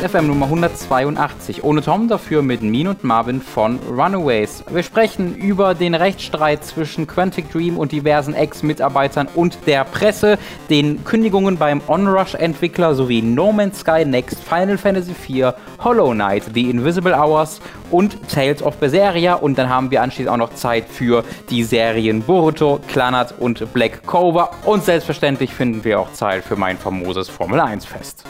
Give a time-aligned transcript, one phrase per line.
[0.00, 1.64] FM Nummer 182.
[1.64, 4.64] Ohne Tom, dafür mit Min und Marvin von Runaways.
[4.70, 10.38] Wir sprechen über den Rechtsstreit zwischen Quantic Dream und diversen Ex-Mitarbeitern und der Presse,
[10.70, 16.70] den Kündigungen beim Onrush-Entwickler sowie No Man's Sky Next, Final Fantasy IV, Hollow Knight, The
[16.70, 17.60] Invisible Hours
[17.90, 19.34] und Tales of Berseria.
[19.34, 24.06] Und dann haben wir anschließend auch noch Zeit für die Serien Boruto, Clanat und Black
[24.06, 24.50] Clover.
[24.64, 28.24] Und selbstverständlich finden wir auch Zeit für mein famoses Formel 1 Fest.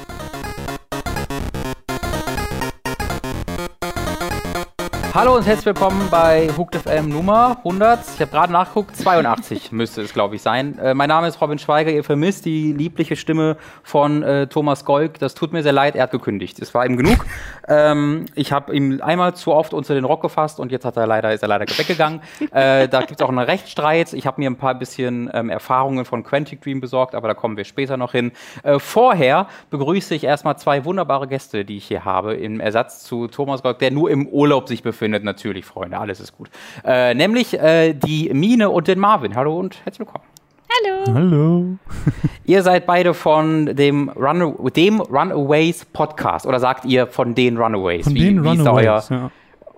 [5.15, 8.01] Hallo und herzlich willkommen bei Hooked FM Nummer 100.
[8.15, 10.79] Ich habe gerade nachgeguckt, 82 müsste es, glaube ich, sein.
[10.79, 11.91] Äh, mein Name ist Robin Schweiger.
[11.91, 15.19] Ihr vermisst die liebliche Stimme von äh, Thomas Golk.
[15.19, 16.61] Das tut mir sehr leid, er hat gekündigt.
[16.61, 17.25] Es war ihm genug.
[17.69, 21.07] ähm, ich habe ihm einmal zu oft unter den Rock gefasst und jetzt hat er
[21.07, 22.21] leider, ist er leider weggegangen.
[22.53, 24.13] äh, da gibt es auch einen Rechtsstreit.
[24.13, 27.57] Ich habe mir ein paar bisschen ähm, Erfahrungen von Quantic Dream besorgt, aber da kommen
[27.57, 28.31] wir später noch hin.
[28.63, 33.27] Äh, vorher begrüße ich erstmal zwei wunderbare Gäste, die ich hier habe, im Ersatz zu
[33.27, 36.51] Thomas Golk, der nur im Urlaub sich befindet findet, natürlich, Freunde, alles ist gut.
[36.85, 39.35] Äh, nämlich äh, die Mine und den Marvin.
[39.35, 40.25] Hallo und herzlich willkommen.
[40.69, 41.15] Hallo.
[41.15, 41.79] Hallo.
[42.45, 48.05] Ihr seid beide von dem, Run dem Runaways Podcast oder sagt ihr von den Runaways?
[48.05, 49.31] Von wie, den wie Runaways, ist euer, ja.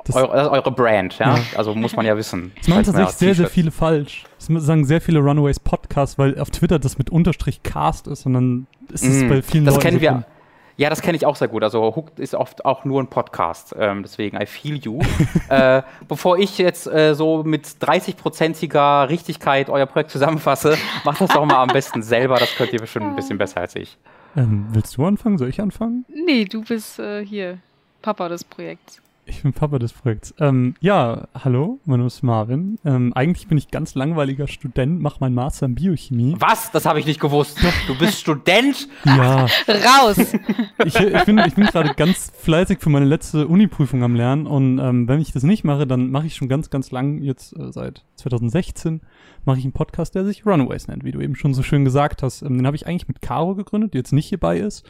[0.05, 1.37] Das, eure, das ist eure Brand, ja?
[1.37, 1.43] ja?
[1.57, 2.53] Also muss man ja wissen.
[2.59, 4.25] Das machen tatsächlich sehr, sehr viele falsch.
[4.39, 8.35] Das sagen sehr viele Runaways Podcasts, weil auf Twitter das mit Unterstrich Cast ist und
[8.35, 10.25] dann ist es mm, bei vielen Das Leuten kennen so wir.
[10.81, 11.63] Ja, das kenne ich auch sehr gut.
[11.63, 13.75] Also Hooked ist oft auch nur ein Podcast.
[13.79, 15.01] Ähm, deswegen I feel you.
[15.51, 21.45] äh, bevor ich jetzt äh, so mit 30-prozentiger Richtigkeit euer Projekt zusammenfasse, macht das doch
[21.45, 22.37] mal am besten selber.
[22.37, 23.99] Das könnt ihr bestimmt ein bisschen besser als ich.
[24.35, 25.37] Ähm, willst du anfangen?
[25.37, 26.07] Soll ich anfangen?
[26.09, 27.59] Nee, du bist äh, hier
[28.01, 29.03] Papa des Projekts.
[29.31, 30.35] Ich bin Papa des Projekts.
[30.41, 32.81] Ähm, ja, hallo, mein Name ist Marvin.
[32.85, 36.35] Ähm, eigentlich bin ich ganz langweiliger Student, mache meinen Master in Biochemie.
[36.41, 36.73] Was?
[36.73, 37.57] Das habe ich nicht gewusst.
[37.87, 38.89] Du bist Student?
[39.05, 39.47] Ja.
[39.69, 40.19] Raus!
[40.85, 44.81] Ich, ich bin, ich bin gerade ganz fleißig für meine letzte Uni-Prüfung am Lernen und
[44.81, 47.71] ähm, wenn ich das nicht mache, dann mache ich schon ganz, ganz lang, jetzt äh,
[47.71, 49.01] seit 2016,
[49.45, 52.25] mache ich einen Podcast, der sich Runaways nennt, wie du eben schon so schön gesagt
[52.25, 52.43] hast.
[52.43, 54.85] Ähm, den habe ich eigentlich mit Caro gegründet, die jetzt nicht hierbei ist.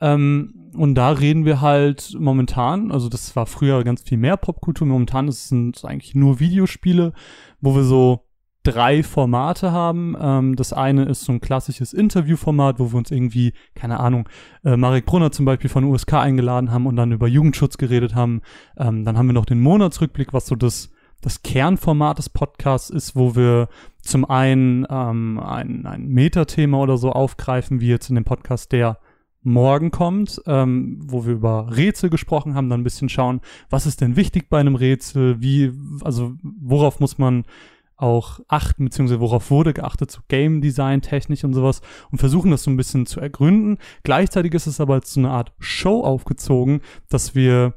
[0.00, 4.86] Ähm, und da reden wir halt momentan, also das war früher ganz viel mehr Popkultur,
[4.86, 7.12] momentan ist es eigentlich nur Videospiele,
[7.60, 8.24] wo wir so
[8.62, 10.16] drei Formate haben.
[10.20, 14.28] Ähm, das eine ist so ein klassisches Interviewformat, wo wir uns irgendwie, keine Ahnung,
[14.64, 18.42] äh, Marek Brunner zum Beispiel von USK eingeladen haben und dann über Jugendschutz geredet haben.
[18.76, 20.90] Ähm, dann haben wir noch den Monatsrückblick, was so das
[21.20, 23.68] das Kernformat des Podcasts ist, wo wir
[24.00, 28.98] zum einen ähm, ein, ein Metathema oder so aufgreifen, wie jetzt in dem Podcast, der
[29.48, 34.00] morgen kommt, ähm, wo wir über Rätsel gesprochen haben, dann ein bisschen schauen, was ist
[34.00, 35.72] denn wichtig bei einem Rätsel, wie,
[36.02, 37.44] also worauf muss man
[37.96, 41.80] auch achten, beziehungsweise worauf wurde geachtet, so Game Design technisch und sowas
[42.12, 43.78] und versuchen das so ein bisschen zu ergründen.
[44.04, 47.74] Gleichzeitig ist es aber als so eine Art Show aufgezogen, dass wir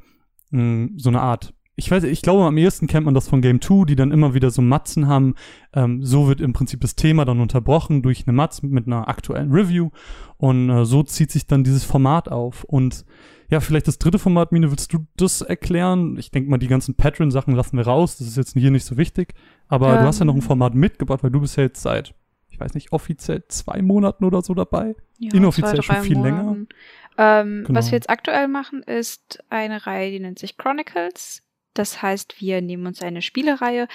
[0.52, 3.42] mh, hm, so eine Art ich weiß, ich glaube, am ehesten kennt man das von
[3.42, 5.36] Game 2, die dann immer wieder so Matzen haben.
[5.74, 9.52] Ähm, so wird im Prinzip das Thema dann unterbrochen durch eine Matz mit einer aktuellen
[9.52, 9.90] Review.
[10.38, 12.66] Und äh, so zieht sich dann dieses Format auf.
[12.66, 13.06] Und
[13.50, 16.18] ja, vielleicht das dritte Format, Mine, willst du das erklären?
[16.18, 18.18] Ich denke mal, die ganzen Patreon-Sachen lassen wir raus.
[18.18, 19.34] Das ist jetzt hier nicht so wichtig.
[19.68, 20.02] Aber ähm.
[20.02, 22.14] du hast ja noch ein Format mitgebracht, weil du bist ja jetzt seit,
[22.50, 24.96] ich weiß nicht, offiziell zwei Monaten oder so dabei.
[25.20, 26.38] Ja, Inoffiziell zwei, schon viel Monaten.
[26.38, 26.68] länger.
[27.18, 27.80] Ähm, genau.
[27.80, 31.44] Was wir jetzt aktuell machen, ist eine Reihe, die nennt sich Chronicles.
[31.74, 33.88] Das heißt, wir nehmen uns eine Spielereihe.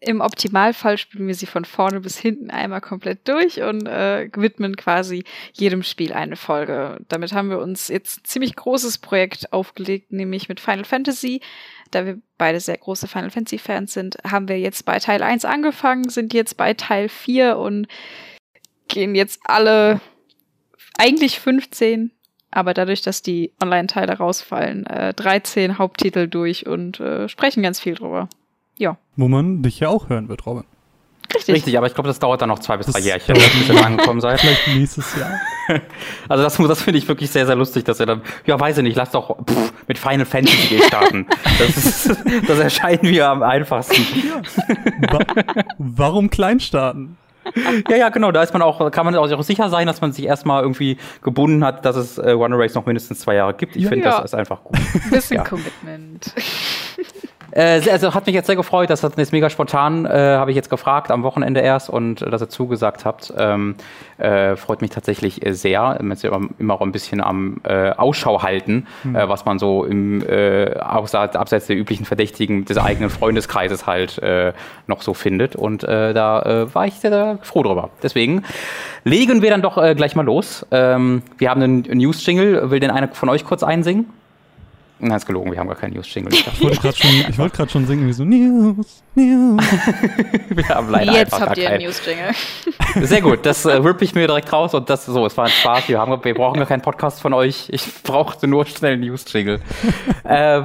[0.00, 4.76] Im Optimalfall spielen wir sie von vorne bis hinten einmal komplett durch und äh, widmen
[4.76, 6.98] quasi jedem Spiel eine Folge.
[7.08, 11.40] Damit haben wir uns jetzt ein ziemlich großes Projekt aufgelegt, nämlich mit Final Fantasy.
[11.90, 15.44] Da wir beide sehr große Final Fantasy Fans sind, haben wir jetzt bei Teil 1
[15.44, 17.88] angefangen, sind jetzt bei Teil 4 und
[18.88, 20.00] gehen jetzt alle
[20.96, 22.10] eigentlich 15
[22.52, 27.94] aber dadurch, dass die Online-Teile rausfallen, äh, 13 Haupttitel durch und äh, sprechen ganz viel
[27.94, 28.28] drüber.
[28.78, 28.96] Ja.
[29.16, 30.64] Wo man dich ja auch hören wird, Robin.
[31.34, 31.54] Richtig.
[31.54, 33.84] Richtig, aber ich glaube, das dauert dann noch zwei bis das drei Jährchen, bis ihr
[33.84, 34.40] angekommen seid.
[34.40, 35.40] Vielleicht nächstes Jahr.
[36.28, 38.82] Also das, das finde ich wirklich sehr, sehr lustig, dass ihr dann, ja, weiß ich
[38.82, 41.26] nicht, lasst doch pff, mit Final Fantasy starten.
[41.58, 42.16] Das, ist,
[42.48, 44.04] das erscheint mir am einfachsten.
[45.10, 45.20] Wa
[45.78, 47.16] warum klein starten?
[47.88, 48.32] ja, ja, genau.
[48.32, 51.64] Da ist man auch, kann man auch sicher sein, dass man sich erstmal irgendwie gebunden
[51.64, 53.76] hat, dass es äh, One Race noch mindestens zwei Jahre gibt.
[53.76, 54.16] Ich ja, finde, ja.
[54.16, 54.78] das ist einfach gut.
[55.10, 55.44] Bisschen ja.
[55.44, 56.32] Commitment.
[57.52, 60.56] Äh, also hat mich jetzt sehr gefreut, das hat jetzt mega spontan, äh, habe ich
[60.56, 63.32] jetzt gefragt, am Wochenende erst und äh, dass ihr zugesagt habt.
[63.36, 63.76] Ähm,
[64.18, 65.98] äh, freut mich tatsächlich äh, sehr.
[66.02, 69.14] Jetzt immer auch ein bisschen am äh, Ausschau halten, mhm.
[69.14, 74.20] was man so im abseits der üblichen Verdächtigen des eigenen Freundeskreises halt
[74.86, 75.56] noch so findet.
[75.56, 77.90] Und da war ich sehr, sehr, froh drüber.
[78.02, 78.44] Deswegen
[79.04, 80.66] legen wir dann doch gleich mal los.
[80.70, 82.70] Ähm, wir haben einen News-Jingle.
[82.70, 84.06] Will denn einer von euch kurz einsingen?
[85.04, 86.32] Nein, ist gelogen, wir haben gar keinen News-Jingle.
[86.32, 89.60] Ich wollte gerade schon, wollt schon singen, wie so News, News.
[90.48, 92.30] wir haben leider Jetzt habt ihr einen News-Jingle.
[93.08, 95.50] Sehr gut, das äh, rippe ich mir direkt raus und das so, es war ein
[95.50, 95.88] Spaß.
[95.88, 97.68] Wir, haben, wir brauchen gar keinen Podcast von euch.
[97.70, 99.58] Ich brauchte nur schnell einen News-Jingle.
[100.24, 100.62] äh,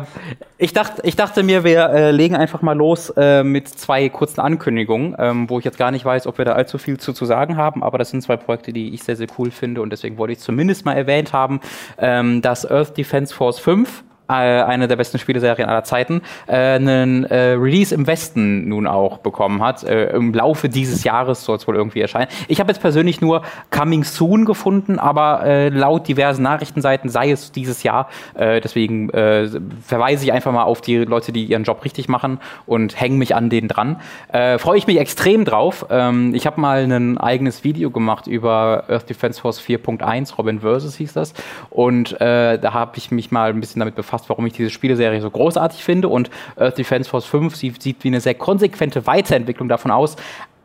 [0.59, 4.41] ich, dacht, ich dachte mir, wir äh, legen einfach mal los äh, mit zwei kurzen
[4.41, 7.25] Ankündigungen, ähm, wo ich jetzt gar nicht weiß, ob wir da allzu viel zu, zu
[7.25, 10.19] sagen haben, aber das sind zwei Projekte, die ich sehr, sehr cool finde und deswegen
[10.19, 11.59] wollte ich zumindest mal erwähnt haben,
[11.97, 17.25] ähm, dass Earth Defense Force 5 äh, eine der besten Spieleserien aller Zeiten, äh, einen
[17.25, 19.83] äh, Release im Westen nun auch bekommen hat.
[19.83, 22.27] Äh, Im Laufe dieses Jahres soll es wohl irgendwie erscheinen.
[22.47, 27.51] Ich habe jetzt persönlich nur Coming Soon gefunden, aber äh, laut diversen Nachrichtenseiten sei es
[27.51, 28.09] dieses Jahr.
[28.33, 29.49] Äh, deswegen äh,
[29.85, 33.35] verweise ich einfach mal auf die Leute, die ihren Job richtig machen und hänge mich
[33.35, 34.01] an denen dran.
[34.31, 35.85] Äh, Freue ich mich extrem drauf.
[35.89, 40.95] Ähm, ich habe mal ein eigenes Video gemacht über Earth Defense Force 4.1, Robin Versus
[40.95, 41.33] hieß das.
[41.69, 44.69] Und äh, da habe ich mich mal ein bisschen damit befasst, zusammengefasst, warum ich diese
[44.69, 46.09] Spieleserie so großartig finde.
[46.09, 50.15] Und Earth Defense Force 5 sieht, sieht wie eine sehr konsequente Weiterentwicklung davon aus.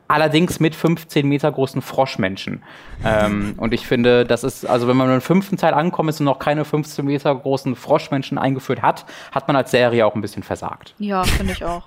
[0.09, 2.63] Allerdings mit 15 Meter großen Froschmenschen.
[3.05, 6.27] ähm, und ich finde, das ist, also wenn man im fünften Teil ankommt ist und
[6.27, 10.43] noch keine 15 Meter großen Froschmenschen eingeführt hat, hat man als Serie auch ein bisschen
[10.43, 10.95] versagt.
[10.99, 11.85] Ja, finde ich auch.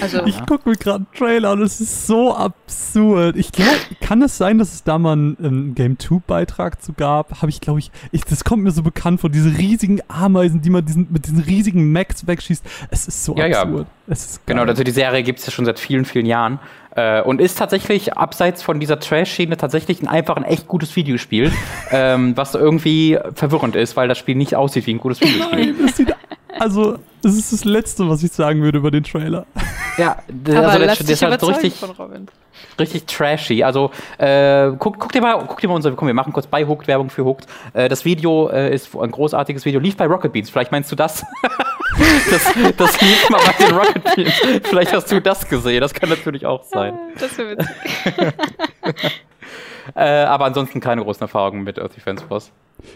[0.00, 3.36] Also, ich gucke mir gerade einen Trailer und es ist so absurd.
[3.36, 6.92] Ich glaube, kann es sein, dass es da mal einen, einen Game 2 Beitrag zu
[6.92, 7.42] gab?
[7.42, 10.70] Habe ich, glaube ich, ich, das kommt mir so bekannt vor, diese riesigen Ameisen, die
[10.70, 12.64] man diesen, mit diesen riesigen Max wegschießt.
[12.90, 13.86] Es ist so ja, absurd.
[14.06, 14.16] Ja.
[14.46, 16.58] genau, also die Serie gibt es ja schon seit vielen, vielen Jahren.
[16.96, 21.52] Äh, und ist tatsächlich, abseits von dieser Trash-Schiene, tatsächlich ein, einfach ein echt gutes Videospiel,
[21.90, 25.72] ähm, was irgendwie verwirrend ist, weil das Spiel nicht aussieht wie ein gutes Videospiel.
[25.72, 26.14] Nein, das sieht
[26.58, 29.46] also, das ist das Letzte, was ich sagen würde über den Trailer.
[29.98, 31.74] Ja, das, also der, der ist halt so richtig,
[32.78, 33.62] richtig trashy.
[33.62, 36.66] Also, äh, guck, guck, dir mal, guck dir mal unser, komm, wir machen kurz bei
[36.66, 37.46] Hooked, Werbung für Hooked.
[37.74, 40.50] Äh, das Video äh, ist ein großartiges Video, lief bei Rocket Beans.
[40.50, 41.24] Vielleicht meinst du das?
[42.30, 44.32] das, das lief mal bei den Rocket Beans.
[44.64, 46.98] Vielleicht hast du das gesehen, das kann natürlich auch sein.
[47.18, 47.70] Das wäre witzig.
[49.94, 52.50] äh, aber ansonsten keine großen Erfahrungen mit Earth Defense Force.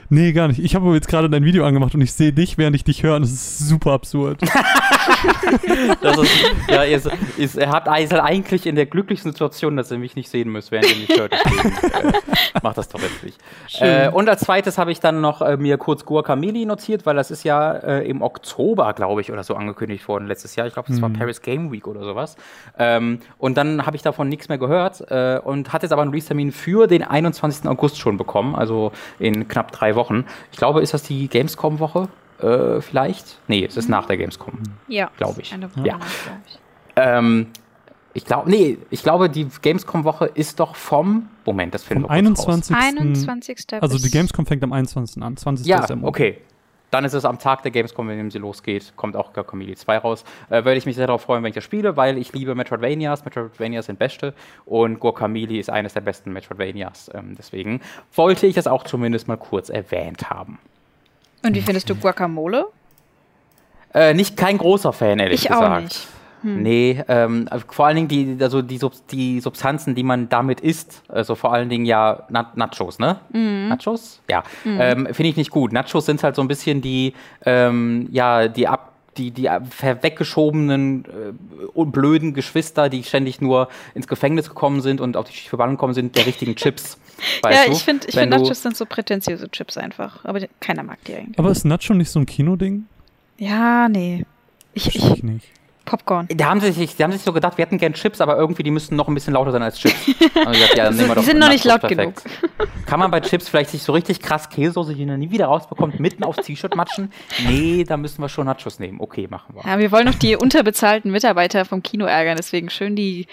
[0.09, 0.61] Nee, gar nicht.
[0.61, 3.17] Ich habe jetzt gerade dein Video angemacht und ich sehe dich, während ich dich höre
[3.17, 4.41] und das ist super absurd.
[6.03, 6.31] das ist,
[6.69, 7.01] ja, ihr,
[7.37, 10.51] ihr, ihr habt ihr seid eigentlich in der glücklichen Situation, dass ihr mich nicht sehen
[10.51, 11.33] müsst, während ihr mich hört.
[11.45, 11.69] Deswegen
[12.15, 12.21] äh,
[12.63, 13.39] macht das doch jetzt nicht.
[13.81, 17.31] Äh, und als zweites habe ich dann noch äh, mir kurz Guacamole notiert, weil das
[17.31, 20.67] ist ja äh, im Oktober, glaube ich, oder so angekündigt worden letztes Jahr.
[20.67, 21.03] Ich glaube, das hm.
[21.03, 22.37] war Paris Game Week oder sowas.
[22.79, 26.11] Ähm, und dann habe ich davon nichts mehr gehört äh, und hatte jetzt aber einen
[26.11, 27.69] Release-Termin für den 21.
[27.69, 30.25] August schon bekommen, also in knapp drei Wochen.
[30.53, 32.09] Ich glaube, ist das die Gamescom-Woche?
[32.41, 33.39] Äh, vielleicht?
[33.49, 33.93] Nee, es ist mhm.
[33.93, 34.59] nach der Gamescom.
[34.89, 35.11] Ja.
[35.17, 35.53] Glaube ich.
[35.53, 35.99] Eine Woche ja.
[35.99, 36.59] Nach, glaub ich.
[36.97, 37.47] Ähm,
[38.13, 42.75] ich glaube, nee, ich glaube, die Gamescom-Woche ist doch vom, Moment, das finden wir 21.
[42.75, 43.59] 21.
[43.81, 45.21] Also die Gamescom fängt am 21.
[45.23, 45.67] an, 20.
[45.67, 46.09] Ja, Dezember.
[46.09, 46.39] okay.
[46.95, 50.23] Dann ist es am Tag der Gamescom, wenn sie losgeht, kommt auch Guacamole 2 raus.
[50.49, 53.25] Äh, Würde ich mich sehr darauf freuen, wenn ich das spiele, weil ich liebe Metroidvanias.
[53.25, 54.33] Metroidvanias sind beste
[54.65, 57.11] und Guacamole ist eines der besten Metroidvanias.
[57.13, 57.81] Ähm, deswegen
[58.15, 60.61] wollte ich es auch zumindest mal kurz erwähnt haben.
[61.43, 62.67] Und wie findest du Guacamole?
[63.93, 65.77] Äh, nicht kein großer Fan, ehrlich ich gesagt.
[65.77, 66.07] Auch nicht.
[66.45, 66.63] Hm.
[66.63, 71.03] Nee, ähm, vor allen Dingen die, also die, Sub die Substanzen, die man damit isst,
[71.09, 73.19] also vor allen Dingen ja Na Nachos, ne?
[73.33, 73.69] Mhm.
[73.69, 74.21] Nachos?
[74.29, 74.45] Ja.
[74.65, 74.79] Mhm.
[74.79, 75.73] Ähm, Finde ich nicht gut.
[75.73, 77.15] Nachos sind halt so ein bisschen die,
[77.47, 84.49] ähm, ja, die ab die, die weggeschobenen äh, blöden Geschwister, die ständig nur ins Gefängnis
[84.49, 86.99] gekommen sind und auf die Verbannung gekommen sind, der richtigen Chips.
[87.45, 90.25] ja, ich finde ich find Nachos sind so prätentiöse Chips einfach.
[90.25, 91.39] Aber keiner mag die eigentlich.
[91.39, 92.87] Aber ist Nacho nicht so ein Kinoding?
[93.39, 94.27] Ja, nee.
[94.73, 95.47] Ich, ich, ich nicht.
[95.85, 96.29] Popcorn.
[96.31, 98.63] Da haben sie sich, die haben sich so gedacht, wir hätten gern Chips, aber irgendwie
[98.63, 100.07] die müssten noch ein bisschen lauter sein als Chips.
[100.07, 102.25] gesagt, ja, die sind noch nicht laut perfekt.
[102.25, 102.69] genug.
[102.87, 106.01] Kann man bei Chips vielleicht sich so richtig krass Käsesoße, die man nie wieder rausbekommt,
[106.01, 107.13] mitten aufs T-Shirt matschen?
[107.47, 109.01] Nee, da müssen wir schon Nachos nehmen.
[109.01, 109.63] Okay, machen wir.
[109.71, 113.27] Ja, wir wollen noch die unterbezahlten Mitarbeiter vom Kino ärgern, deswegen schön die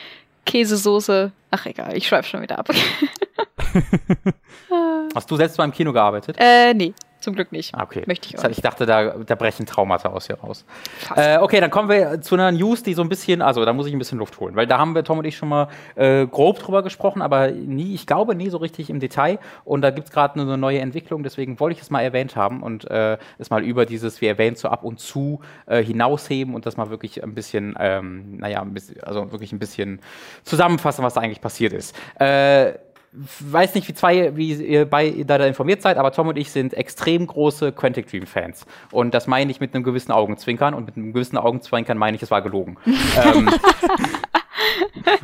[0.45, 1.31] Käsesoße.
[1.51, 2.69] Ach egal, ich schreibe schon wieder ab.
[5.15, 6.37] Hast du selbst mal im Kino gearbeitet?
[6.39, 6.93] Äh, nee.
[7.21, 7.73] Zum Glück nicht.
[7.75, 8.03] Ah, okay.
[8.07, 10.65] Möchte ich auch Ich dachte, da, da brechen Traumata aus hier raus.
[11.15, 13.85] Äh, okay, dann kommen wir zu einer News, die so ein bisschen, also da muss
[13.85, 16.25] ich ein bisschen Luft holen, weil da haben wir Tom und ich schon mal äh,
[16.25, 19.39] grob drüber gesprochen, aber nie, ich glaube nie so richtig im Detail.
[19.63, 22.63] Und da gibt es gerade eine neue Entwicklung, deswegen wollte ich es mal erwähnt haben
[22.63, 26.65] und äh, es mal über dieses, wie erwähnt, so ab und zu äh, hinausheben und
[26.65, 30.01] das mal wirklich ein bisschen, ähm, naja, ein bisschen, also wirklich ein bisschen
[30.43, 31.95] zusammenfassen, was da eigentlich passiert ist.
[32.19, 32.73] Äh,
[33.13, 36.51] weiß nicht, wie zwei, wie ihr bei ihr da informiert seid, aber Tom und ich
[36.51, 38.65] sind extrem große Quantic Dream Fans.
[38.91, 42.23] Und das meine ich mit einem gewissen Augenzwinkern und mit einem gewissen Augenzwinkern meine ich,
[42.23, 42.77] es war gelogen.
[42.85, 43.49] ähm,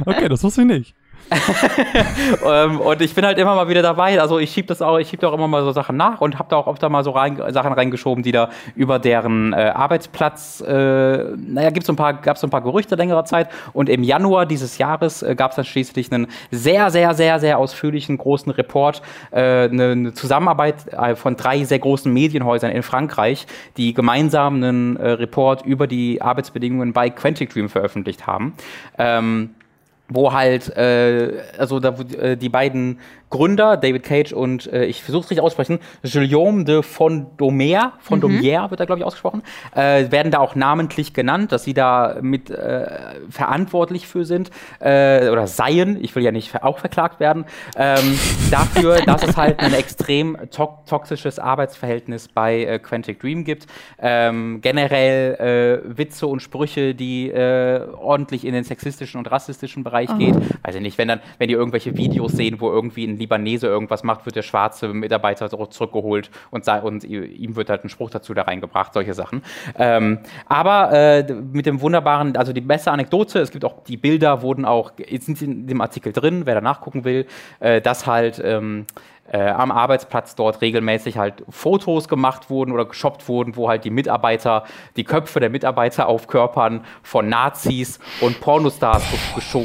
[0.06, 0.96] Okay, das wusste ich nicht.
[2.46, 4.20] ähm, und ich bin halt immer mal wieder dabei.
[4.20, 6.40] Also ich schieb das auch, ich schieb da auch immer mal so Sachen nach und
[6.40, 9.72] habe da auch oft da mal so rein, Sachen reingeschoben, die da über deren äh,
[9.74, 10.72] Arbeitsplatz, äh,
[11.36, 13.50] naja, gibt's so ein paar, gab's so ein paar Gerüchte längerer Zeit.
[13.74, 17.58] Und im Januar dieses Jahres äh, gab es dann schließlich einen sehr, sehr, sehr, sehr
[17.58, 23.48] ausführlichen großen Report, äh, eine, eine Zusammenarbeit äh, von drei sehr großen Medienhäusern in Frankreich,
[23.76, 28.54] die gemeinsam einen äh, Report über die Arbeitsbedingungen bei Quantic Dream veröffentlicht haben.
[28.98, 29.52] Ähm,
[30.10, 33.00] wo halt, äh, also da, wo, äh, die beiden
[33.30, 38.80] Gründer, David Cage und äh, ich versuche es richtig auszusprechen, Guillaume de Fondomer, Fondomier wird
[38.80, 39.44] da glaube ich ausgesprochen,
[39.76, 42.88] äh, werden da auch namentlich genannt, dass sie da mit äh,
[43.30, 44.50] verantwortlich für sind
[44.80, 47.44] äh, oder seien, ich will ja nicht auch verklagt werden,
[47.76, 48.18] ähm,
[48.52, 53.68] dafür, dass es halt ein extrem to toxisches Arbeitsverhältnis bei äh, Quantic Dream gibt.
[54.00, 59.97] Ähm, generell äh, Witze und Sprüche, die äh, ordentlich in den sexistischen und rassistischen Bereich
[60.06, 60.36] geht.
[60.64, 64.04] Weiß ich nicht, wenn dann, wenn die irgendwelche Videos sehen, wo irgendwie ein Libanese irgendwas
[64.04, 68.44] macht, wird der schwarze Mitarbeiter zurückgeholt und, und ihm wird halt ein Spruch dazu da
[68.44, 69.42] reingebracht, solche Sachen.
[69.78, 74.42] Ähm, aber äh, mit dem wunderbaren, also die beste Anekdote, es gibt auch die Bilder,
[74.42, 77.26] wurden auch, sind sie in dem Artikel drin, wer da nachgucken will,
[77.60, 78.86] äh, dass halt ähm,
[79.32, 83.90] äh, am Arbeitsplatz dort regelmäßig halt Fotos gemacht wurden oder geshoppt wurden, wo halt die
[83.90, 84.64] Mitarbeiter,
[84.96, 89.04] die Köpfe der Mitarbeiter aufkörpern von Nazis und Pornostars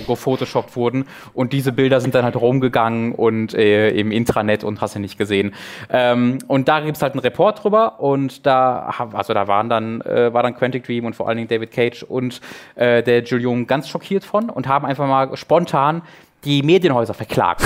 [0.07, 1.07] gefotoshoppt wurden.
[1.35, 5.19] Und diese Bilder sind dann halt rumgegangen und äh, im Intranet und hast du nicht
[5.19, 5.54] gesehen.
[5.90, 10.00] Ähm, und da gibt es halt einen Report drüber und da, also da waren dann,
[10.02, 12.40] äh, war dann Quantic Dream und vor allen Dingen David Cage und
[12.75, 16.02] äh, der Julian ganz schockiert von und haben einfach mal spontan
[16.45, 17.62] die Medienhäuser verklagt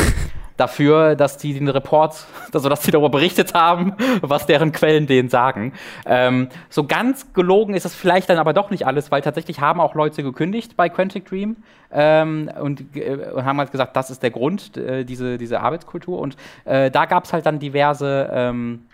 [0.56, 5.28] dafür, dass die den Report, also dass die darüber berichtet haben, was deren Quellen denen
[5.28, 5.72] sagen.
[6.06, 9.80] Ähm, so ganz gelogen ist das vielleicht dann aber doch nicht alles, weil tatsächlich haben
[9.80, 11.56] auch Leute gekündigt bei Quantic Dream
[11.92, 16.18] ähm, und, äh, und haben halt gesagt, das ist der Grund, äh, diese, diese Arbeitskultur.
[16.18, 18.86] Und äh, da gab es halt dann diverse ähm,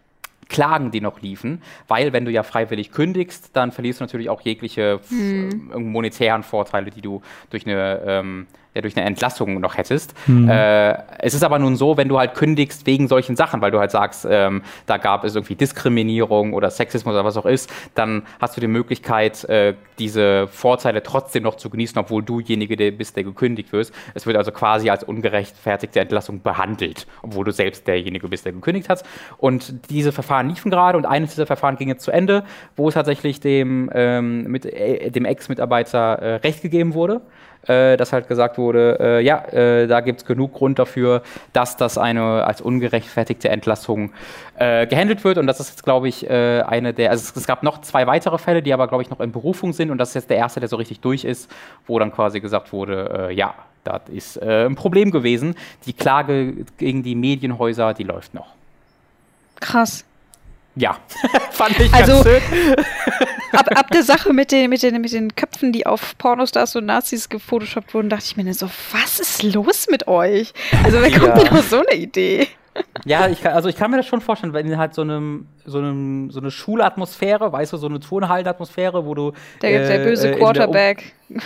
[0.49, 4.43] Klagen, die noch liefen, weil wenn du ja freiwillig kündigst, dann verlierst du natürlich auch
[4.43, 10.15] jegliche äh, monetären Vorteile, die du durch eine, ähm, ja, durch eine Entlassung noch hättest.
[10.49, 13.79] Äh, es ist aber nun so, wenn du halt kündigst wegen solchen Sachen, weil du
[13.79, 18.23] halt sagst, ähm, da gab es irgendwie Diskriminierung oder Sexismus oder was auch ist, dann
[18.41, 22.91] hast du die Möglichkeit, äh, diese Vorteile trotzdem noch zu genießen, obwohl du derjenige der
[22.91, 23.93] bist, der gekündigt wirst.
[24.15, 28.89] Es wird also quasi als ungerechtfertigte Entlassung behandelt, obwohl du selbst derjenige bist, der gekündigt
[28.89, 29.03] hat.
[29.39, 32.45] Und diese Verfahren liefen gerade und eines dieser Verfahren ging jetzt zu Ende,
[32.77, 37.23] wo tatsächlich dem, ähm, mit, äh, dem Ex-Mitarbeiter äh, Recht gegeben wurde
[37.69, 41.77] äh, dass halt gesagt wurde, äh, ja, äh, da gibt es genug Grund dafür, dass
[41.77, 44.13] das eine als ungerechtfertigte Entlassung
[44.57, 45.39] äh, gehandelt wird.
[45.39, 48.07] Und das ist jetzt, glaube ich, äh, eine der, also es, es gab noch zwei
[48.07, 49.91] weitere Fälle, die aber, glaube ich, noch in Berufung sind.
[49.91, 51.51] Und das ist jetzt der erste, der so richtig durch ist,
[51.87, 53.55] wo dann quasi gesagt wurde, äh, ja,
[53.85, 55.57] das ist ein Problem gewesen.
[55.87, 58.47] Die Klage gegen die Medienhäuser, die läuft noch.
[59.59, 60.05] Krass.
[60.77, 60.97] Ja,
[61.51, 62.77] fand ich Also- ganz schön.
[63.53, 66.87] Ab, ab der Sache mit den, mit, den, mit den Köpfen, die auf Pornostars und
[66.87, 70.53] Nazis gefotoshoppt wurden, dachte ich mir dann so, was ist los mit euch?
[70.85, 71.35] Also wer kommt Ja.
[71.45, 72.49] denn auf so eine Idee?
[73.05, 75.77] Ja, ich kann, also ich kann mir das schon vorstellen, wenn halt so einem so
[75.79, 80.29] einem so eine Schulatmosphäre, weißt du, so eine Turnhallenatmosphäre, wo du Der, der äh, böse
[80.29, 81.13] äh, der Um- Quarterback.
[81.29, 81.39] Äh,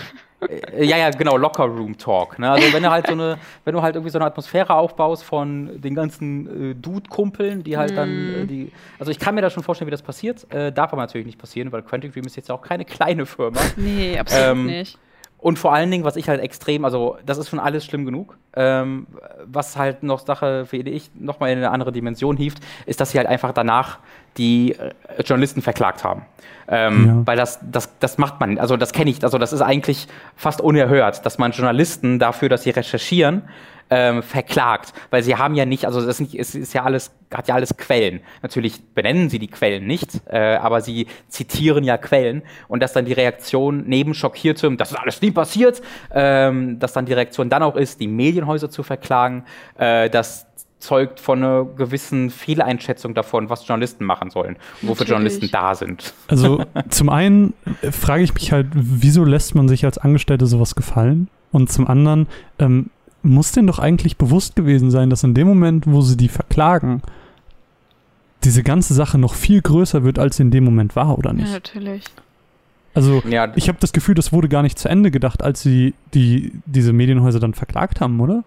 [0.78, 2.38] Ja, ja, genau, Locker Room Talk.
[2.38, 2.50] Ne?
[2.50, 5.80] Also wenn du halt so eine, wenn du halt irgendwie so eine Atmosphäre aufbaust von
[5.80, 8.72] den ganzen äh, Dude-Kumpeln, die halt dann äh, die.
[8.98, 10.46] Also ich kann mir da schon vorstellen, wie das passiert.
[10.52, 13.60] Äh, darf aber natürlich nicht passieren, weil Quantic Dream ist jetzt auch keine kleine Firma.
[13.76, 14.98] Nee, absolut Ähm, nicht.
[15.38, 18.36] Und vor allen Dingen, was ich halt extrem, also das ist schon alles schlimm genug.
[18.54, 19.06] Ähm,
[19.44, 23.18] was halt noch Sache, finde ich, nochmal in eine andere Dimension hieft, ist, dass sie
[23.18, 23.98] halt einfach danach
[24.38, 24.92] die äh,
[25.24, 26.22] Journalisten verklagt haben.
[26.68, 27.22] Ähm, Ja.
[27.26, 30.60] Weil das, das, das macht man, also das kenne ich, also das ist eigentlich fast
[30.60, 33.42] unerhört, dass man Journalisten dafür, dass sie recherchieren,
[33.90, 37.12] ähm, verklagt, weil sie haben ja nicht, also das ist, nicht, es ist ja alles,
[37.32, 38.20] hat ja alles Quellen.
[38.42, 43.04] Natürlich benennen sie die Quellen nicht, äh, aber sie zitieren ja Quellen und dass dann
[43.04, 47.62] die Reaktion neben schockiertem, das ist alles nie passiert, ähm, dass dann die Reaktion dann
[47.62, 49.44] auch ist, die Medienhäuser zu verklagen,
[49.78, 50.46] äh, dass
[50.78, 56.14] zeugt von einer gewissen Fehleinschätzung davon, was Journalisten machen sollen und wofür Journalisten da sind.
[56.28, 60.74] Also zum einen äh, frage ich mich halt, wieso lässt man sich als Angestellte sowas
[60.74, 61.28] gefallen?
[61.52, 62.26] Und zum anderen
[62.58, 62.90] ähm,
[63.26, 67.02] muss denen doch eigentlich bewusst gewesen sein, dass in dem Moment, wo sie die verklagen,
[68.44, 71.48] diese ganze Sache noch viel größer wird, als sie in dem Moment war, oder nicht?
[71.48, 72.04] Ja, natürlich.
[72.94, 73.52] Also ja.
[73.56, 76.94] ich habe das Gefühl, das wurde gar nicht zu Ende gedacht, als sie die, diese
[76.94, 78.42] Medienhäuser dann verklagt haben, oder?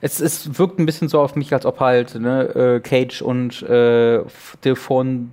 [0.00, 3.62] Es, es wirkt ein bisschen so auf mich, als ob halt ne, äh, Cage und
[3.62, 4.20] äh,
[4.64, 4.76] de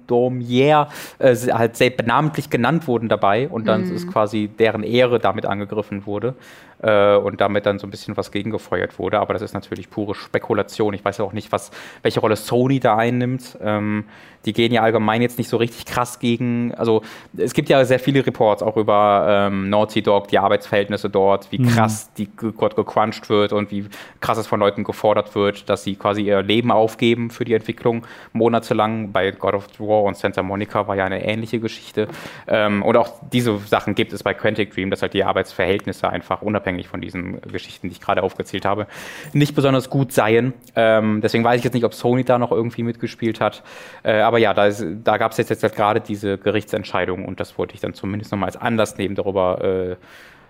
[0.07, 0.87] Dormier
[1.19, 3.95] äh, halt sehr benamentlich genannt wurden dabei und dann mhm.
[3.95, 6.35] ist quasi deren Ehre damit angegriffen wurde
[6.81, 9.19] äh, und damit dann so ein bisschen was gegengefeuert wurde.
[9.19, 10.93] Aber das ist natürlich pure Spekulation.
[10.93, 13.57] Ich weiß ja auch nicht, was, welche Rolle Sony da einnimmt.
[13.62, 14.05] Ähm,
[14.48, 17.01] die gehen ja allgemein jetzt nicht so richtig krass gegen, also
[17.36, 21.60] es gibt ja sehr viele Reports auch über ähm, Naughty Dog, die Arbeitsverhältnisse dort, wie
[21.60, 21.67] mhm.
[21.67, 23.88] krass die dort gecrunched wird und wie
[24.22, 28.05] krass es von Leuten gefordert wird, dass sie quasi ihr Leben aufgeben für die Entwicklung
[28.31, 29.12] monatelang.
[29.12, 32.07] Bei God of War und Santa Monica war ja eine ähnliche Geschichte.
[32.48, 36.41] Ähm, und auch diese Sachen gibt es bei Quantic Dream, dass halt die Arbeitsverhältnisse einfach
[36.41, 38.88] unabhängig von diesen Geschichten, die ich gerade aufgezählt habe,
[39.33, 40.53] nicht besonders gut seien.
[40.75, 43.63] Ähm, deswegen weiß ich jetzt nicht, ob Sony da noch irgendwie mitgespielt hat.
[44.03, 47.57] Äh, aber ja, da, da gab es jetzt, jetzt halt gerade diese Gerichtsentscheidung und das
[47.57, 49.95] wollte ich dann zumindest nochmal als Anlass nehmen, darüber, äh,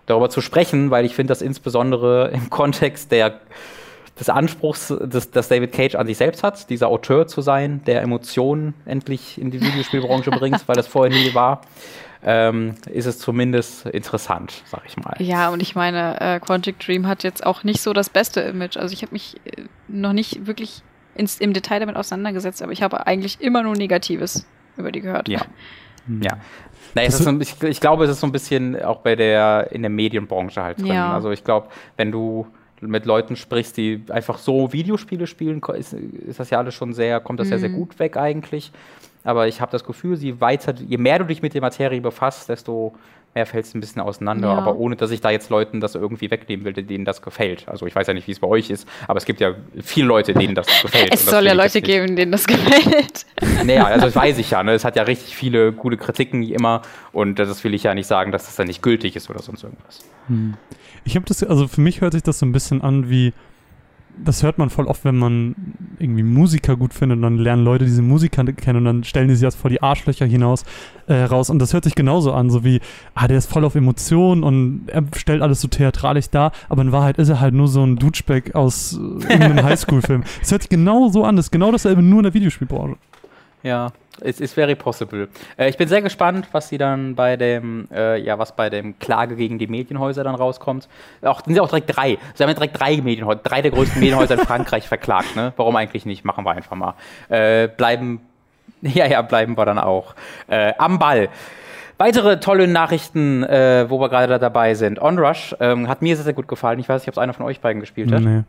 [0.06, 3.40] darüber zu sprechen, weil ich finde das insbesondere im Kontext der
[4.20, 8.02] des Anspruchs, des, das David Cage an sich selbst hat, dieser Auteur zu sein, der
[8.02, 11.62] Emotionen endlich in die Videospielbranche bringt, weil das vorher nie war,
[12.24, 15.16] ähm, ist es zumindest interessant, sag ich mal.
[15.20, 18.78] Ja, und ich meine, äh, Quantic Dream hat jetzt auch nicht so das beste Image.
[18.78, 20.82] Also ich habe mich äh, noch nicht wirklich
[21.16, 24.46] ins, im Detail damit auseinandergesetzt, aber ich habe eigentlich immer nur Negatives
[24.78, 25.28] über die gehört.
[25.30, 25.42] Ja.
[26.22, 26.38] Ja.
[26.96, 29.90] Naja, so, ich, ich, glaube, es ist so ein bisschen auch bei der, in der
[29.90, 30.88] Medienbranche halt drin.
[30.88, 31.14] Ja.
[31.14, 32.48] Also ich glaube, wenn du
[32.80, 37.20] mit Leuten sprichst, die einfach so Videospiele spielen, ist, ist das ja alles schon sehr,
[37.20, 37.54] kommt das mhm.
[37.54, 38.72] ja sehr gut weg eigentlich.
[39.28, 42.48] Aber ich habe das Gefühl, je weiter, je mehr du dich mit der Materie befasst,
[42.48, 42.96] desto
[43.36, 44.58] mehr fällt es ein bisschen auseinander, ja.
[44.58, 47.68] aber ohne, dass ich da jetzt Leuten das irgendwie wegnehmen will, denen das gefällt.
[47.68, 50.08] Also ich weiß ja nicht, wie es bei euch ist, aber es gibt ja viele
[50.08, 51.14] Leute, denen das gefällt.
[51.14, 53.26] es soll ja Leute geben, denen das gefällt.
[53.66, 54.64] Naja, also das weiß ich ja.
[54.64, 54.72] Ne?
[54.74, 58.08] Es hat ja richtig viele coole Kritiken wie immer und das will ich ja nicht
[58.08, 60.00] sagen, dass das dann nicht gültig ist oder sonst irgendwas.
[60.28, 60.54] Hm.
[61.04, 63.34] Ich habe das, also für mich hört sich das so ein bisschen an wie
[64.24, 65.56] das hört man voll oft, wenn man
[66.00, 69.36] irgendwie Musiker gut findet und dann lernen Leute diese Musiker kennen und dann stellen die
[69.36, 70.64] sich das vor die Arschlöcher hinaus
[71.08, 72.82] äh, raus und das hört sich genauso an, so wie,
[73.16, 76.92] ah, der ist voll auf Emotionen und er stellt alles so theatralisch dar, aber in
[76.92, 78.98] Wahrheit ist er halt nur so ein Dutschbeck aus äh,
[79.34, 80.24] irgendeinem Highschool-Film.
[80.42, 82.98] Es hört sich genau so an, das ist genau dasselbe, nur in der Videospielbranche.
[83.64, 85.28] Ja, es ist very possible.
[85.58, 88.98] Äh, ich bin sehr gespannt, was sie dann bei dem, äh, ja, was bei dem
[89.00, 90.88] Klage gegen die Medienhäuser dann rauskommt.
[91.22, 92.18] Auch, sind ja auch direkt drei.
[92.34, 95.54] Sie haben ja direkt drei Medienhäuser, drei der größten Medienhäuser in Frankreich verklagt, ne?
[95.58, 96.26] Warum eigentlich nicht?
[96.26, 96.96] Machen wir einfach mal.
[97.30, 98.22] Äh, bleiben,
[98.82, 100.16] ja, ja, bleiben wir dann auch.
[100.48, 101.30] Äh, am Ball.
[102.00, 105.02] Weitere tolle Nachrichten, äh, wo wir gerade dabei sind.
[105.02, 106.80] Onrush ähm, hat mir sehr, sehr gut gefallen.
[106.80, 108.22] Ich weiß nicht, ob es einer von euch beiden gespielt hat.
[108.22, 108.44] Nee.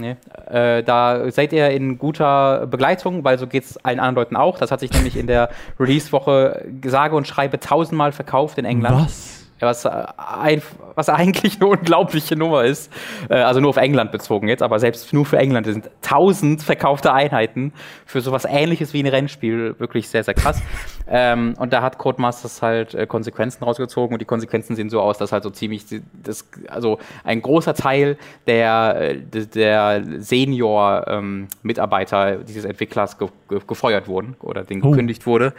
[0.00, 0.16] Nee.
[0.46, 4.58] Äh, da seid ihr in guter Begleitung, weil so geht es allen anderen Leuten auch.
[4.58, 9.04] Das hat sich nämlich in der Release-Woche sage und schreibe tausendmal verkauft in England.
[9.04, 9.49] Was?
[9.60, 10.62] Was, äh, ein,
[10.94, 12.92] was eigentlich eine unglaubliche Nummer ist.
[13.28, 17.12] Äh, also nur auf England bezogen jetzt, aber selbst nur für England sind tausend verkaufte
[17.12, 17.72] Einheiten
[18.06, 20.60] für sowas ähnliches wie ein Rennspiel wirklich sehr, sehr krass.
[21.08, 25.18] ähm, und da hat Codemasters halt äh, Konsequenzen rausgezogen und die Konsequenzen sehen so aus,
[25.18, 25.84] dass halt so ziemlich,
[26.22, 34.36] das, also ein großer Teil der, der Senior-Mitarbeiter ähm, dieses Entwicklers ge ge gefeuert wurden
[34.40, 34.90] oder den oh.
[34.90, 35.52] gekündigt wurde,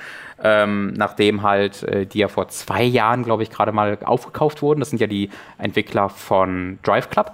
[0.43, 4.79] ähm, nachdem halt die ja vor zwei Jahren, glaube ich, gerade mal aufgekauft wurden.
[4.79, 7.33] Das sind ja die Entwickler von Drive Club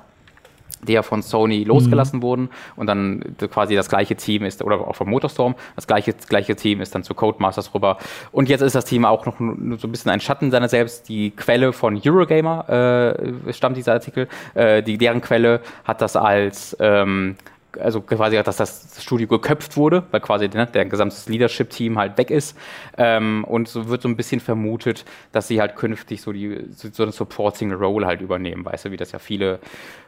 [0.83, 2.23] die ja von Sony losgelassen mhm.
[2.23, 6.55] wurden und dann quasi das gleiche Team ist, oder auch von Motorstorm, das gleiche, gleiche
[6.55, 7.97] Team ist dann zu Codemasters rüber.
[8.31, 11.09] Und jetzt ist das Team auch noch so ein bisschen ein Schatten seiner selbst.
[11.09, 14.27] Die Quelle von Eurogamer äh, stammt dieser Artikel.
[14.53, 17.35] Äh, die, deren Quelle hat das als ähm,
[17.79, 22.29] also quasi, dass das Studio geköpft wurde, weil quasi ne, der gesamte Leadership-Team halt weg
[22.29, 22.57] ist.
[22.97, 27.03] Ähm, und so wird so ein bisschen vermutet, dass sie halt künftig so, die, so
[27.03, 29.59] eine Supporting Role halt übernehmen, weißt du, wie das ja viele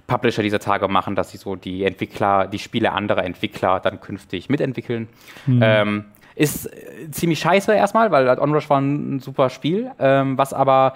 [0.08, 4.50] Publisher dieser Tage machen, dass sie so die Entwickler, die Spiele anderer Entwickler dann künftig
[4.50, 5.08] mitentwickeln.
[5.46, 5.60] Mhm.
[5.64, 6.06] Ähm,
[6.36, 6.70] ist
[7.12, 10.94] ziemlich scheiße erstmal, weil Onrush war ein super Spiel, ähm, was aber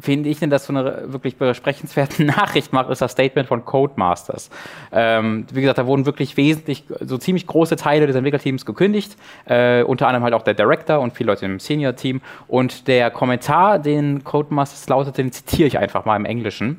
[0.00, 4.50] finde ich denn, das so eine wirklich besprechenswerte Nachricht macht, ist das Statement von Codemasters.
[4.92, 9.16] Ähm, wie gesagt, da wurden wirklich wesentlich, so ziemlich große Teile des Entwicklerteams gekündigt,
[9.46, 12.20] äh, unter anderem halt auch der Director und viele Leute im Senior-Team.
[12.48, 16.78] Und der Kommentar, den Codemasters lautet, den zitiere ich einfach mal im Englischen.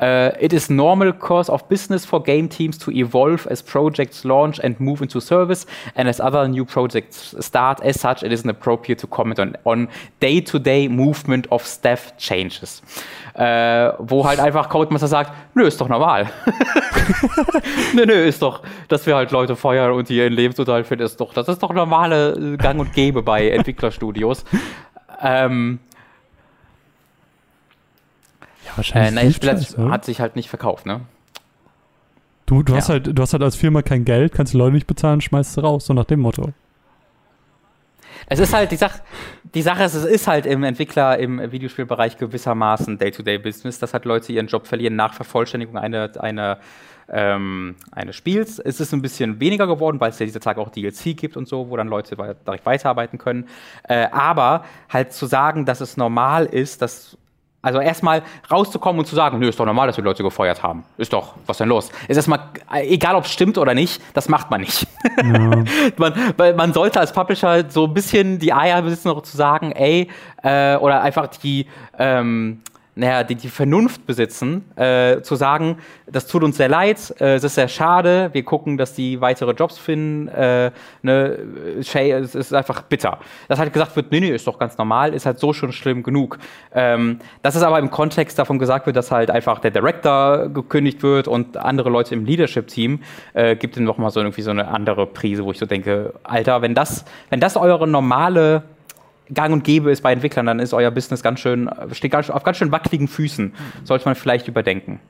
[0.00, 4.62] Uh, it is normal course of business for game teams to evolve as projects launch
[4.64, 7.80] and move into service, and as other new projects start.
[7.82, 9.88] As such, it isn't appropriate to comment on,
[10.18, 12.12] day-to-day -day movement of staff
[12.42, 12.82] changes.
[13.34, 16.28] Uh, wo halt einfach Codemaster sagt, nö, ist doch normal.
[17.94, 21.20] nö, nö, ist doch, dass wir halt Leute feuern und die ihren Lebensunterhalt finden, ist
[21.20, 24.44] doch, das ist doch normale Gang und Gäbe bei Entwicklerstudios.
[25.22, 25.78] ähm,
[28.76, 29.42] wahrscheinlich.
[29.42, 31.00] Äh, nein, das hat sich halt nicht verkauft, ne?
[32.46, 32.78] Du, du, ja.
[32.78, 35.54] hast halt, du hast halt als Firma kein Geld, kannst die Leute nicht bezahlen, schmeißt
[35.54, 36.52] sie raus, so nach dem Motto.
[38.26, 39.00] Es ist halt, die Sache,
[39.54, 44.32] die Sache ist, es ist halt im Entwickler, im Videospielbereich gewissermaßen Day-to-Day-Business, dass halt Leute
[44.32, 46.58] ihren Job verlieren nach Vervollständigung einer, einer
[47.08, 48.58] ähm, eines Spiels.
[48.58, 51.46] Es ist ein bisschen weniger geworden, weil es ja dieser Tag auch DLC gibt und
[51.46, 53.48] so, wo dann Leute direkt weiterarbeiten können.
[53.88, 57.18] Äh, aber halt zu sagen, dass es normal ist, dass
[57.62, 60.84] also erstmal rauszukommen und zu sagen, nö, ist doch normal, dass wir Leute gefeuert haben.
[60.98, 61.90] Ist doch, was denn los?
[62.08, 62.40] Ist erstmal,
[62.72, 64.86] egal ob es stimmt oder nicht, das macht man nicht.
[65.16, 65.64] Ja.
[65.96, 69.70] man, weil man sollte als Publisher so ein bisschen die Eier besitzen, noch zu sagen,
[69.72, 70.10] ey,
[70.42, 71.66] äh, oder einfach die,
[71.98, 72.60] ähm,
[72.94, 77.44] naja, die, die Vernunft besitzen, äh, zu sagen, das tut uns sehr leid, äh, es
[77.44, 81.38] ist sehr schade, wir gucken, dass die weitere Jobs finden, äh, ne,
[81.78, 83.18] es ist einfach bitter.
[83.48, 86.02] Dass halt gesagt wird, nee, nee, ist doch ganz normal, ist halt so schon schlimm
[86.02, 86.38] genug.
[86.74, 91.02] Ähm, dass es aber im Kontext davon gesagt wird, dass halt einfach der Director gekündigt
[91.02, 93.00] wird und andere Leute im Leadership-Team,
[93.32, 96.60] äh, gibt ihm nochmal so irgendwie so eine andere Prise, wo ich so denke, Alter,
[96.60, 98.64] wenn das, wenn das eure normale
[99.34, 102.42] gang und gäbe ist bei Entwicklern, dann ist euer Business ganz schön, steht ganz, auf
[102.42, 103.52] ganz schön wackeligen Füßen.
[103.84, 105.00] Sollte man vielleicht überdenken.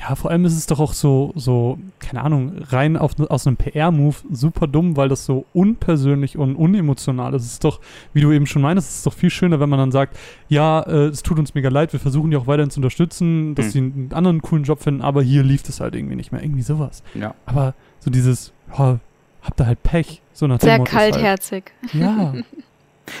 [0.00, 3.58] Ja, vor allem ist es doch auch so, so keine Ahnung, rein auf, aus einem
[3.58, 7.42] PR-Move super dumm, weil das so unpersönlich und unemotional ist.
[7.44, 7.80] Es ist doch,
[8.14, 10.16] wie du eben schon meinst, es ist doch viel schöner, wenn man dann sagt,
[10.48, 13.66] ja, äh, es tut uns mega leid, wir versuchen die auch weiterhin zu unterstützen, dass
[13.66, 13.72] hm.
[13.72, 16.42] sie einen anderen coolen Job finden, aber hier lief es halt irgendwie nicht mehr.
[16.42, 17.02] Irgendwie sowas.
[17.14, 17.34] Ja.
[17.44, 18.96] Aber so dieses, oh,
[19.42, 21.72] habt ihr halt Pech, so nach Sehr kaltherzig.
[21.82, 21.94] Halt.
[21.94, 22.34] Ja.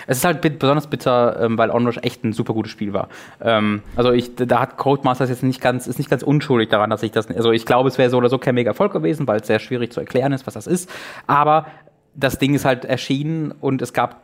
[0.06, 3.08] Es ist halt besonders bitter, ähm, weil Onrush echt ein super gutes Spiel war.
[3.40, 7.02] Ähm, also ich, da hat Codemasters jetzt nicht ganz, ist nicht ganz unschuldig daran, dass
[7.02, 9.40] ich das, also ich glaube, es wäre so oder so kein mega Erfolg gewesen, weil
[9.40, 10.90] es sehr schwierig zu erklären ist, was das ist.
[11.26, 11.66] Aber
[12.14, 14.22] das Ding ist halt erschienen und es gab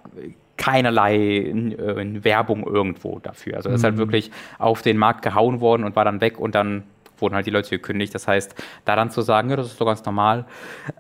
[0.57, 3.57] keinerlei äh, Werbung irgendwo dafür.
[3.57, 3.98] Also es ist halt mhm.
[3.98, 6.85] wirklich auf den Markt gehauen worden und war dann weg und dann
[7.18, 8.14] wurden halt die Leute gekündigt.
[8.14, 10.44] Das heißt, da dann zu sagen, ja, das ist doch ganz normal.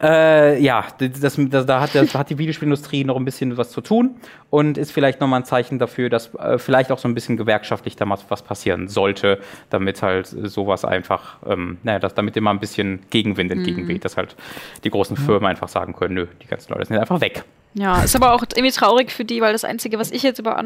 [0.00, 3.80] Äh, ja, das, das, da, hat, das, hat die Videospielindustrie noch ein bisschen was zu
[3.80, 4.16] tun
[4.50, 7.96] und ist vielleicht nochmal ein Zeichen dafür, dass äh, vielleicht auch so ein bisschen gewerkschaftlich
[7.96, 13.00] da was passieren sollte, damit halt sowas einfach, ähm, naja, dass damit immer ein bisschen
[13.10, 14.00] Gegenwind entgegenweht, mhm.
[14.00, 14.36] dass halt
[14.84, 17.44] die großen Firmen einfach sagen können, nö, die ganzen Leute sind einfach weg.
[17.78, 20.58] Ja, ist aber auch irgendwie traurig für die, weil das Einzige, was ich jetzt über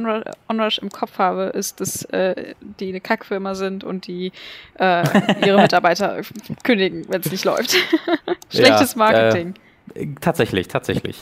[0.49, 4.31] Onrush, im Kopf habe, ist, dass äh, die eine Kackfirma sind und die
[4.79, 5.03] äh,
[5.45, 6.21] ihre Mitarbeiter
[6.63, 7.75] kündigen, wenn es nicht läuft.
[8.53, 9.55] Schlechtes Marketing.
[9.97, 11.21] Ja, äh, tatsächlich, tatsächlich.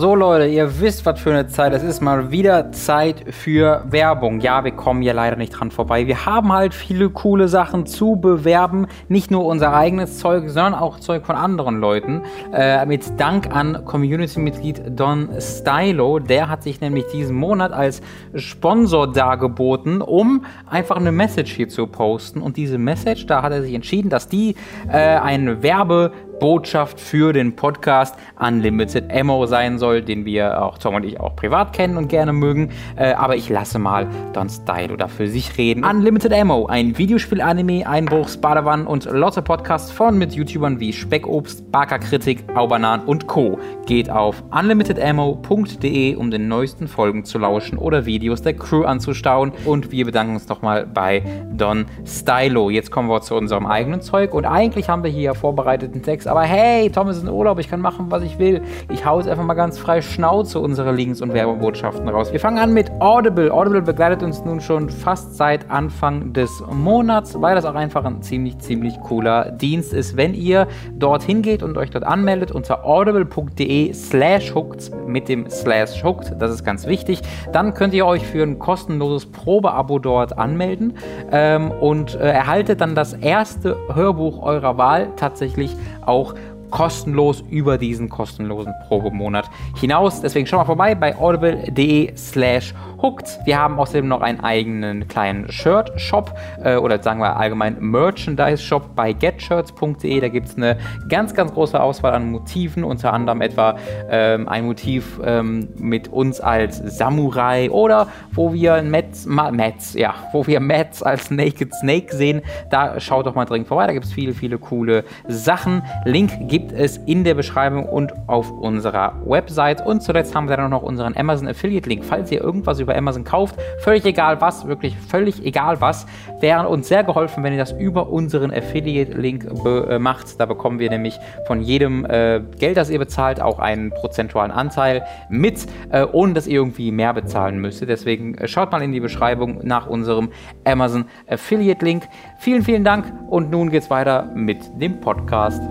[0.00, 2.00] So Leute, ihr wisst, was für eine Zeit es ist.
[2.00, 4.40] Mal wieder Zeit für Werbung.
[4.40, 6.06] Ja, wir kommen hier leider nicht dran vorbei.
[6.06, 8.86] Wir haben halt viele coole Sachen zu bewerben.
[9.08, 12.22] Nicht nur unser eigenes Zeug, sondern auch Zeug von anderen Leuten.
[12.50, 16.18] Äh, mit Dank an Community-Mitglied Don Stylo.
[16.18, 18.00] Der hat sich nämlich diesen Monat als
[18.34, 22.40] Sponsor dargeboten, um einfach eine Message hier zu posten.
[22.40, 24.54] Und diese Message, da hat er sich entschieden, dass die
[24.90, 30.94] äh, ein Werbe Botschaft für den Podcast Unlimited Ammo sein soll, den wir auch Tom
[30.94, 32.70] und ich auch privat kennen und gerne mögen.
[32.96, 35.84] Äh, aber ich lasse mal Don Stylo da für sich reden.
[35.84, 41.98] Unlimited Ammo, ein Videospiel-Anime, Einbruchs, Badewann und Lotte Podcast von mit YouTubern wie Speckobst, Barker
[41.98, 43.58] Kritik, Aubanan und Co.
[43.84, 49.52] Geht auf unlimitedammo.de, um den neuesten Folgen zu lauschen oder Videos der Crew anzustauen.
[49.66, 51.22] Und wir bedanken uns nochmal bei
[51.52, 52.70] Don Stylo.
[52.70, 56.42] Jetzt kommen wir zu unserem eigenen Zeug und eigentlich haben wir hier vorbereiteten Text aber
[56.42, 58.62] hey, Tom ist in Urlaub, ich kann machen, was ich will.
[58.88, 62.32] Ich hau jetzt einfach mal ganz frei Schnauze unsere Links und Werbebotschaften raus.
[62.32, 63.52] Wir fangen an mit Audible.
[63.52, 68.22] Audible begleitet uns nun schon fast seit Anfang des Monats, weil das auch einfach ein
[68.22, 70.16] ziemlich, ziemlich cooler Dienst ist.
[70.16, 76.04] Wenn ihr dorthin geht und euch dort anmeldet unter audible.de slash hooked mit dem slash
[76.04, 80.96] hooked, das ist ganz wichtig, dann könnt ihr euch für ein kostenloses Probeabo dort anmelden
[81.32, 85.74] ähm, und äh, erhaltet dann das erste Hörbuch eurer Wahl tatsächlich
[86.20, 86.34] auch
[86.70, 90.20] kostenlos über diesen kostenlosen Probemonat hinaus.
[90.20, 93.38] Deswegen schau mal vorbei bei audible.de slash hooked.
[93.44, 99.12] Wir haben außerdem noch einen eigenen kleinen Shirt-Shop äh, oder sagen wir allgemein Merchandise-Shop bei
[99.12, 100.20] getshirts.de.
[100.20, 103.76] Da gibt es eine ganz, ganz große Auswahl an Motiven, unter anderem etwa
[104.10, 110.46] ähm, ein Motiv ähm, mit uns als Samurai oder wo wir Mets, Mets, ja, wo
[110.46, 112.42] wir Mets als Naked Snake sehen.
[112.70, 113.86] Da schaut doch mal dringend vorbei.
[113.86, 115.82] Da gibt es viele, viele coole Sachen.
[116.04, 119.84] Link gibt es in der Beschreibung und auf unserer Website.
[119.84, 122.04] Und zuletzt haben wir dann noch unseren Amazon Affiliate Link.
[122.04, 126.06] Falls ihr irgendwas über Amazon kauft, völlig egal was, wirklich völlig egal was,
[126.40, 130.40] wäre uns sehr geholfen, wenn ihr das über unseren Affiliate Link äh, macht.
[130.40, 135.04] Da bekommen wir nämlich von jedem äh, Geld, das ihr bezahlt, auch einen prozentualen Anteil
[135.28, 137.88] mit, äh, ohne dass ihr irgendwie mehr bezahlen müsstet.
[137.88, 140.30] Deswegen äh, schaut mal in die Beschreibung nach unserem
[140.64, 142.04] Amazon Affiliate Link.
[142.38, 145.62] Vielen, vielen Dank und nun geht's weiter mit dem Podcast.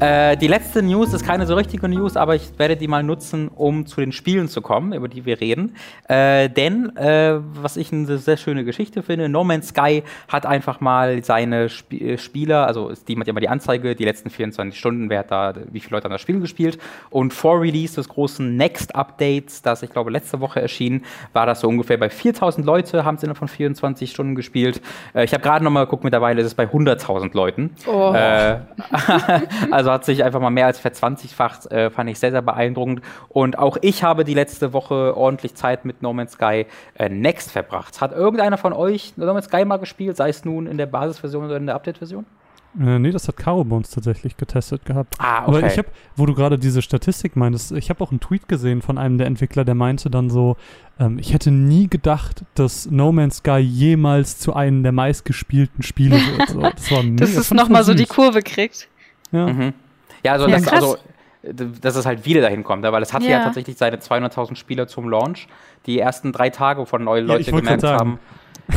[0.00, 3.48] Äh, die letzte News ist keine so richtige News, aber ich werde die mal nutzen,
[3.48, 5.76] um zu den Spielen zu kommen, über die wir reden.
[6.08, 10.80] Äh, denn, äh, was ich eine sehr schöne Geschichte finde, No Man's Sky hat einfach
[10.80, 14.78] mal seine Sp äh, Spieler, also die hat ja mal die Anzeige, die letzten 24
[14.78, 16.78] Stunden, wer hat da, wie viele Leute haben das Spiel gespielt.
[17.10, 21.02] Und vor Release des großen Next Updates, das ich glaube letzte Woche erschien,
[21.34, 24.80] war das so ungefähr bei 4000 Leute, haben es innerhalb von 24 Stunden gespielt.
[25.14, 27.74] Äh, ich habe gerade nochmal geguckt, mittlerweile ist es bei 100.000 Leuten.
[27.86, 28.14] Oh.
[28.14, 28.60] Äh,
[29.90, 33.02] also hat sich einfach mal mehr als verzwanzigfacht, äh, fand ich sehr, sehr beeindruckend.
[33.28, 37.50] Und auch ich habe die letzte Woche ordentlich Zeit mit No Man's Sky äh, Next
[37.50, 38.00] verbracht.
[38.00, 41.44] Hat irgendeiner von euch No Man's Sky mal gespielt, sei es nun in der Basisversion
[41.44, 42.24] oder in der Update-Version?
[42.78, 45.16] Äh, nee, das hat Caro bei uns tatsächlich getestet gehabt.
[45.18, 45.56] Ah, okay.
[45.56, 48.80] Aber ich habe, wo du gerade diese Statistik meintest, ich habe auch einen Tweet gesehen
[48.80, 50.56] von einem der Entwickler, der meinte dann so,
[51.00, 56.16] ähm, ich hätte nie gedacht, dass No Man's Sky jemals zu einem der meistgespielten Spiele
[56.16, 56.48] wird.
[56.48, 58.88] So, das war mega, dass es nochmal so die Kurve kriegt.
[59.32, 59.46] Ja.
[59.46, 59.74] Mhm.
[60.22, 60.98] Ja, also, ja, das, also
[61.42, 64.86] dass es halt wieder dahin kommt, weil es hatte ja, ja tatsächlich seine 200.000 Spieler
[64.86, 65.48] zum Launch.
[65.86, 68.18] Die ersten drei Tage, von neue Leute ja, gemerkt haben,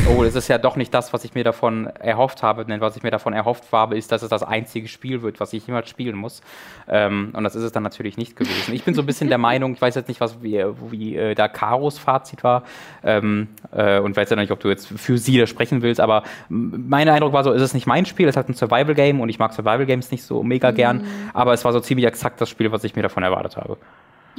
[0.08, 2.64] oh, es ist ja doch nicht das, was ich mir davon erhofft habe.
[2.64, 5.52] Denn was ich mir davon erhofft habe, ist, dass es das einzige Spiel wird, was
[5.52, 6.42] ich jemals spielen muss.
[6.88, 8.74] Ähm, und das ist es dann natürlich nicht gewesen.
[8.74, 11.34] Ich bin so ein bisschen der Meinung, ich weiß jetzt nicht, was wie, wie äh,
[11.34, 12.64] da Karos Fazit war.
[13.02, 16.24] Ähm, äh, und weiß ja nicht, ob du jetzt für sie da sprechen willst, aber
[16.48, 19.28] mein Eindruck war so, es ist nicht mein Spiel, es ist halt ein Survival-Game und
[19.28, 21.30] ich mag Survival-Games nicht so mega gern, mhm.
[21.32, 23.76] aber es war so ziemlich exakt das Spiel, was ich mir davon erwartet habe.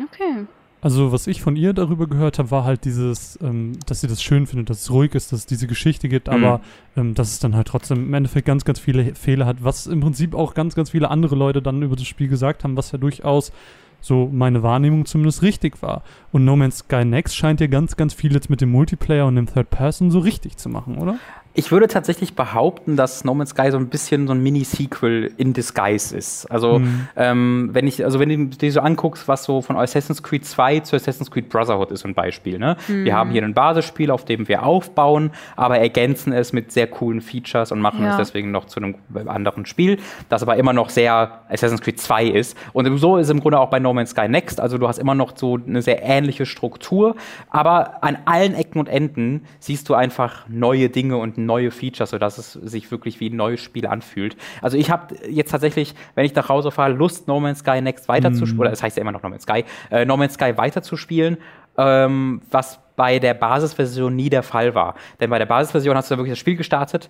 [0.01, 0.45] Okay.
[0.85, 4.21] Also, was ich von ihr darüber gehört habe, war halt dieses, ähm, dass sie das
[4.21, 6.33] schön findet, dass es ruhig ist, dass es diese Geschichte gibt, mhm.
[6.33, 6.61] aber
[6.95, 9.99] ähm, dass es dann halt trotzdem im Endeffekt ganz, ganz viele Fehler hat, was im
[10.01, 12.99] Prinzip auch ganz, ganz viele andere Leute dann über das Spiel gesagt haben, was ja
[12.99, 13.51] durchaus
[13.99, 16.03] so meine Wahrnehmung zumindest richtig war.
[16.31, 19.37] Und No Man's Sky Next scheint ja ganz, ganz viel jetzt mit dem Multiplayer und
[19.37, 21.17] dem Third Person so richtig zu machen, oder?
[21.57, 25.53] Ich würde tatsächlich behaupten, dass No Man's Sky so ein bisschen so ein Mini-Sequel in
[25.53, 26.51] Disguise ist.
[26.51, 27.07] Also, mhm.
[27.15, 30.81] ähm, wenn ich, also wenn du dir so anguckst, was so von Assassin's Creed 2
[30.81, 32.59] zu Assassin's Creed Brotherhood ist, so ein Beispiel.
[32.59, 32.75] Ne?
[32.89, 33.05] Mhm.
[33.05, 37.21] Wir haben hier ein Basisspiel, auf dem wir aufbauen, aber ergänzen es mit sehr coolen
[37.21, 38.11] Features und machen ja.
[38.11, 42.25] es deswegen noch zu einem anderen Spiel, das aber immer noch sehr Assassin's Creed 2
[42.25, 42.57] ist.
[42.73, 44.59] Und so ist es im Grunde auch bei No Man's Sky Next.
[44.59, 47.15] Also du hast immer noch so eine sehr ähnliche Struktur,
[47.49, 52.37] aber an allen Ecken und Enden siehst du einfach neue Dinge und neue Features, sodass
[52.37, 54.35] es sich wirklich wie ein neues Spiel anfühlt.
[54.61, 58.07] Also ich habe jetzt tatsächlich, wenn ich nach Hause fahre, Lust, No Man's Sky Next
[58.07, 58.61] weiterzuspielen, mm.
[58.61, 61.37] oder es das heißt ja immer noch No Man's Sky, äh, No Man's Sky weiterzuspielen,
[61.77, 64.95] ähm, was bei der Basisversion nie der Fall war.
[65.19, 67.09] Denn bei der Basisversion hast du wirklich das Spiel gestartet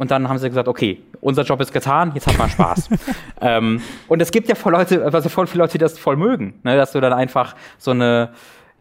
[0.00, 2.88] und dann haben sie gesagt, okay, unser Job ist getan, jetzt hat man Spaß.
[3.42, 6.54] ähm, und es gibt ja voll Leute, also voll viele Leute, die das voll mögen,
[6.62, 6.76] ne?
[6.76, 8.30] dass du dann einfach so eine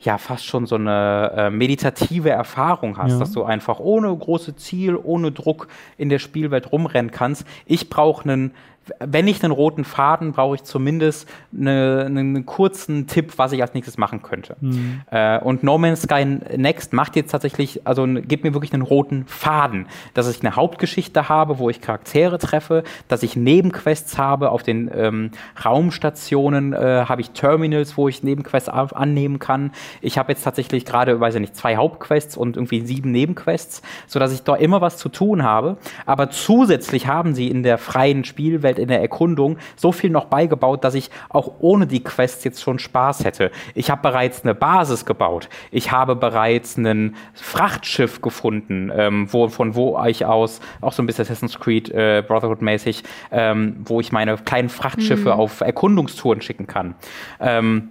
[0.02, 3.20] ja fast schon so eine äh, meditative Erfahrung hast, ja.
[3.20, 7.46] dass du einfach ohne große Ziel, ohne Druck in der Spielwelt rumrennen kannst.
[7.66, 8.52] Ich brauche einen
[9.00, 13.74] wenn ich einen roten Faden, brauche ich zumindest eine, einen kurzen Tipp, was ich als
[13.74, 14.56] nächstes machen könnte.
[14.60, 15.02] Mhm.
[15.12, 19.26] Äh, und No Man's Sky Next macht jetzt tatsächlich, also gibt mir wirklich einen roten
[19.28, 24.64] Faden, dass ich eine Hauptgeschichte habe, wo ich Charaktere treffe, dass ich Nebenquests habe auf
[24.64, 25.32] den ähm,
[25.64, 29.72] Raumstationen, äh, habe ich Terminals, wo ich Nebenquests annehmen kann.
[30.02, 34.34] Ich habe jetzt tatsächlich gerade, weiß ich nicht, zwei Hauptquests und irgendwie sieben Nebenquests, sodass
[34.34, 35.78] ich da immer was zu tun habe.
[36.06, 40.84] Aber zusätzlich haben sie in der freien Spielwelt in der Erkundung so viel noch beigebaut,
[40.84, 43.52] dass ich auch ohne die Quests jetzt schon Spaß hätte.
[43.74, 45.50] Ich habe bereits eine Basis gebaut.
[45.72, 51.06] Ich habe bereits ein Frachtschiff gefunden, ähm, wo, von wo ich aus, auch so ein
[51.06, 55.40] bisschen Assassin's Creed äh, Brotherhood-mäßig, ähm, wo ich meine kleinen Frachtschiffe mhm.
[55.40, 56.96] auf Erkundungstouren schicken kann.
[57.40, 57.90] Ähm,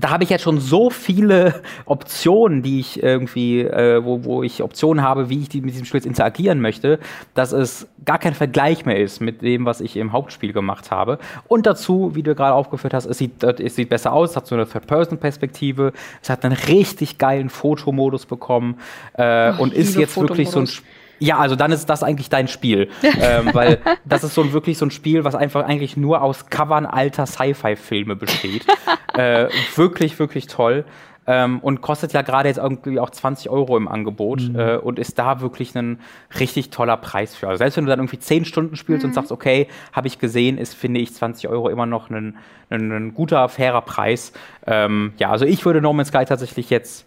[0.00, 4.62] da habe ich jetzt schon so viele Optionen, die ich irgendwie, äh, wo, wo ich
[4.62, 6.98] Optionen habe, wie ich die, mit diesem Spiel jetzt interagieren möchte,
[7.34, 11.18] dass es gar kein Vergleich mehr ist mit dem, was ich im Hauptspiel gemacht habe.
[11.48, 14.46] Und dazu, wie du gerade aufgeführt hast, es sieht, es sieht besser aus, es hat
[14.46, 18.78] so eine Third-Person-Perspektive, es hat einen richtig geilen Fotomodus bekommen
[19.14, 22.28] äh, oh, und ist jetzt wirklich so ein Spiel ja, also dann ist das eigentlich
[22.28, 22.88] dein Spiel.
[23.20, 26.46] ähm, weil das ist so ein, wirklich so ein Spiel, was einfach eigentlich nur aus
[26.46, 28.66] Covern alter Sci-Fi-Filme besteht.
[29.14, 30.84] äh, wirklich, wirklich toll.
[31.30, 34.58] Ähm, und kostet ja gerade jetzt irgendwie auch 20 Euro im Angebot mhm.
[34.58, 36.00] äh, und ist da wirklich ein
[36.40, 37.48] richtig toller Preis für.
[37.48, 39.10] Also selbst wenn du dann irgendwie 10 Stunden spielst mhm.
[39.10, 42.38] und sagst, okay, habe ich gesehen, ist, finde ich 20 Euro immer noch ein,
[42.70, 44.32] ein, ein guter, fairer Preis.
[44.66, 47.06] Ähm, ja, also ich würde No Man's Sky tatsächlich jetzt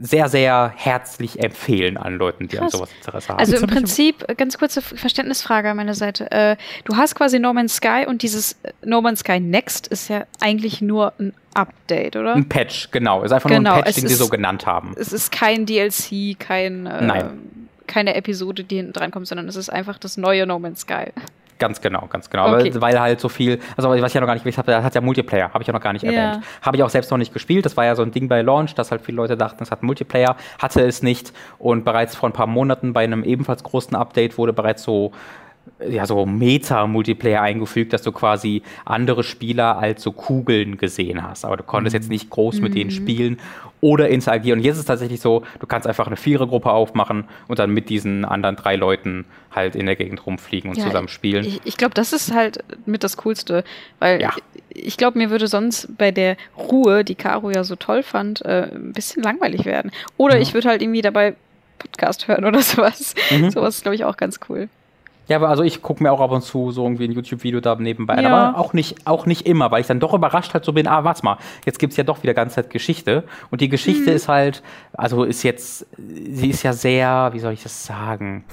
[0.00, 2.72] sehr, sehr herzlich empfehlen an Leuten, die Krass.
[2.74, 3.38] an sowas Interesse haben.
[3.38, 6.30] Also im Prinzip, ganz kurze Verständnisfrage an meiner Seite.
[6.30, 10.08] Äh, du hast quasi No Man's Sky und dieses äh, No Man's Sky Next ist
[10.08, 12.34] ja eigentlich nur ein Update, oder?
[12.34, 13.22] Ein Patch, genau.
[13.22, 14.94] Ist einfach genau, nur ein genau, Patch, den sie so genannt haben.
[14.96, 17.24] Es ist kein DLC, kein, äh,
[17.86, 21.12] keine Episode, die hinten drankommt, sondern es ist einfach das neue No Man's Sky.
[21.62, 22.52] Ganz genau, ganz genau.
[22.52, 22.74] Okay.
[22.74, 24.94] Weil, weil, halt so viel, also was ich ja noch gar nicht, ich habe, hat
[24.96, 26.42] ja Multiplayer, habe ich ja noch gar nicht erwähnt.
[26.42, 26.42] Ja.
[26.60, 27.64] Habe ich auch selbst noch nicht gespielt.
[27.64, 29.84] Das war ja so ein Ding bei Launch, dass halt viele Leute dachten, es hat
[29.84, 31.32] Multiplayer, hatte es nicht.
[31.60, 35.12] Und bereits vor ein paar Monaten bei einem ebenfalls großen Update wurde bereits so
[35.88, 41.44] ja, so Meta-Multiplayer eingefügt, dass du quasi andere Spieler als so Kugeln gesehen hast.
[41.44, 42.00] Aber du konntest mhm.
[42.00, 42.94] jetzt nicht groß mit denen mhm.
[42.94, 43.40] spielen
[43.80, 44.60] oder interagieren.
[44.60, 47.88] Und jetzt ist es tatsächlich so, du kannst einfach eine Vierergruppe aufmachen und dann mit
[47.88, 51.44] diesen anderen drei Leuten halt in der Gegend rumfliegen und ja, zusammen spielen.
[51.44, 53.64] Ich, ich glaube, das ist halt mit das Coolste,
[53.98, 54.32] weil ja.
[54.70, 58.44] ich, ich glaube, mir würde sonst bei der Ruhe, die Caro ja so toll fand,
[58.44, 59.90] äh, ein bisschen langweilig werden.
[60.16, 60.42] Oder ja.
[60.42, 61.34] ich würde halt irgendwie dabei
[61.78, 63.14] Podcast hören oder sowas.
[63.30, 63.50] Mhm.
[63.50, 64.68] Sowas ist, glaube ich, auch ganz cool.
[65.32, 67.74] Ja, aber also ich gucke mir auch ab und zu so irgendwie ein YouTube-Video da
[67.74, 68.24] nebenbei an.
[68.24, 68.36] Ja.
[68.36, 71.04] Aber auch nicht, auch nicht immer, weil ich dann doch überrascht halt so bin, ah,
[71.04, 73.24] warte mal, jetzt gibt es ja doch wieder ganze Zeit Geschichte.
[73.50, 74.16] Und die Geschichte mhm.
[74.16, 78.44] ist halt, also ist jetzt, sie ist ja sehr, wie soll ich das sagen?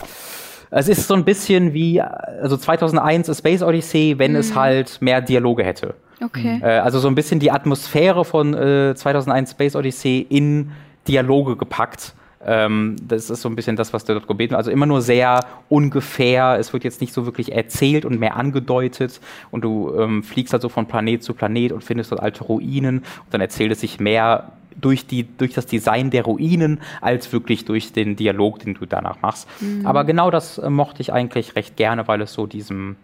[0.72, 4.38] Es ist so ein bisschen wie, also 2001 A Space Odyssey, wenn mhm.
[4.38, 5.96] es halt mehr Dialoge hätte.
[6.24, 6.62] Okay.
[6.64, 10.72] Äh, also so ein bisschen die Atmosphäre von äh, 2001 Space Odyssey in
[11.10, 12.14] Dialoge gepackt.
[12.46, 15.42] Ähm, das ist so ein bisschen das, was der dort gebeten Also immer nur sehr
[15.68, 16.58] ungefähr.
[16.58, 19.20] Es wird jetzt nicht so wirklich erzählt und mehr angedeutet.
[19.52, 23.00] Und du ähm, fliegst halt so von Planet zu Planet und findest dort alte Ruinen.
[23.00, 27.66] Und dann erzählt es sich mehr durch, die, durch das Design der Ruinen als wirklich
[27.66, 29.48] durch den Dialog, den du danach machst.
[29.60, 29.86] Mhm.
[29.86, 32.96] Aber genau das äh, mochte ich eigentlich recht gerne, weil es so diesem,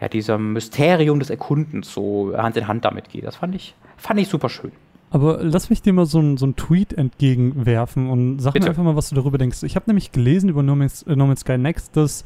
[0.00, 3.24] ja, diesem Mysterium des Erkundens so Hand in Hand damit geht.
[3.24, 4.72] Das fand ich, fand ich super schön.
[5.14, 8.64] Aber lass mich dir mal so einen so Tweet entgegenwerfen und sag Bitte.
[8.64, 9.62] mir einfach mal, was du darüber denkst.
[9.62, 12.24] Ich habe nämlich gelesen über No Man's, äh, no Man's Sky Next, dass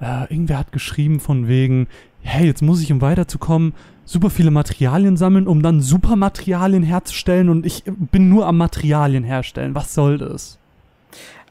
[0.00, 1.86] äh, irgendwer hat geschrieben von wegen,
[2.22, 3.72] hey, jetzt muss ich, um weiterzukommen,
[4.04, 9.76] super viele Materialien sammeln, um dann Supermaterialien herzustellen und ich bin nur am Materialien herstellen.
[9.76, 10.58] Was soll das?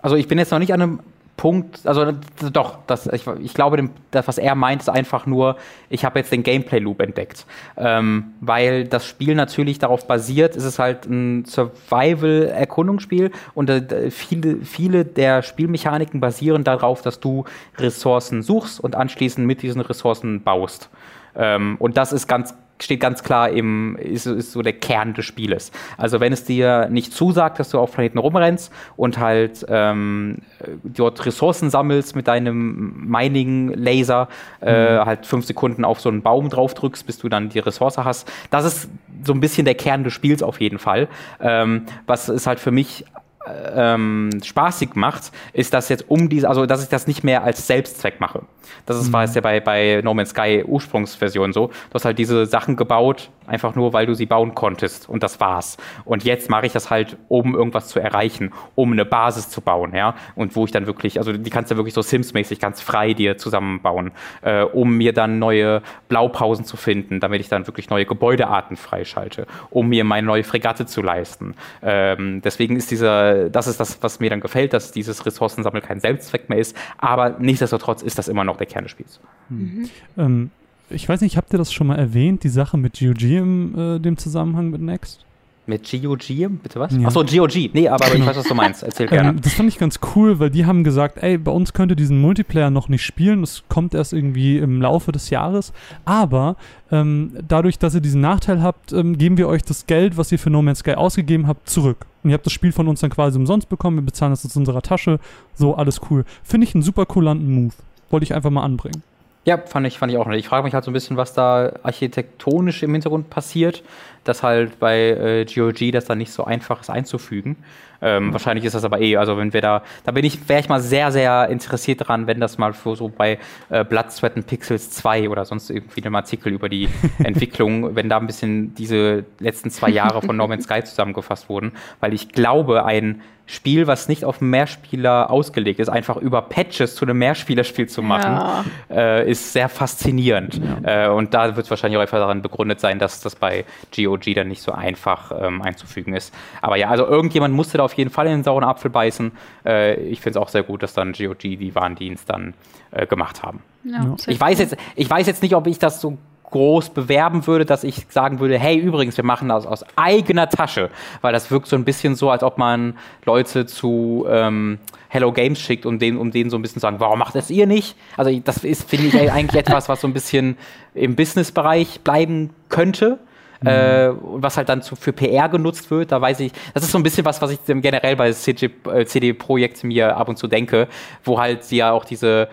[0.02, 1.00] Also ich bin jetzt noch nicht an einem
[1.36, 2.14] Punkt, also
[2.52, 5.58] doch, das, ich, ich glaube, das, was er meint, ist einfach nur,
[5.90, 7.46] ich habe jetzt den Gameplay-Loop entdeckt.
[7.76, 14.58] Ähm, weil das Spiel natürlich darauf basiert, es ist halt ein Survival-Erkundungsspiel und äh, viele,
[14.58, 17.46] viele der Spielmechaniken basieren darauf, dass du
[17.78, 20.90] Ressourcen suchst und anschließend mit diesen Ressourcen baust.
[21.36, 25.26] Ähm, und das ist ganz steht ganz klar im, ist, ist so der Kern des
[25.26, 25.72] Spieles.
[25.98, 30.40] Also wenn es dir nicht zusagt, dass du auf Planeten rumrennst und halt ähm,
[30.84, 34.28] dort Ressourcen sammelst mit deinem Mining-Laser,
[34.62, 35.06] äh, mhm.
[35.06, 38.32] halt fünf Sekunden auf so einen Baum drauf drückst, bis du dann die Ressource hast.
[38.50, 38.90] Das ist
[39.24, 41.08] so ein bisschen der Kern des Spiels auf jeden Fall.
[41.40, 43.06] Ähm, was ist halt für mich
[43.46, 47.68] ähm, spaßig macht, ist das jetzt um diese, also dass ich das nicht mehr als
[47.68, 48.44] Selbstzweck mache.
[48.86, 49.14] Das ist, mhm.
[49.14, 51.68] war es ja bei, bei No Man's Sky Ursprungsversion so.
[51.68, 55.40] Du hast halt diese Sachen gebaut, einfach nur, weil du sie bauen konntest und das
[55.40, 55.78] war's.
[56.06, 59.96] Und jetzt mache ich das halt, um irgendwas zu erreichen, um eine Basis zu bauen,
[59.96, 60.16] ja.
[60.36, 63.38] Und wo ich dann wirklich, also die kannst du wirklich so Sims-mäßig ganz frei dir
[63.38, 68.78] zusammenbauen, äh, um mir dann neue Blaupausen zu finden, damit ich dann wirklich neue Gebäudearten
[68.78, 71.56] freischalte, um mir meine neue Fregatte zu leisten.
[71.82, 76.00] Ähm, deswegen ist dieser das ist das, was mir dann gefällt, dass dieses Ressourcensammeln kein
[76.00, 76.76] Selbstzweck mehr ist.
[76.98, 79.20] Aber nichtsdestotrotz ist das immer noch der Kern des Spiels.
[79.50, 79.90] Mhm.
[80.18, 80.52] Ähm,
[80.94, 84.00] ich weiß nicht, habt ihr das schon mal erwähnt, die Sache mit GOG in äh,
[84.00, 85.26] dem Zusammenhang mit Next?
[85.66, 86.28] Mit GOG?
[86.62, 86.94] Bitte was?
[86.94, 87.08] Ja.
[87.08, 87.74] Achso, GOG.
[87.74, 88.84] Nee, aber ich weiß, was du meinst.
[88.84, 89.30] Erzähl gerne.
[89.30, 91.96] Ähm, das fand ich ganz cool, weil die haben gesagt, ey, bei uns könnt ihr
[91.96, 93.42] diesen Multiplayer noch nicht spielen.
[93.42, 95.72] Das kommt erst irgendwie im Laufe des Jahres.
[96.04, 96.58] Aber
[96.92, 100.40] ähm, dadurch, dass ihr diesen Nachteil habt, ähm, geben wir euch das Geld, was ihr
[100.40, 102.08] für No Man's Sky ausgegeben habt, zurück.
[102.24, 103.98] Und ihr habt das Spiel von uns dann quasi umsonst bekommen.
[103.98, 105.20] Wir bezahlen das aus unserer Tasche.
[105.54, 106.26] So, alles cool.
[106.44, 107.74] Finde ich einen super coolen Move.
[108.10, 109.02] Wollte ich einfach mal anbringen.
[109.46, 110.40] Ja, fand ich, fand ich auch nicht.
[110.40, 113.84] Ich frage mich halt so ein bisschen, was da architektonisch im Hintergrund passiert.
[114.24, 117.58] dass halt bei äh, GOG das dann nicht so einfach ist einzufügen.
[118.04, 118.34] Ähm, mhm.
[118.34, 120.82] Wahrscheinlich ist das aber eh, also wenn wir da, da bin ich, wäre ich mal
[120.82, 123.40] sehr, sehr interessiert dran, wenn das mal für so bei
[123.70, 126.90] äh, Blood, Sweat and Pixels 2 oder sonst irgendwie einem Artikel über die
[127.24, 131.72] Entwicklung, wenn da ein bisschen diese letzten zwei Jahre von No Man's Sky zusammengefasst wurden,
[132.00, 137.04] weil ich glaube, ein Spiel, was nicht auf Mehrspieler ausgelegt ist, einfach über Patches zu
[137.04, 138.64] einem Mehrspielerspiel zu machen, ja.
[138.90, 140.62] äh, ist sehr faszinierend.
[140.84, 141.08] Ja.
[141.08, 144.34] Äh, und da wird es wahrscheinlich auch einfach daran begründet sein, dass das bei GOG
[144.34, 146.34] dann nicht so einfach ähm, einzufügen ist.
[146.62, 149.32] Aber ja, also irgendjemand musste da auf jeden Fall in den sauren Apfel beißen.
[149.66, 152.54] Äh, ich finde es auch sehr gut, dass dann GOG die Warndienst dann
[152.92, 153.62] äh, gemacht haben.
[153.84, 156.18] Ja, ich, weiß jetzt, ich weiß jetzt nicht, ob ich das so
[156.54, 160.92] groß bewerben würde, dass ich sagen würde, hey, übrigens, wir machen das aus eigener Tasche,
[161.22, 164.78] weil das wirkt so ein bisschen so, als ob man Leute zu ähm,
[165.10, 167.50] Hello Games schickt, um denen, um denen so ein bisschen zu sagen, warum macht das
[167.50, 167.96] ihr nicht?
[168.18, 170.58] Also das ist, finde ich, eigentlich etwas, was so ein bisschen
[170.94, 173.18] im Businessbereich bleiben könnte.
[173.64, 173.70] Mhm.
[173.70, 174.12] Äh,
[174.42, 176.12] was halt dann zu, für PR genutzt wird.
[176.12, 179.06] Da weiß ich, das ist so ein bisschen was, was ich generell bei CD, äh,
[179.06, 180.88] CD Projekt mir ab und zu denke,
[181.24, 182.50] wo halt sie ja auch diese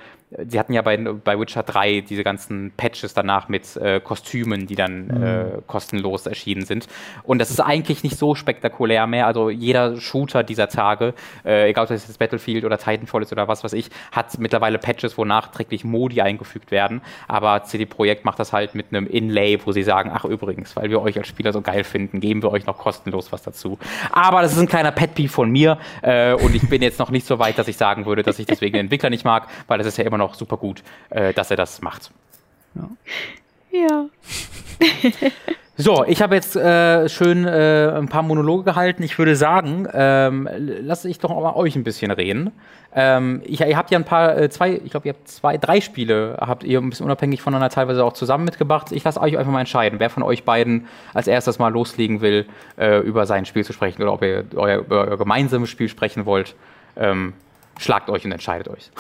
[0.47, 4.76] sie hatten ja bei, bei Witcher 3 diese ganzen Patches danach mit äh, Kostümen, die
[4.76, 5.22] dann mhm.
[5.22, 6.87] äh, kostenlos erschienen sind.
[7.24, 9.26] Und das ist eigentlich nicht so spektakulär mehr.
[9.26, 11.14] Also jeder Shooter dieser Tage,
[11.45, 14.78] äh, egal ob das jetzt Battlefield oder Titanfall ist oder was weiß ich, hat mittlerweile
[14.78, 17.03] Patches, wo nachträglich Modi eingefügt werden.
[17.26, 20.91] Aber CD Projekt macht das halt mit einem Inlay, wo sie sagen, ach übrigens, weil
[20.91, 23.78] wir euch als Spieler so geil finden, geben wir euch noch kostenlos was dazu.
[24.12, 27.26] Aber das ist ein kleiner Pet von mir äh, und ich bin jetzt noch nicht
[27.26, 29.87] so weit, dass ich sagen würde, dass ich deswegen den Entwickler nicht mag, weil das
[29.87, 32.11] ist ja immer noch super gut, äh, dass er das macht.
[32.75, 32.89] Ja.
[33.73, 34.07] ja.
[35.83, 39.03] So, ich habe jetzt äh, schön äh, ein paar Monologe gehalten.
[39.03, 42.53] Ich würde sagen, ähm, lasse ich doch mal euch ein bisschen reden.
[42.95, 45.81] Ähm, ich, ihr habt ja ein paar, äh, zwei, ich glaube, ihr habt zwei, drei
[45.81, 48.93] Spiele, habt ihr ein bisschen unabhängig voneinander teilweise auch zusammen mitgebracht.
[48.93, 52.45] Ich lasse euch einfach mal entscheiden, wer von euch beiden als erstes mal loslegen will,
[52.77, 56.27] äh, über sein Spiel zu sprechen oder ob ihr euer, über euer gemeinsames Spiel sprechen
[56.27, 56.57] wollt.
[56.95, 57.33] Ähm,
[57.79, 58.91] schlagt euch und entscheidet euch.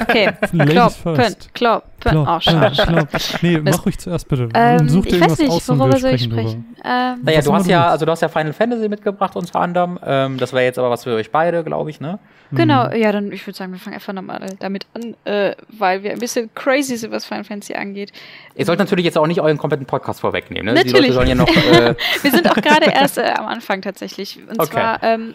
[0.00, 0.32] Okay,
[0.66, 2.16] kloppen, kloppen.
[2.16, 3.08] Oh, kloppen.
[3.42, 4.48] Nee, mach ruhig zuerst bitte.
[4.54, 6.76] Ähm, Such dir ich weiß nicht, worüber soll ich sprechen?
[6.84, 9.98] Ähm, naja, du hast ja, also du hast ja Final Fantasy mitgebracht unter anderem.
[10.04, 12.18] Ähm, das wäre jetzt aber was für euch beide, glaube ich, ne?
[12.50, 12.96] Genau, mhm.
[12.96, 16.18] ja, dann ich würde sagen, wir fangen einfach nochmal damit an, äh, weil wir ein
[16.18, 18.12] bisschen crazy sind, was Final Fantasy angeht.
[18.54, 20.74] Ihr sollt natürlich jetzt auch nicht euren kompletten Podcast vorwegnehmen, ne?
[20.74, 20.94] Natürlich.
[20.94, 21.48] Die Leute sollen ja noch.
[21.48, 24.38] Äh wir sind auch gerade erst äh, am Anfang tatsächlich.
[24.48, 24.70] Und okay.
[24.70, 25.34] zwar ähm,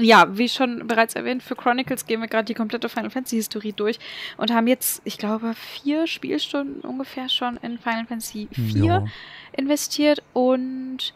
[0.00, 3.72] ja, wie schon bereits erwähnt, für Chronicles gehen wir gerade die komplette Final Fantasy Historie
[3.72, 3.98] durch
[4.36, 9.04] und haben jetzt, ich glaube, vier Spielstunden ungefähr schon in Final Fantasy 4 ja.
[9.52, 11.12] investiert und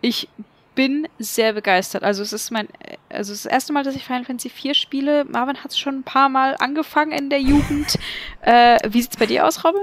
[0.00, 0.28] ich
[0.74, 2.04] bin sehr begeistert.
[2.04, 2.68] Also es ist mein,
[3.08, 5.24] also das erste Mal, dass ich Final Fantasy 4 spiele.
[5.24, 7.98] Marvin hat es schon ein paar Mal angefangen in der Jugend.
[8.42, 9.82] äh, wie sieht's bei dir aus, Robin?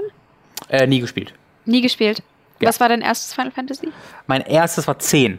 [0.70, 1.34] Äh, nie gespielt.
[1.66, 2.22] Nie gespielt.
[2.60, 2.68] Ja.
[2.68, 3.92] Was war dein erstes Final Fantasy?
[4.26, 5.38] Mein erstes war 10.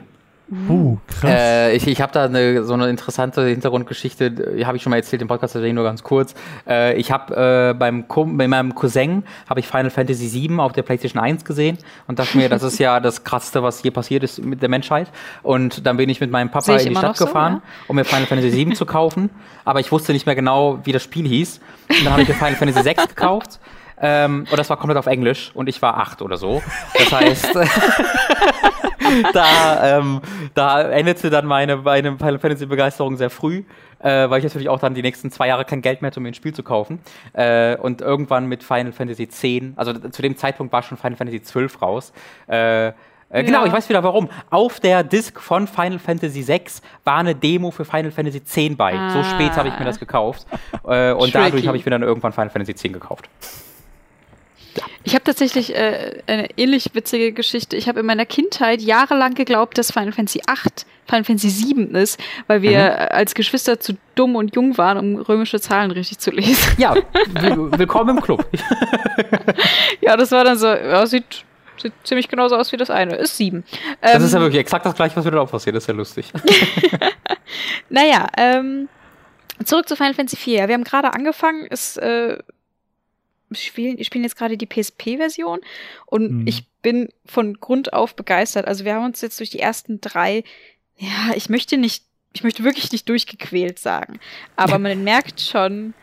[0.49, 1.29] Uh, krass.
[1.29, 4.97] Äh, ich ich habe da eine, so eine interessante Hintergrundgeschichte, die habe ich schon mal
[4.97, 6.35] erzählt im Podcast, deswegen nur ganz kurz.
[6.65, 10.83] Äh, ich habe äh, beim bei meinem Cousin habe ich Final Fantasy VII auf der
[10.83, 11.77] PlayStation 1 gesehen
[12.07, 15.11] und dachte mir, das ist ja das krasseste, was je passiert ist mit der Menschheit.
[15.43, 17.85] Und dann bin ich mit meinem Papa in die Stadt gefahren, so, ja?
[17.89, 19.29] um mir Final Fantasy VII zu kaufen,
[19.65, 21.59] aber ich wusste nicht mehr genau, wie das Spiel hieß.
[21.89, 23.59] Und dann habe ich mir Final Fantasy VI gekauft.
[23.99, 26.61] Ähm, und das war komplett auf Englisch und ich war acht oder so.
[26.93, 27.55] Das heißt,
[29.33, 30.21] da, ähm,
[30.53, 33.63] da endete dann meine, meine Final Fantasy Begeisterung sehr früh,
[33.99, 36.23] äh, weil ich natürlich auch dann die nächsten zwei Jahre kein Geld mehr hatte, um
[36.23, 36.99] mir ein Spiel zu kaufen.
[37.33, 39.43] Äh, und irgendwann mit Final Fantasy X,
[39.75, 42.13] also zu dem Zeitpunkt war schon Final Fantasy XII raus.
[42.47, 42.91] Äh,
[43.29, 43.65] äh, genau, ja.
[43.65, 44.29] ich weiß wieder warum.
[44.49, 46.61] Auf der Disc von Final Fantasy VI
[47.03, 48.93] war eine Demo für Final Fantasy X bei.
[48.93, 49.09] Ah.
[49.09, 50.47] So spät habe ich mir das gekauft.
[50.87, 51.31] Äh, und Tricky.
[51.31, 53.29] dadurch habe ich mir dann irgendwann Final Fantasy X gekauft.
[55.03, 57.75] Ich habe tatsächlich äh, eine ähnlich witzige Geschichte.
[57.77, 62.19] Ich habe in meiner Kindheit jahrelang geglaubt, dass Final Fantasy 8 Final Fantasy 7 ist,
[62.47, 63.15] weil wir mhm.
[63.15, 66.73] als Geschwister zu dumm und jung waren, um römische Zahlen richtig zu lesen.
[66.77, 68.45] Ja, willkommen im Club.
[70.01, 71.45] ja, das war dann so, ja, sieht,
[71.81, 73.15] sieht ziemlich genauso aus wie das eine.
[73.15, 73.63] Ist 7.
[74.01, 75.75] Das ähm, ist ja ähm, wirklich exakt das gleiche, was mir da auch passiert.
[75.75, 76.31] Das ist ja lustig.
[77.89, 78.89] naja, ähm,
[79.63, 80.67] zurück zu Final Fantasy 4.
[80.67, 82.37] Wir haben gerade angefangen, es äh,
[83.51, 85.59] spielen, spielen jetzt gerade die PSP-Version
[86.05, 86.47] und mhm.
[86.47, 88.67] ich bin von Grund auf begeistert.
[88.67, 90.43] Also wir haben uns jetzt durch die ersten drei,
[90.97, 94.19] ja, ich möchte nicht, ich möchte wirklich nicht durchgequält sagen,
[94.55, 95.93] aber man merkt schon,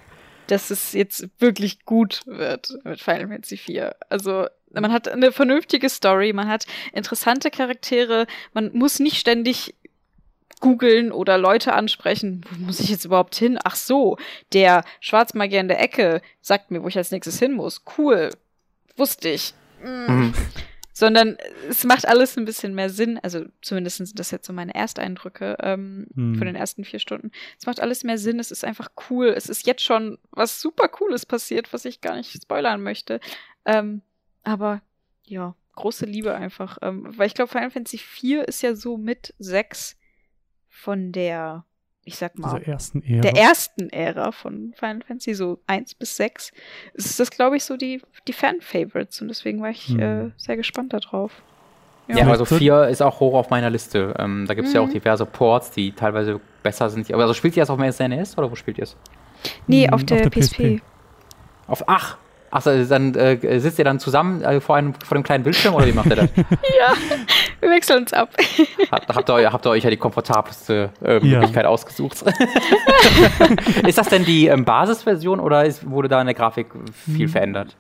[0.47, 3.97] dass es jetzt wirklich gut wird mit Final Fantasy 4.
[4.09, 9.75] Also man hat eine vernünftige Story, man hat interessante Charaktere, man muss nicht ständig
[10.65, 12.41] googeln oder Leute ansprechen.
[12.49, 13.59] Wo muss ich jetzt überhaupt hin?
[13.63, 14.17] Ach so,
[14.55, 17.83] der Schwarzmagier in der Ecke sagt mir, wo ich als nächstes hin muss.
[17.99, 18.31] Cool.
[18.97, 19.53] Wusste ich.
[19.83, 20.07] Mm.
[20.11, 20.35] Mhm.
[20.95, 21.37] sondern
[21.69, 23.21] es macht alles ein bisschen mehr Sinn.
[23.23, 26.37] Also zumindest sind das jetzt so meine Ersteindrücke ähm, hm.
[26.37, 27.31] von den ersten vier Stunden.
[27.59, 29.35] Es macht alles mehr Sinn, es ist einfach cool.
[29.37, 33.21] Es ist jetzt schon was super Cooles passiert, was ich gar nicht spoilern möchte.
[33.67, 34.01] Ähm,
[34.45, 34.81] aber
[35.25, 36.79] ja, große Liebe einfach.
[36.81, 39.97] Ähm, weil ich glaube, Final Fantasy IV ist ja so mit sechs
[40.75, 41.65] von der
[42.07, 43.21] ich sag mal, ersten Ära.
[43.23, 46.53] der ersten Ära von Final Fantasy, so 1 bis 6,
[46.93, 50.01] ist das, glaube ich, so die, die Fan-Favorites und deswegen war ich hm.
[50.01, 51.43] äh, sehr gespannt darauf.
[52.09, 54.15] Ja, ja also 4 ist auch hoch auf meiner Liste.
[54.19, 54.77] Ähm, da gibt es mhm.
[54.77, 54.93] ja auch mhm.
[54.93, 57.11] diverse Ports, die teilweise besser sind.
[57.11, 58.97] Aber also spielt ihr das auf dem SNES oder wo spielt ihr es?
[59.67, 60.77] Nee, auf der, auf der PSP.
[60.77, 60.83] PSP.
[61.67, 62.19] Auf, ach,
[62.55, 65.89] Achso, dann äh, sitzt ihr dann zusammen äh, vor, einem, vor dem kleinen Bildschirm oder
[65.89, 66.29] wie macht ihr das?
[66.37, 66.95] ja,
[67.59, 68.29] wir wechseln uns ab.
[68.93, 71.69] Habt, habt, ihr, habt ihr euch ja die komfortabelste äh, Möglichkeit ja.
[71.69, 72.23] ausgesucht?
[73.85, 77.29] ist das denn die ähm, Basisversion oder ist, wurde da in der Grafik viel hm.
[77.29, 77.77] verändert?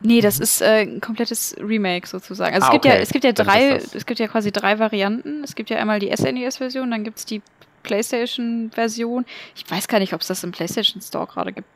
[0.00, 2.54] Nee, das ist äh, ein komplettes Remake sozusagen.
[2.54, 2.94] Also ah, es gibt okay.
[2.94, 5.42] ja, es gibt ja drei, es gibt ja quasi drei Varianten.
[5.42, 7.42] Es gibt ja einmal die SNES-Version, dann gibt es die
[7.82, 9.24] PlayStation-Version.
[9.56, 11.66] Ich weiß gar nicht, ob es das im PlayStation Store gerade gibt.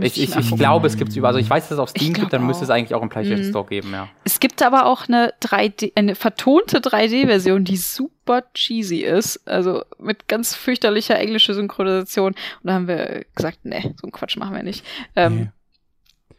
[0.00, 1.28] Ich, ich, ich, glaube, es gibt es über.
[1.28, 3.46] Also ich weiß, dass es auf Steam gibt, dann müsste es eigentlich auch im PlayStation
[3.46, 3.50] mhm.
[3.50, 4.08] Store geben, ja.
[4.24, 9.46] Es gibt aber auch eine 3D, eine vertonte 3D-Version, die super cheesy ist.
[9.46, 12.32] Also mit ganz fürchterlicher englischer Synchronisation.
[12.32, 14.84] Und da haben wir gesagt, nee, so einen Quatsch machen wir nicht.
[15.14, 15.48] Ähm, nee.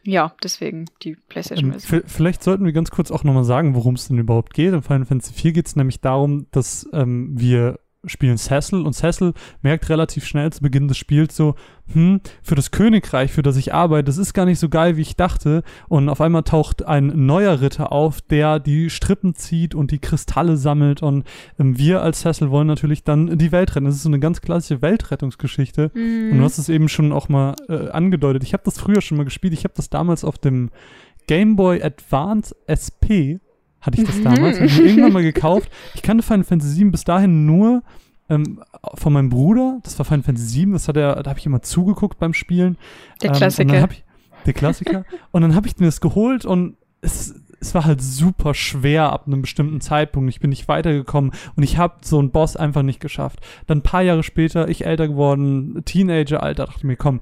[0.02, 2.00] Ja, deswegen die PlayStation-Version.
[2.00, 4.72] Ähm, vielleicht sollten wir ganz kurz auch nochmal sagen, worum es denn überhaupt geht.
[4.72, 9.34] In Final Fantasy 4 geht es nämlich darum, dass ähm, wir spielen Cecil und Cecil
[9.62, 11.54] merkt relativ schnell zu Beginn des Spiels so,
[11.92, 15.02] hm, für das Königreich, für das ich arbeite, das ist gar nicht so geil, wie
[15.02, 15.62] ich dachte.
[15.88, 20.56] Und auf einmal taucht ein neuer Ritter auf, der die Strippen zieht und die Kristalle
[20.56, 21.02] sammelt.
[21.02, 21.26] Und
[21.58, 23.86] ähm, wir als Cecil wollen natürlich dann die Welt retten.
[23.86, 25.90] Das ist so eine ganz klassische Weltrettungsgeschichte.
[25.94, 26.32] Mhm.
[26.32, 28.44] Und du hast es eben schon auch mal äh, angedeutet.
[28.44, 29.52] Ich habe das früher schon mal gespielt.
[29.52, 30.70] Ich habe das damals auf dem
[31.26, 33.40] Game Boy Advance SP
[33.80, 34.56] hatte ich das damals.
[34.56, 35.70] Habe ich mir irgendwann mal gekauft.
[35.94, 37.82] Ich kannte Final Fantasy 7 bis dahin nur
[38.28, 38.62] ähm,
[38.94, 39.78] von meinem Bruder.
[39.82, 40.72] Das war Final Fantasy 7.
[40.72, 42.78] Das hat er, da habe ich immer zugeguckt beim Spielen.
[43.22, 43.88] Der ähm, Klassiker.
[43.90, 44.04] Ich,
[44.46, 45.04] der Klassiker.
[45.32, 49.26] und dann habe ich mir das geholt und es, es war halt super schwer ab
[49.26, 50.30] einem bestimmten Zeitpunkt.
[50.30, 53.40] Ich bin nicht weitergekommen und ich habe so einen Boss einfach nicht geschafft.
[53.66, 57.20] Dann ein paar Jahre später, ich älter geworden, Teenager-Alter, dachte ich mir, komm,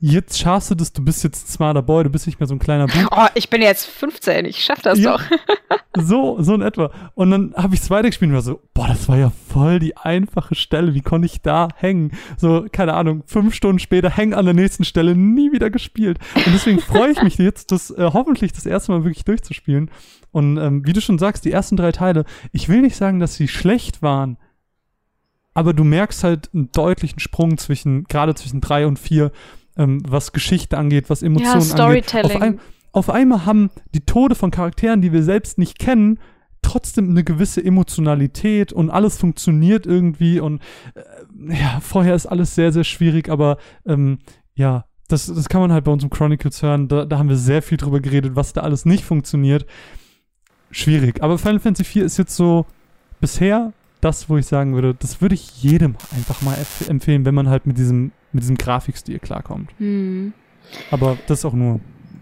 [0.00, 2.58] jetzt schaffst du das, du bist jetzt smarter Boy, du bist nicht mehr so ein
[2.58, 3.08] kleiner Bub.
[3.10, 5.22] Oh, ich bin jetzt 15, ich schaff das ja, doch.
[5.96, 6.90] so, so in etwa.
[7.14, 9.96] Und dann habe ich es weitergespielt und war so, boah, das war ja voll die
[9.96, 12.12] einfache Stelle, wie konnte ich da hängen?
[12.36, 16.18] So, keine Ahnung, fünf Stunden später hängen an der nächsten Stelle, nie wieder gespielt.
[16.34, 19.90] Und deswegen freue ich mich jetzt, das äh, hoffentlich das erste Mal wirklich durchzuspielen.
[20.30, 23.34] Und ähm, wie du schon sagst, die ersten drei Teile, ich will nicht sagen, dass
[23.36, 24.36] sie schlecht waren,
[25.54, 29.32] aber du merkst halt einen deutlichen Sprung zwischen, gerade zwischen drei und vier,
[29.76, 32.24] ähm, was Geschichte angeht, was Emotionen ja, Storytelling.
[32.24, 32.36] angeht.
[32.36, 32.60] Auf, ein,
[32.92, 36.18] auf einmal haben die Tode von Charakteren, die wir selbst nicht kennen,
[36.62, 40.60] trotzdem eine gewisse Emotionalität und alles funktioniert irgendwie und
[40.94, 44.18] äh, ja, vorher ist alles sehr, sehr schwierig, aber ähm,
[44.54, 47.36] ja, das, das kann man halt bei uns im Chronicles hören, da, da haben wir
[47.36, 49.66] sehr viel drüber geredet, was da alles nicht funktioniert.
[50.72, 52.66] Schwierig, aber Final Fantasy 4 ist jetzt so
[53.20, 53.72] bisher
[54.06, 56.56] das, wo ich sagen würde, das würde ich jedem einfach mal
[56.88, 59.70] empfehlen, wenn man halt mit diesem mit diesem Grafikstil klarkommt.
[59.78, 60.32] Hm.
[60.90, 61.80] Aber das ist auch nur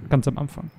[0.08, 0.70] ganz am Anfang.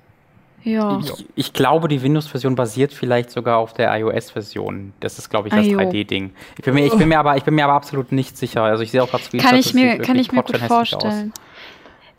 [0.64, 0.98] Ja.
[0.98, 4.94] Ich, ich glaube, die Windows-Version basiert vielleicht sogar auf der iOS-Version.
[4.98, 6.32] Das ist, glaube ich, das 3D-Ding.
[6.58, 8.64] Ich, bin mir, ich, bin mir aber, ich bin mir aber absolut nicht sicher.
[8.64, 9.50] Also ich sehe auch gerade Screenshots.
[9.50, 11.32] Kann ich mir, kann ich mir gut vorstellen.
[11.32, 11.40] Aus.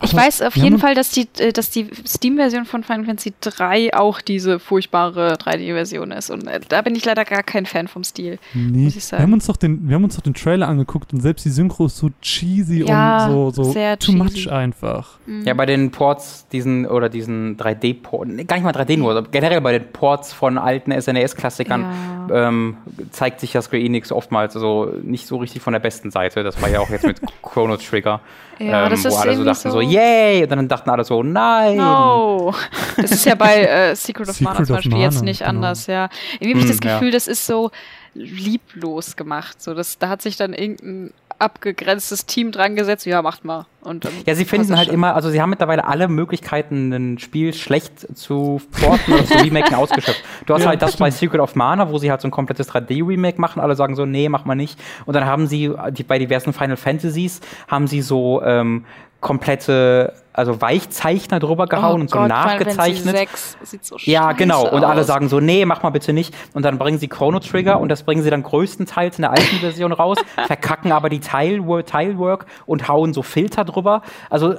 [0.01, 3.33] Ich Aber weiß auf jeden Fall, dass die, äh, dass die Steam-Version von Final Fantasy
[3.41, 6.29] 3 auch diese furchtbare 3D-Version ist.
[6.29, 8.37] Und äh, da bin ich leider gar kein Fan vom Stil.
[8.53, 8.83] Nee.
[8.83, 9.21] Muss ich sagen.
[9.21, 11.49] Wir haben uns doch den, wir haben uns doch den Trailer angeguckt und selbst die
[11.49, 14.17] Synchro ist so cheesy ja, und so, so too cheesy.
[14.17, 15.17] much einfach.
[15.25, 15.45] Mhm.
[15.45, 19.79] Ja, bei den Ports, diesen oder diesen 3D-Ports, gar nicht mal 3D nur, generell bei
[19.79, 21.81] den Ports von alten SNES-Klassikern
[22.29, 22.47] ja.
[22.47, 22.77] ähm,
[23.09, 26.43] zeigt sich ja Square Enix oftmals so nicht so richtig von der besten Seite.
[26.43, 28.21] Das war ja auch jetzt mit Chrono Trigger.
[28.59, 30.43] Ja, ähm, das wo alle so dachten so, yay!
[30.43, 31.77] Und dann dachten alle so, nein!
[31.77, 32.53] No!
[32.95, 35.49] Das ist ja bei äh, Secret of Secret Mana zum Beispiel Mana, jetzt nicht genau.
[35.49, 36.09] anders, ja.
[36.39, 37.13] Irgendwie habe ich hm, das Gefühl, ja.
[37.13, 37.71] das ist so
[38.13, 39.61] lieblos gemacht.
[39.61, 43.65] So, das, da hat sich dann irgendein abgegrenztes Team dran gesetzt, ja, macht mal.
[43.81, 44.95] Und dann ja, sie finden halt schon.
[44.95, 49.75] immer, also sie haben mittlerweile alle Möglichkeiten, ein Spiel schlecht zu porten oder zu remaken
[49.75, 50.23] ausgeschöpft.
[50.45, 50.99] Du hast ja, halt das stimmt.
[51.01, 54.05] bei Secret of Mana, wo sie halt so ein komplettes 3D-Remake machen, alle sagen so,
[54.05, 54.79] nee, mach mal nicht.
[55.05, 58.85] Und dann haben sie die, bei diversen Final Fantasies haben sie so ähm,
[59.19, 63.17] komplette, also Weichzeichner drüber gehauen oh und so Gott, nachgezeichnet.
[63.17, 64.69] 6 sieht so ja, genau.
[64.69, 66.35] Und alle sagen so, nee, mach mal bitte nicht.
[66.53, 69.57] Und dann bringen sie Chrono Trigger und das bringen sie dann größtenteils in der alten
[69.57, 74.03] Version raus, verkacken aber die Tilework, Tilework und hauen so Filter drüber.
[74.29, 74.55] Also,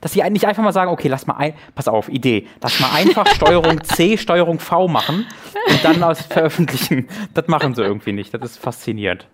[0.00, 2.90] dass sie eigentlich einfach mal sagen, okay, lass mal ein, pass auf, Idee, lass mal
[2.94, 5.26] einfach Steuerung C, Steuerung V machen
[5.68, 7.08] und dann aus veröffentlichen.
[7.34, 8.32] Das machen sie irgendwie nicht.
[8.32, 9.26] Das ist faszinierend.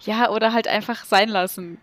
[0.00, 1.78] Ja, oder halt einfach sein lassen.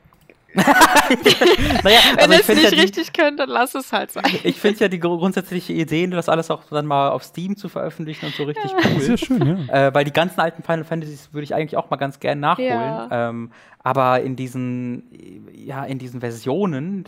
[1.84, 4.24] naja, Wenn ihr es nicht ja die, richtig könnt, dann lass es halt sein.
[4.44, 8.28] Ich finde ja die grundsätzliche Idee, das alles auch dann mal auf Steam zu veröffentlichen
[8.28, 8.78] und so richtig ja.
[8.86, 9.02] cool.
[9.02, 9.88] Sehr schön, ja.
[9.88, 12.70] Äh, weil die ganzen alten Final Fantasies würde ich eigentlich auch mal ganz gerne nachholen.
[12.70, 13.30] Ja.
[13.30, 13.52] Ähm,
[13.86, 15.04] aber in diesen,
[15.54, 17.04] ja, in diesen Versionen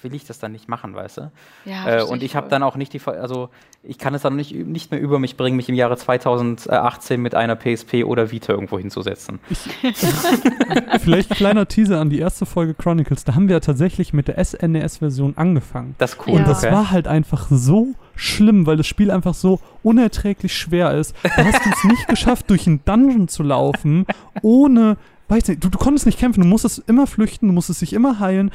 [0.00, 1.32] will ich das dann nicht machen, weißt du?
[1.66, 3.50] Ja, äh, und ich habe dann auch nicht die, also
[3.82, 7.34] ich kann es dann nicht, nicht mehr über mich bringen, mich im Jahre 2018 mit
[7.34, 9.40] einer PSP oder Vita irgendwo hinzusetzen.
[11.00, 13.24] Vielleicht kleiner Teaser an die erste Folge Chronicles.
[13.24, 15.96] Da haben wir ja tatsächlich mit der SNES-Version angefangen.
[15.98, 16.38] Das ist cool.
[16.38, 16.72] Und das okay.
[16.72, 21.14] war halt einfach so schlimm, weil das Spiel einfach so unerträglich schwer ist.
[21.22, 24.06] Da hast du es nicht geschafft, durch einen Dungeon zu laufen,
[24.40, 24.96] ohne
[25.28, 28.20] weiß nicht, du, du konntest nicht kämpfen, du musstest immer flüchten, du musstest dich immer
[28.20, 28.50] heilen.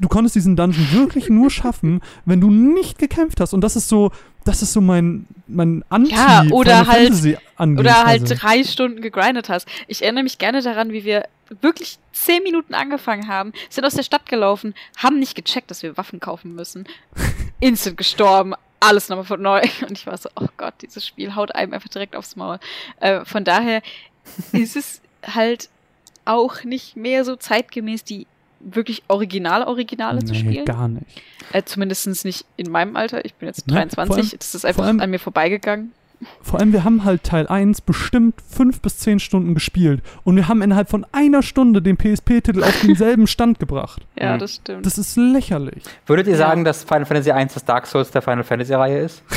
[0.00, 3.52] Du konntest diesen Dungeon wirklich nur schaffen, wenn du nicht gekämpft hast.
[3.52, 4.12] Und das ist so,
[4.44, 7.12] das ist so mein, mein anti ja, oder halt,
[7.58, 9.66] Oder halt drei Stunden gegrindet hast.
[9.88, 11.26] Ich erinnere mich gerne daran, wie wir
[11.60, 15.96] wirklich zehn Minuten angefangen haben, sind aus der Stadt gelaufen, haben nicht gecheckt, dass wir
[15.96, 16.86] Waffen kaufen müssen.
[17.60, 19.62] Instant gestorben, alles nochmal von neu.
[19.88, 22.58] Und ich war so, oh Gott, dieses Spiel haut einem einfach direkt aufs Maul.
[23.00, 23.82] Äh, von daher
[24.52, 25.68] ist es halt
[26.24, 28.26] auch nicht mehr so zeitgemäß, die
[28.60, 30.64] wirklich Original-Originale nee, zu spielen.
[30.64, 31.06] gar nicht.
[31.52, 33.24] Äh, Zumindest nicht in meinem Alter.
[33.24, 34.16] Ich bin jetzt 23.
[34.16, 35.92] Ja, allem, das ist einfach allem, an mir vorbeigegangen.
[36.42, 40.48] Vor allem, wir haben halt Teil 1 bestimmt fünf bis zehn Stunden gespielt und wir
[40.48, 44.06] haben innerhalb von einer Stunde den PSP-Titel auf denselben Stand gebracht.
[44.18, 44.84] Ja, das stimmt.
[44.84, 45.82] Das ist lächerlich.
[46.04, 46.38] Würdet ihr ja.
[46.38, 49.22] sagen, dass Final Fantasy 1 das Dark Souls der Final Fantasy-Reihe ist?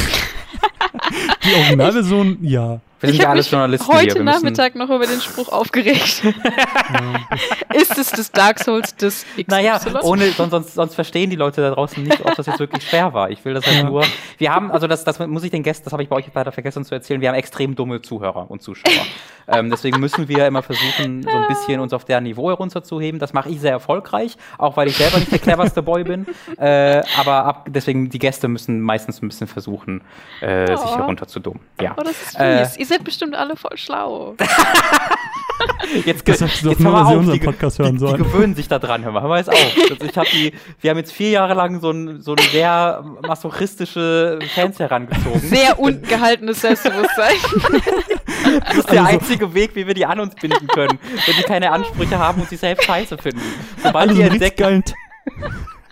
[1.44, 2.80] Die Originalversion, ja.
[3.04, 4.24] Wir sind ich ja alles Journalisten heute hier.
[4.24, 6.24] Nachmittag noch über den Spruch aufgeregt.
[7.74, 9.46] ist es das Dark Souls des XY?
[9.50, 13.14] Naja, ohne, sonst, sonst, verstehen die Leute da draußen nicht, ob das jetzt wirklich schwer
[13.14, 13.30] war.
[13.30, 13.84] Ich will das halt ja.
[13.84, 14.06] nur.
[14.38, 16.54] Wir haben, also das, das muss ich den Gästen, das habe ich bei euch leider
[16.54, 18.94] vergessen zu erzählen, wir haben extrem dumme Zuhörer und Zuschauer.
[19.50, 23.20] ähm, deswegen müssen wir immer versuchen, so ein bisschen uns auf deren Niveau herunterzuheben.
[23.20, 26.26] Das mache ich sehr erfolgreich, auch weil ich selber nicht der cleverste Boy bin.
[26.58, 30.02] Äh, aber ab, deswegen, die Gäste müssen meistens ein bisschen versuchen,
[30.40, 30.78] äh, oh.
[30.78, 31.60] sich herunterzudummen.
[31.82, 31.96] Ja.
[31.98, 32.78] Oh, das ist fies.
[32.78, 34.36] Äh, sind bestimmt alle voll schlau.
[36.06, 39.04] jetzt das jetzt doch nur, auf, die, Podcast hören die, die, gewöhnen sich da dran,
[39.04, 39.58] hör mal, hör mal jetzt auf.
[39.90, 43.04] Also ich hab die, wir haben jetzt vier Jahre lang so ein, so ein sehr
[43.22, 45.40] masochistische Fans herangezogen.
[45.40, 47.36] Sehr unten gehaltenes Selbstbewusstsein.
[48.66, 51.44] das ist der also, einzige Weg, wie wir die an uns binden können, wenn die
[51.44, 53.42] keine Ansprüche haben und sich selbst scheiße finden.
[53.82, 54.84] Sobald also die entdecken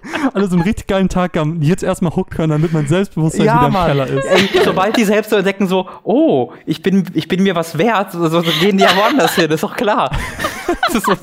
[0.34, 3.58] alle so einen richtig geilen Tag haben, jetzt erstmal hooked können, damit mein Selbstbewusstsein ja,
[3.58, 3.88] wieder im Mann.
[3.88, 4.26] Keller ist.
[4.26, 8.12] Ey, sobald die selbst so entdecken, so, oh, ich bin, ich bin mir was wert,
[8.12, 10.12] so, so gehen die ja woanders hin, ist doch klar.
[10.88, 11.16] das ist so,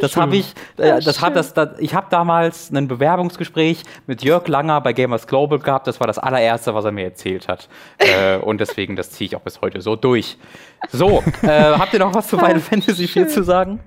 [0.00, 4.46] das habe ich, äh, das hab, das, das, ich habe damals ein Bewerbungsgespräch mit Jörg
[4.46, 5.86] Langer bei Gamers Global gehabt.
[5.86, 7.68] Das war das allererste, was er mir erzählt hat.
[7.98, 10.36] äh, und deswegen, das ziehe ich auch bis heute so durch.
[10.90, 13.80] So, äh, habt ihr noch was zu Final Fantasy 4 zu sagen?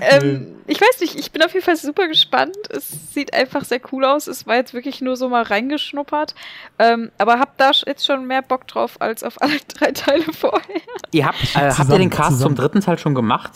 [0.00, 2.56] Ähm, ich weiß nicht, ich bin auf jeden Fall super gespannt.
[2.70, 4.26] Es sieht einfach sehr cool aus.
[4.26, 6.34] Es war jetzt wirklich nur so mal reingeschnuppert.
[6.78, 10.80] Ähm, aber habt da jetzt schon mehr Bock drauf als auf alle drei Teile vorher.
[11.12, 12.56] Ihr habt, äh, habt ihr den Cast zusammen.
[12.56, 13.52] zum dritten Teil schon gemacht?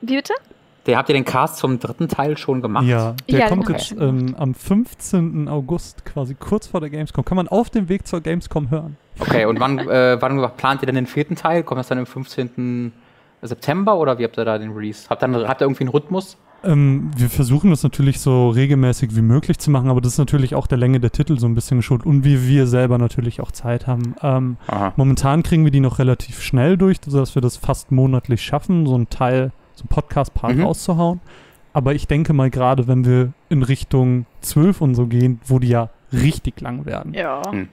[0.00, 0.34] Wie bitte?
[0.86, 2.86] Der, habt ihr den Cast zum dritten Teil schon gemacht?
[2.86, 5.46] Ja, der ja, kommt jetzt ähm, am 15.
[5.46, 7.26] August, quasi kurz vor der Gamescom.
[7.26, 8.96] Kann man auf dem Weg zur Gamescom hören.
[9.18, 11.62] Okay, und wann, äh, wann plant ihr denn den vierten Teil?
[11.62, 12.92] Kommt das dann am 15.
[13.42, 15.08] September oder wie habt ihr da den Release?
[15.08, 16.36] Habt ihr, habt ihr irgendwie einen Rhythmus?
[16.64, 20.56] Ähm, wir versuchen das natürlich so regelmäßig wie möglich zu machen, aber das ist natürlich
[20.56, 23.52] auch der Länge der Titel so ein bisschen geschuldet und wie wir selber natürlich auch
[23.52, 24.16] Zeit haben.
[24.22, 24.56] Ähm,
[24.96, 28.96] momentan kriegen wir die noch relativ schnell durch, sodass wir das fast monatlich schaffen, so
[28.96, 30.64] ein Teil, so ein Podcast-Part mhm.
[30.64, 31.20] rauszuhauen.
[31.72, 35.68] Aber ich denke mal, gerade wenn wir in Richtung 12 und so gehen, wo die
[35.68, 37.40] ja richtig lang werden, ja.
[37.48, 37.68] Hm.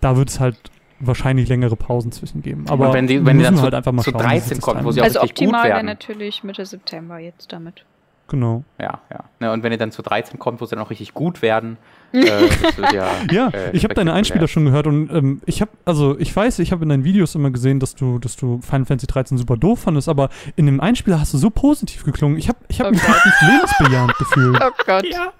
[0.00, 0.56] da wird es halt
[1.00, 2.66] wahrscheinlich längere Pausen zwischen geben.
[2.68, 5.00] Aber und wenn die, wenn die dann halt einfach mal zu 13 kommt, wo sie
[5.00, 5.56] auch also richtig gut werden.
[5.56, 7.84] Also optimal wäre natürlich Mitte September jetzt damit.
[8.28, 8.62] Genau.
[8.78, 9.24] Ja, ja.
[9.40, 9.52] ja.
[9.52, 11.78] Und wenn ihr dann zu 13 kommt, wo sie dann auch richtig gut werden,
[12.12, 12.48] Äh,
[12.92, 16.34] ja, ja äh, ich habe deine Einspieler schon gehört und ähm, ich habe, also ich
[16.34, 19.38] weiß, ich habe in deinen Videos immer gesehen, dass du, dass du Final Fantasy 13
[19.38, 22.38] super doof fandest, aber in dem Einspieler hast du so positiv geklungen.
[22.38, 24.60] Ich habe ich hab oh mich wirklich lebensbejahend gefühlt.
[24.70, 25.06] Oh Gott.
[25.06, 25.32] Ja.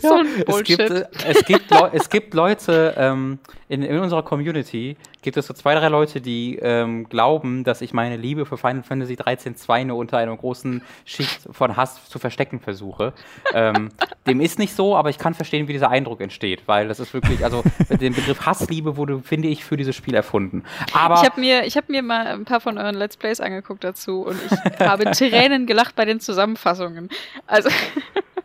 [0.00, 0.78] so ein Bullshit.
[0.78, 5.54] Es gibt, es gibt, es gibt Leute ähm, in, in unserer Community, gibt es so
[5.54, 9.84] zwei, drei Leute, die ähm, glauben, dass ich meine Liebe für Final Fantasy 13 2
[9.84, 13.12] nur unter einer großen Schicht von Hass zu verstecken versuche.
[13.54, 13.90] ähm,
[14.26, 17.12] dem ist nicht so, aber ich kann verstehen, wie dieser Eindruck entsteht, weil das ist
[17.14, 20.64] wirklich, also den Begriff Hassliebe wurde, finde ich, für dieses Spiel erfunden.
[20.92, 24.22] Aber ich habe mir, hab mir mal ein paar von euren Let's Plays angeguckt dazu
[24.22, 27.08] und ich habe Tränen gelacht bei den Zusammenfassungen.
[27.46, 27.70] Also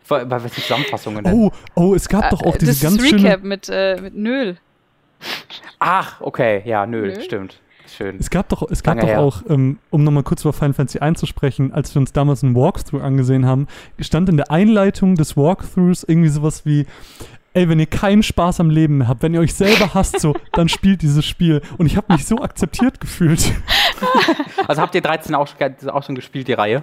[0.08, 1.32] bei welchen Zusammenfassungen denn?
[1.32, 3.22] Oh, oh, es gab äh, doch auch diese das ganz schöne...
[3.22, 4.58] Recap mit, äh, mit Nöl.
[5.78, 7.20] Ach, okay, ja, Nöl, Nöl?
[7.22, 7.60] stimmt.
[7.88, 8.16] Schön.
[8.18, 11.72] Es gab doch, es gab doch auch, ähm, um nochmal kurz über Final Fantasy einzusprechen,
[11.72, 13.68] als wir uns damals einen Walkthrough angesehen haben,
[14.00, 16.86] stand in der Einleitung des Walkthroughs irgendwie sowas wie,
[17.54, 20.34] ey, wenn ihr keinen Spaß am Leben mehr habt, wenn ihr euch selber hasst, so,
[20.52, 21.62] dann spielt dieses Spiel.
[21.78, 23.52] Und ich habe mich so akzeptiert gefühlt.
[24.68, 25.48] Also habt ihr 13 auch,
[25.86, 26.82] auch schon gespielt, die Reihe?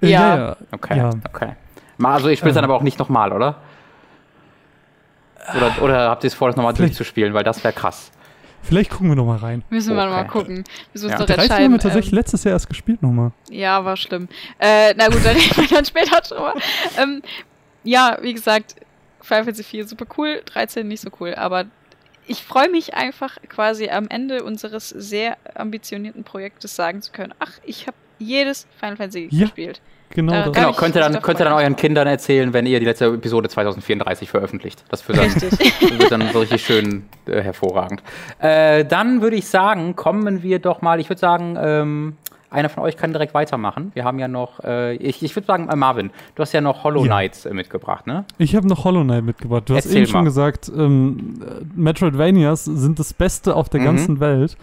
[0.00, 0.08] Ja.
[0.08, 0.56] ja, ja.
[0.70, 1.10] Okay, ja.
[1.28, 1.52] okay.
[2.02, 3.56] Also ich will es dann aber auch nicht nochmal, oder?
[5.56, 8.10] Oder, oder habt ihr es vor, das nochmal durchzuspielen, weil das wäre krass.
[8.62, 9.62] Vielleicht gucken wir nochmal rein.
[9.70, 10.10] Müssen wir okay.
[10.10, 10.64] mal gucken.
[10.92, 11.18] Müssen ja.
[11.18, 13.32] wir uns haben wir tatsächlich ähm, letztes Jahr erst gespielt nochmal.
[13.48, 14.28] Ja, war schlimm.
[14.58, 16.54] Äh, na gut, da reden wir dann später drüber.
[16.98, 17.22] Ähm,
[17.82, 18.76] ja, wie gesagt,
[19.22, 21.66] Final Fantasy 4 super cool, 13 nicht so cool, aber
[22.26, 27.52] ich freue mich einfach quasi am Ende unseres sehr ambitionierten Projektes sagen zu können, ach,
[27.64, 29.44] ich habe jedes Final Fantasy ja.
[29.44, 29.80] gespielt.
[30.10, 30.72] Genau, äh, genau.
[30.72, 34.28] könnt ihr dann, könnt ihr dann euren Kindern erzählen, wenn ihr die letzte Episode 2034
[34.28, 34.84] veröffentlicht.
[34.88, 35.32] Das wird dann,
[35.98, 38.02] wird dann so richtig schön äh, hervorragend.
[38.40, 42.16] Äh, dann würde ich sagen, kommen wir doch mal, ich würde sagen, ähm,
[42.50, 43.92] einer von euch kann direkt weitermachen.
[43.94, 46.82] Wir haben ja noch, äh, ich, ich würde sagen, äh, Marvin, du hast ja noch
[46.82, 47.52] Hollow Knight ja.
[47.52, 48.24] Äh, mitgebracht, ne?
[48.38, 49.68] Ich habe noch Hollow Knight mitgebracht.
[49.68, 50.08] Du Erzähl hast eben mal.
[50.08, 51.40] schon gesagt, ähm,
[51.76, 53.84] Metroidvanias sind das Beste auf der mhm.
[53.84, 54.56] ganzen Welt.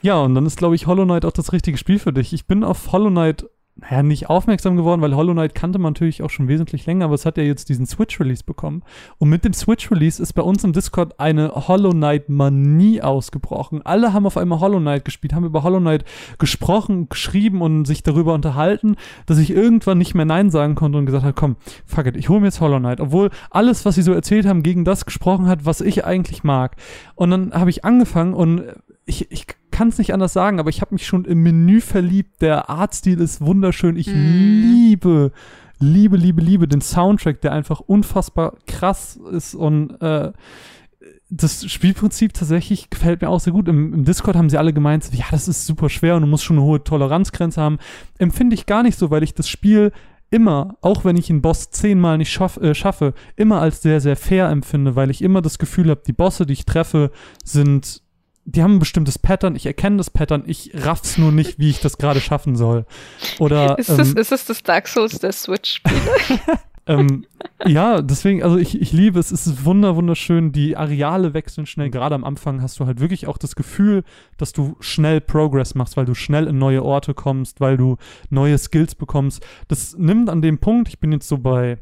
[0.00, 2.32] Ja, und dann ist, glaube ich, Hollow Knight auch das richtige Spiel für dich.
[2.32, 3.44] Ich bin auf Hollow Knight
[3.80, 7.14] naja, nicht aufmerksam geworden, weil Hollow Knight kannte man natürlich auch schon wesentlich länger, aber
[7.14, 8.82] es hat ja jetzt diesen Switch-Release bekommen.
[9.18, 13.80] Und mit dem Switch-Release ist bei uns im Discord eine Hollow Knight-Manie ausgebrochen.
[13.84, 16.04] Alle haben auf einmal Hollow Knight gespielt, haben über Hollow Knight
[16.38, 21.06] gesprochen, geschrieben und sich darüber unterhalten, dass ich irgendwann nicht mehr Nein sagen konnte und
[21.06, 21.56] gesagt habe, komm,
[21.86, 23.00] fuck it, ich hole mir jetzt Hollow Knight.
[23.00, 26.76] Obwohl alles, was sie so erzählt haben, gegen das gesprochen hat, was ich eigentlich mag.
[27.14, 28.64] Und dann habe ich angefangen und
[29.10, 32.40] ich, ich kann es nicht anders sagen, aber ich habe mich schon im Menü verliebt.
[32.40, 33.96] Der Artstil ist wunderschön.
[33.96, 34.62] Ich mm.
[34.62, 35.32] liebe,
[35.78, 40.32] liebe, liebe, liebe den Soundtrack, der einfach unfassbar krass ist und äh,
[41.28, 43.68] das Spielprinzip tatsächlich gefällt mir auch sehr gut.
[43.68, 46.44] Im, Im, Discord haben sie alle gemeint, ja, das ist super schwer und du musst
[46.44, 47.78] schon eine hohe Toleranzgrenze haben.
[48.18, 49.92] Empfinde ich gar nicht so, weil ich das Spiel
[50.30, 54.16] immer, auch wenn ich einen Boss zehnmal nicht schaff, äh, schaffe, immer als sehr, sehr
[54.16, 57.10] fair empfinde, weil ich immer das Gefühl habe, die Bosse, die ich treffe,
[57.44, 58.02] sind
[58.50, 61.80] die haben ein bestimmtes Pattern, ich erkenne das Pattern, ich raff's nur nicht, wie ich
[61.80, 62.84] das gerade schaffen soll.
[63.38, 66.00] Oder, ist, das, ähm, ist das das Dark Souls der Switch-Spiele?
[66.86, 67.26] ähm,
[67.64, 71.90] ja, deswegen, also ich, ich liebe es, es ist wunder, wunderschön, die Areale wechseln schnell,
[71.90, 74.02] gerade am Anfang hast du halt wirklich auch das Gefühl,
[74.36, 77.98] dass du schnell Progress machst, weil du schnell in neue Orte kommst, weil du
[78.30, 79.46] neue Skills bekommst.
[79.68, 81.78] Das nimmt an dem Punkt, ich bin jetzt so bei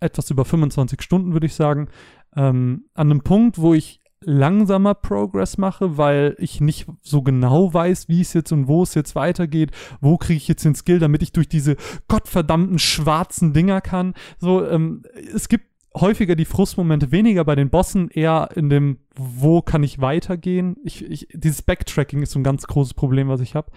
[0.00, 1.88] etwas über 25 Stunden, würde ich sagen,
[2.36, 8.08] ähm, an einem Punkt, wo ich langsamer Progress mache, weil ich nicht so genau weiß,
[8.08, 9.70] wie es jetzt und wo es jetzt weitergeht,
[10.00, 11.76] wo kriege ich jetzt den Skill, damit ich durch diese
[12.08, 14.14] gottverdammten schwarzen Dinger kann.
[14.38, 15.02] So, ähm,
[15.34, 15.64] es gibt
[15.96, 20.76] häufiger die Frustmomente, weniger bei den Bossen, eher in dem, wo kann ich weitergehen.
[20.84, 23.70] Ich, ich, dieses Backtracking ist so ein ganz großes Problem, was ich habe.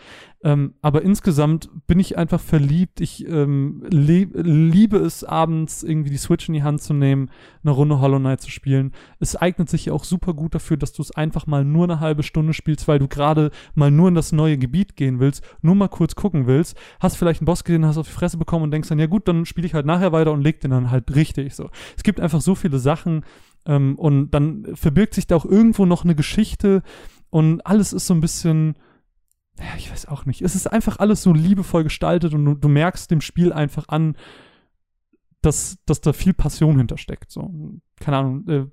[0.43, 3.01] Ähm, aber insgesamt bin ich einfach verliebt.
[3.01, 7.31] Ich ähm, lieb, liebe es, abends irgendwie die Switch in die Hand zu nehmen,
[7.63, 8.91] eine Runde Hollow Knight zu spielen.
[9.19, 12.23] Es eignet sich auch super gut dafür, dass du es einfach mal nur eine halbe
[12.23, 15.89] Stunde spielst, weil du gerade mal nur in das neue Gebiet gehen willst, nur mal
[15.89, 18.89] kurz gucken willst, hast vielleicht einen Boss gesehen, hast auf die Fresse bekommen und denkst
[18.89, 21.55] dann, ja gut, dann spiele ich halt nachher weiter und leg den dann halt richtig
[21.55, 21.69] so.
[21.97, 23.23] Es gibt einfach so viele Sachen
[23.65, 26.83] ähm, und dann verbirgt sich da auch irgendwo noch eine Geschichte
[27.29, 28.75] und alles ist so ein bisschen
[29.59, 30.41] ja, ich weiß auch nicht.
[30.41, 34.15] Es ist einfach alles so liebevoll gestaltet und du, du merkst dem Spiel einfach an,
[35.41, 37.31] dass, dass da viel Passion hintersteckt.
[37.31, 37.51] So,
[37.99, 38.65] keine Ahnung, äh,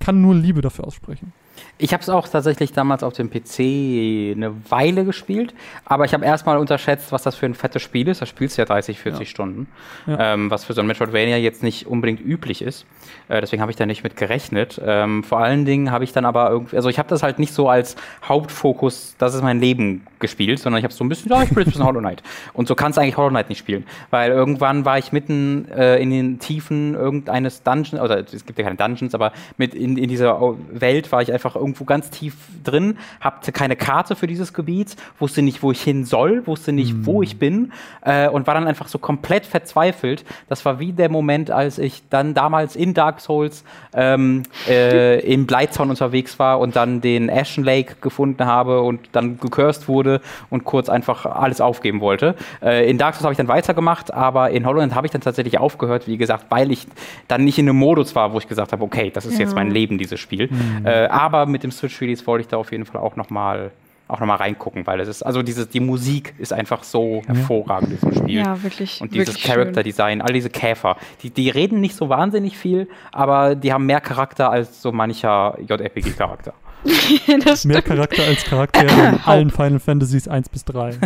[0.00, 1.32] kann nur Liebe dafür aussprechen.
[1.76, 6.24] Ich habe es auch tatsächlich damals auf dem PC eine Weile gespielt, aber ich habe
[6.24, 8.22] erstmal unterschätzt, was das für ein fettes Spiel ist.
[8.22, 9.26] Da spielst du ja 30, 40 ja.
[9.26, 9.66] Stunden,
[10.06, 10.34] ja.
[10.34, 12.86] Ähm, was für so ein Metroidvania jetzt nicht unbedingt üblich ist.
[13.28, 14.80] Äh, deswegen habe ich da nicht mit gerechnet.
[14.84, 17.52] Ähm, vor allen Dingen habe ich dann aber irgendwie, also ich habe das halt nicht
[17.52, 21.42] so als Hauptfokus, das ist mein Leben gespielt, sondern ich habe so ein bisschen, ja,
[21.42, 22.22] ich spiele jetzt ein bisschen Hollow Knight.
[22.52, 26.00] Und so kannst du eigentlich Hollow Knight nicht spielen, weil irgendwann war ich mitten äh,
[26.00, 30.08] in den Tiefen irgendeines Dungeons, oder es gibt ja keine Dungeons, aber mit in, in
[30.08, 30.40] dieser
[30.70, 32.34] Welt war ich einfach irgendwo ganz tief
[32.64, 36.94] drin, hatte keine Karte für dieses Gebiet, wusste nicht, wo ich hin soll, wusste nicht,
[36.94, 37.06] mhm.
[37.06, 37.72] wo ich bin
[38.02, 40.24] äh, und war dann einfach so komplett verzweifelt.
[40.48, 45.46] Das war wie der Moment, als ich dann damals in Dark Souls ähm, äh, im
[45.46, 50.20] Blighttown unterwegs war und dann den Ashen Lake gefunden habe und dann gecursed wurde
[50.50, 52.34] und kurz einfach alles aufgeben wollte.
[52.62, 55.58] Äh, in Dark Souls habe ich dann weitergemacht, aber in Holland habe ich dann tatsächlich
[55.58, 56.86] aufgehört, wie gesagt, weil ich
[57.28, 59.40] dann nicht in einem Modus war, wo ich gesagt habe, okay, das ist ja.
[59.40, 60.48] jetzt mein Leben, dieses Spiel.
[60.50, 60.86] Mhm.
[60.86, 63.72] Äh, aber mit dem Switch-Release wollte ich da auf jeden Fall auch nochmal
[64.06, 67.90] auch noch mal reingucken, weil es ist, also diese, die Musik ist einfach so hervorragend
[67.90, 68.36] in diesem Spiel.
[68.36, 69.00] Ja, wirklich.
[69.00, 73.54] Und dieses Character Design, all diese Käfer, die, die reden nicht so wahnsinnig viel, aber
[73.54, 76.52] die haben mehr Charakter als so mancher JRPG-Charakter.
[77.64, 80.98] mehr Charakter als Charakter in allen Final Fantasies 1 bis 3.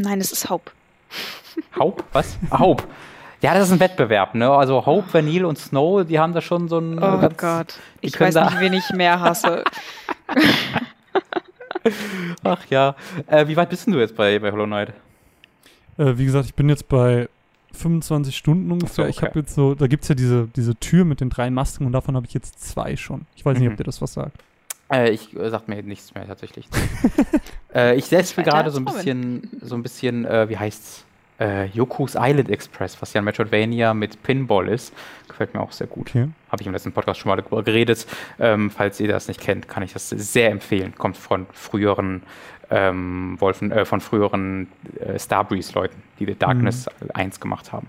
[0.00, 0.72] Nein, es ist Haupt.
[1.78, 2.02] Haupt?
[2.12, 2.38] Was?
[2.50, 2.86] Haupt.
[3.42, 4.50] Ja, das ist ein Wettbewerb, ne?
[4.50, 6.98] Also Hope, Vanille und Snow, die haben da schon so ein.
[6.98, 7.78] Oh ganz, Gott.
[8.00, 9.64] Ich weiß nicht, wen ich mehr hasse.
[12.42, 12.96] Ach ja.
[13.26, 14.92] Äh, wie weit bist du jetzt bei, bei Hollow Knight?
[15.98, 17.28] Äh, wie gesagt, ich bin jetzt bei
[17.72, 18.94] 25 Stunden ungefähr.
[18.94, 19.10] So, okay.
[19.10, 21.86] Ich habe jetzt so, da gibt es ja diese, diese Tür mit den drei Masken
[21.86, 23.26] und davon habe ich jetzt zwei schon.
[23.36, 23.72] Ich weiß nicht, mhm.
[23.72, 24.38] ob dir das was sagt.
[24.90, 26.68] Äh, ich äh, sag mir nichts mehr tatsächlich.
[27.74, 31.05] äh, ich setze mir gerade so ein bisschen, so ein bisschen, äh, wie heißt's?
[31.40, 34.92] Äh, Yoku's Island Express, was ja ein Metroidvania mit Pinball ist.
[35.28, 36.10] Gefällt mir auch sehr gut.
[36.10, 36.28] Okay.
[36.50, 38.06] Habe ich im letzten Podcast schon mal darüber geredet.
[38.38, 40.94] Ähm, falls ihr das nicht kennt, kann ich das sehr empfehlen.
[40.96, 42.22] Kommt von früheren
[42.70, 44.68] ähm, Wolfen, äh, von früheren
[44.98, 47.10] äh, Starbreeze-Leuten, die The Darkness mhm.
[47.14, 47.88] 1 gemacht haben.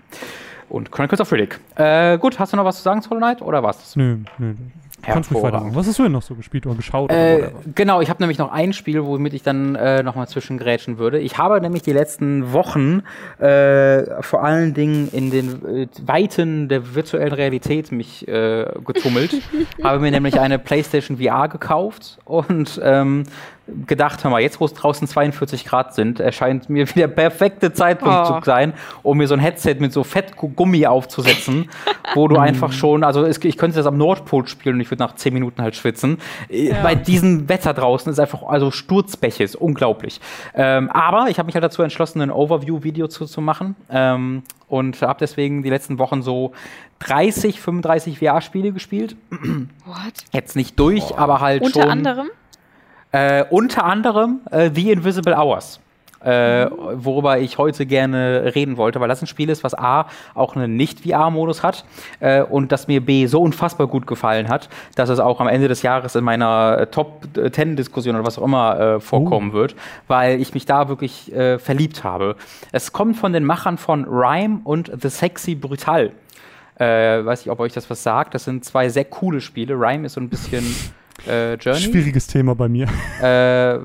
[0.68, 1.58] Und Chronicles of Riddick.
[1.76, 3.96] Äh, gut, hast du noch was zu sagen Hollow Knight oder was das?
[3.96, 4.54] Nö, nö.
[5.02, 5.74] Kannst mich weitermachen.
[5.74, 7.10] Was hast du denn noch so gespielt oder geschaut?
[7.10, 10.98] Äh, oder genau, ich habe nämlich noch ein Spiel, womit ich dann äh, nochmal zwischengrätschen
[10.98, 11.18] würde.
[11.18, 13.02] Ich habe nämlich die letzten Wochen
[13.38, 19.40] äh, vor allen Dingen in den äh, Weiten der virtuellen Realität mich äh, getummelt.
[19.82, 23.24] habe mir nämlich eine PlayStation VR gekauft und ähm,
[23.86, 27.72] gedacht, hör mal, jetzt wo es draußen 42 Grad sind, erscheint mir wie der perfekte
[27.72, 28.38] Zeitpunkt oh.
[28.38, 31.68] zu sein, um mir so ein Headset mit so Fettgummi aufzusetzen,
[32.14, 35.02] wo du einfach schon, also es, ich könnte das am Nordpol spielen und ich würde
[35.02, 36.18] nach 10 Minuten halt schwitzen.
[36.48, 36.82] Äh, ja.
[36.82, 40.20] Bei diesem Wetter draußen ist einfach, also Sturzbäche ist unglaublich.
[40.54, 45.00] Ähm, aber ich habe mich halt dazu entschlossen, ein Overview-Video zu, zu machen ähm, und
[45.02, 46.52] habe deswegen die letzten Wochen so
[47.00, 49.16] 30, 35 VR-Spiele gespielt.
[49.30, 50.14] What?
[50.32, 51.16] Jetzt nicht durch, oh.
[51.16, 51.82] aber halt Unter schon.
[51.82, 52.30] Unter anderem?
[53.12, 55.80] Äh, unter anderem äh, The Invisible Hours.
[56.20, 60.56] Äh, worüber ich heute gerne reden wollte, weil das ein Spiel ist, was A auch
[60.56, 61.84] einen Nicht-VR-Modus hat
[62.18, 65.68] äh, und das mir B so unfassbar gut gefallen hat, dass es auch am Ende
[65.68, 69.54] des Jahres in meiner Top-10-Diskussion oder was auch immer äh, vorkommen uh.
[69.54, 69.76] wird,
[70.08, 72.34] weil ich mich da wirklich äh, verliebt habe.
[72.72, 76.10] Es kommt von den Machern von Rhyme und The Sexy Brutal.
[76.80, 78.34] Äh, weiß ich, ob euch das was sagt.
[78.34, 79.74] Das sind zwei sehr coole Spiele.
[79.74, 80.64] Rhyme ist so ein bisschen
[81.26, 81.80] äh, Journey.
[81.80, 82.86] Schwieriges Thema bei mir.
[83.20, 83.78] Äh,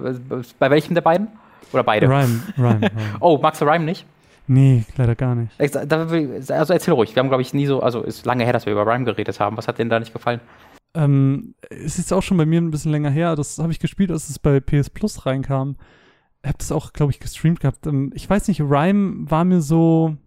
[0.59, 1.27] bei welchem der beiden?
[1.71, 2.07] Oder beide?
[2.07, 2.81] Rhyme, Rhyme.
[2.81, 2.91] Rhyme.
[3.19, 4.05] oh, magst du Rhyme nicht?
[4.47, 5.51] Nee, leider gar nicht.
[5.59, 7.15] Also erzähl ruhig.
[7.15, 9.39] Wir haben, glaube ich, nie so, also ist lange her, dass wir über Rhyme geredet
[9.39, 9.57] haben.
[9.57, 10.41] Was hat denn da nicht gefallen?
[10.95, 13.35] Ähm, es ist auch schon bei mir ein bisschen länger her.
[13.35, 15.77] Das habe ich gespielt, als es bei PS Plus reinkam.
[16.43, 17.87] Ich habe das auch, glaube ich, gestreamt gehabt.
[17.87, 20.17] Ähm, ich weiß nicht, Rhyme war mir so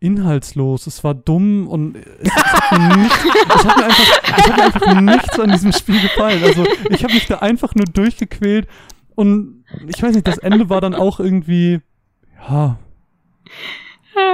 [0.00, 3.16] inhaltslos, es war dumm und es, hat, mir nicht,
[3.48, 6.42] es, hat, mir einfach, es hat mir einfach nichts an diesem Spiel gefallen.
[6.44, 8.68] Also ich habe mich da einfach nur durchgequält
[9.14, 11.80] und ich weiß nicht, das Ende war dann auch irgendwie,
[12.48, 12.78] ja,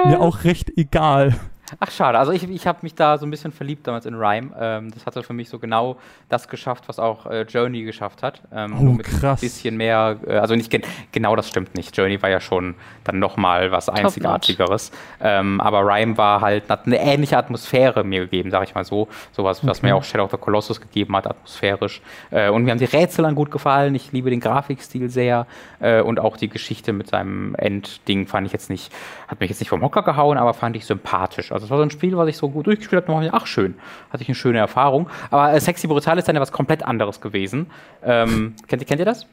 [0.06, 1.34] mir auch recht egal.
[1.80, 2.18] Ach, schade.
[2.18, 4.50] Also ich, ich habe mich da so ein bisschen verliebt damals in Rhyme.
[4.58, 5.96] Ähm, das hatte für mich so genau
[6.28, 8.42] das geschafft, was auch äh, Journey geschafft hat.
[8.52, 9.40] Ähm, oh, mit krass.
[9.40, 11.96] ein bisschen mehr, äh, also nicht gen genau das stimmt nicht.
[11.96, 14.92] Journey war ja schon dann nochmal was Einzigartigeres.
[15.20, 19.08] Ähm, aber Rhyme war halt, hat eine ähnliche Atmosphäre mir gegeben, sag ich mal so.
[19.32, 19.68] Sowas, okay.
[19.68, 22.02] was mir auch Shadow of the Colossus gegeben hat, atmosphärisch.
[22.30, 23.94] Äh, und mir haben die Rätsel dann gut gefallen.
[23.94, 25.46] Ich liebe den Grafikstil sehr.
[25.80, 28.92] Äh, und auch die Geschichte mit seinem Endding fand ich jetzt nicht,
[29.28, 31.53] hat mich jetzt nicht vom Hocker gehauen, aber fand ich sympathisch.
[31.54, 33.30] Also das war so ein Spiel, was ich so gut durchgespielt habe.
[33.32, 33.76] Ach, schön.
[34.10, 35.08] Hatte ich eine schöne Erfahrung.
[35.30, 37.70] Aber äh, Sexy Brutal ist dann ja was komplett anderes gewesen.
[38.02, 39.24] Ähm, kennt, kennt ihr das?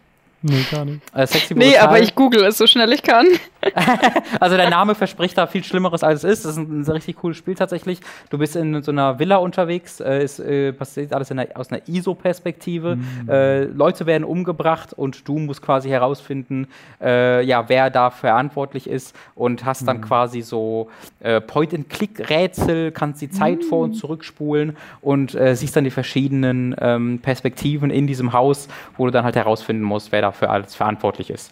[0.43, 1.01] Nee, gar nicht.
[1.15, 1.69] Äh, Sexy Brutal.
[1.71, 3.25] Nee, aber ich google es so schnell ich kann.
[4.39, 6.45] also der Name verspricht da viel Schlimmeres, als es ist.
[6.45, 7.99] Das ist ein, ein richtig cooles Spiel tatsächlich.
[8.29, 11.87] Du bist in so einer Villa unterwegs, äh, es äh, passiert alles der, aus einer
[11.87, 12.95] ISO-Perspektive.
[12.95, 13.29] Mhm.
[13.29, 16.67] Äh, Leute werden umgebracht und du musst quasi herausfinden,
[17.01, 20.01] äh, ja, wer da verantwortlich ist und hast dann mhm.
[20.01, 20.89] quasi so
[21.19, 23.63] äh, Point-and-Click-Rätsel, kannst die Zeit mhm.
[23.63, 29.05] vor und zurückspulen und äh, siehst dann die verschiedenen ähm, Perspektiven in diesem Haus, wo
[29.05, 31.51] du dann halt herausfinden musst, wer dafür alles verantwortlich ist.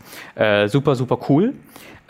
[0.68, 1.54] super, super cool.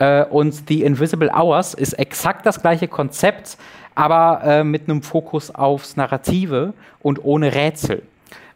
[0.00, 3.56] Äh, und The Invisible Hours ist exakt das gleiche Konzept,
[3.94, 8.02] aber äh, mit einem Fokus aufs Narrative und ohne Rätsel.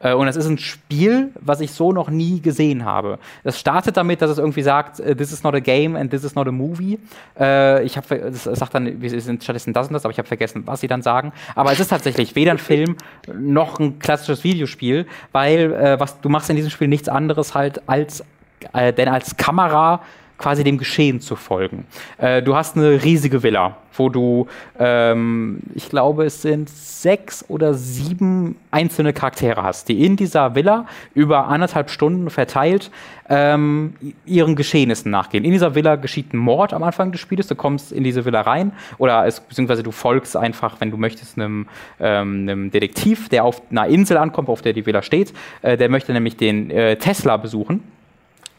[0.01, 3.19] Äh, und es ist ein Spiel, was ich so noch nie gesehen habe.
[3.43, 6.25] Es startet damit, dass es irgendwie sagt, äh, this is not a game and this
[6.25, 6.99] is not a movie.
[7.39, 10.29] Äh, ich habe, es sagt dann, wir sind stattdessen das und das, aber ich habe
[10.29, 11.33] vergessen, was sie dann sagen.
[11.55, 12.97] Aber es ist tatsächlich weder ein Film
[13.35, 17.87] noch ein klassisches Videospiel, weil äh, was du machst in diesem Spiel nichts anderes halt
[17.89, 18.25] als
[18.73, 20.01] äh, denn als Kamera
[20.39, 21.87] quasi dem Geschehen zu folgen.
[22.19, 24.47] Äh, du hast eine riesige Villa, wo du,
[24.79, 30.87] ähm, ich glaube, es sind sechs oder sieben einzelne Charaktere hast, die in dieser Villa
[31.15, 32.91] über anderthalb Stunden verteilt
[33.29, 33.95] ähm,
[34.27, 35.45] ihren Geschehnissen nachgehen.
[35.45, 37.47] In dieser Villa geschieht ein Mord am Anfang des Spiels.
[37.47, 41.39] Du kommst in diese Villa rein oder es, beziehungsweise du folgst einfach, wenn du möchtest,
[41.39, 41.69] einem,
[42.01, 45.33] ähm, einem Detektiv, der auf einer Insel ankommt, auf der die Villa steht.
[45.63, 47.83] Äh, der möchte nämlich den äh, Tesla besuchen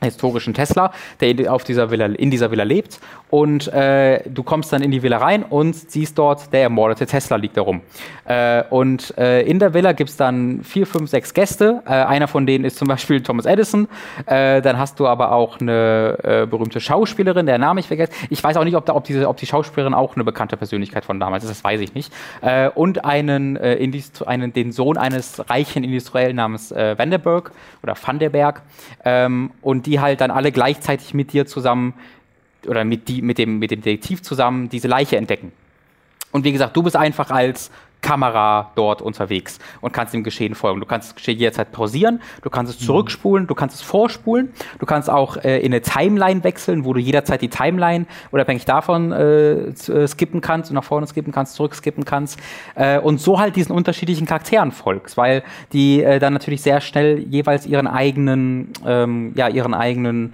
[0.06, 3.00] historischen Tesla, der auf dieser Villa, in dieser Villa lebt.
[3.30, 7.38] Und äh, du kommst dann in die Villa rein und siehst dort, der ermordete Tesla
[7.38, 7.82] liegt da rum.
[8.26, 11.82] Äh, und äh, in der Villa gibt es dann vier, fünf, sechs Gäste.
[11.86, 13.88] Äh, einer von denen ist zum Beispiel Thomas Edison.
[14.26, 18.14] Äh, dann hast du aber auch eine äh, berühmte Schauspielerin, der Name ich vergesse.
[18.30, 21.04] Ich weiß auch nicht, ob, da, ob, diese, ob die Schauspielerin auch eine bekannte Persönlichkeit
[21.04, 22.12] von damals ist, das weiß ich nicht.
[22.76, 27.52] und einen, einen, den Sohn eines reichen Industriellen namens Vanderberg
[27.84, 28.62] oder Vanderberg.
[29.04, 31.94] Ähm, und die halt dann alle gleichzeitig mit dir zusammen
[32.68, 35.52] oder mit, die, mit, dem, mit dem Detektiv zusammen diese Leiche entdecken.
[36.32, 37.72] Und wie gesagt, du bist einfach als
[38.02, 40.80] Kamera dort unterwegs und kannst dem Geschehen folgen.
[40.80, 42.86] Du kannst das Geschehen jederzeit pausieren, du kannst es mhm.
[42.86, 47.00] zurückspulen, du kannst es vorspulen, du kannst auch äh, in eine Timeline wechseln, wo du
[47.00, 52.06] jederzeit die Timeline unabhängig davon äh, äh skippen kannst und nach vorne skippen kannst, zurückskippen
[52.06, 52.40] kannst
[52.76, 55.44] äh, und so halt diesen unterschiedlichen Charakteren folgst, weil
[55.74, 60.34] die äh, dann natürlich sehr schnell jeweils ihren eigenen, ähm, ja, ihren eigenen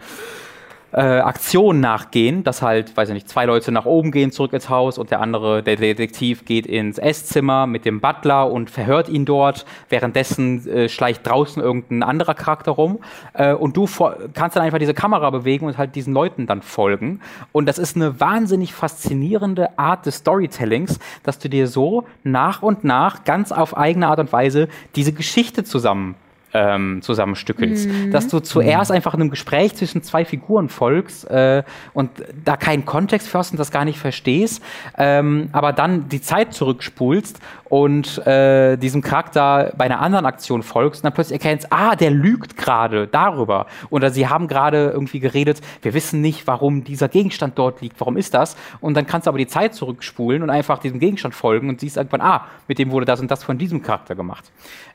[0.93, 4.69] äh, Aktion nachgehen, dass halt, weiß ich nicht, zwei Leute nach oben gehen, zurück ins
[4.69, 9.25] Haus und der andere, der Detektiv, geht ins Esszimmer mit dem Butler und verhört ihn
[9.25, 9.65] dort.
[9.89, 12.99] Währenddessen äh, schleicht draußen irgendein anderer Charakter rum
[13.33, 13.87] äh, und du
[14.33, 17.21] kannst dann einfach diese Kamera bewegen und halt diesen Leuten dann folgen.
[17.51, 22.83] Und das ist eine wahnsinnig faszinierende Art des Storytellings, dass du dir so nach und
[22.83, 26.15] nach ganz auf eigene Art und Weise diese Geschichte zusammen
[26.53, 27.89] ähm, zusammenstückelst.
[27.89, 28.11] Mhm.
[28.11, 28.95] Dass du zuerst mhm.
[28.95, 32.09] einfach in einem Gespräch zwischen zwei Figuren folgst äh, und
[32.45, 34.63] da keinen Kontext für hast und das gar nicht verstehst,
[34.97, 37.39] ähm, aber dann die Zeit zurückspulst
[37.71, 42.11] und äh, diesem Charakter bei einer anderen Aktion folgst und dann plötzlich erkennst, ah, der
[42.11, 43.65] lügt gerade darüber.
[43.89, 48.17] Oder sie haben gerade irgendwie geredet, wir wissen nicht, warum dieser Gegenstand dort liegt, warum
[48.17, 48.57] ist das?
[48.81, 51.97] Und dann kannst du aber die Zeit zurückspulen und einfach diesem Gegenstand folgen und siehst
[51.97, 54.51] irgendwann, ah, mit dem wurde das und das von diesem Charakter gemacht.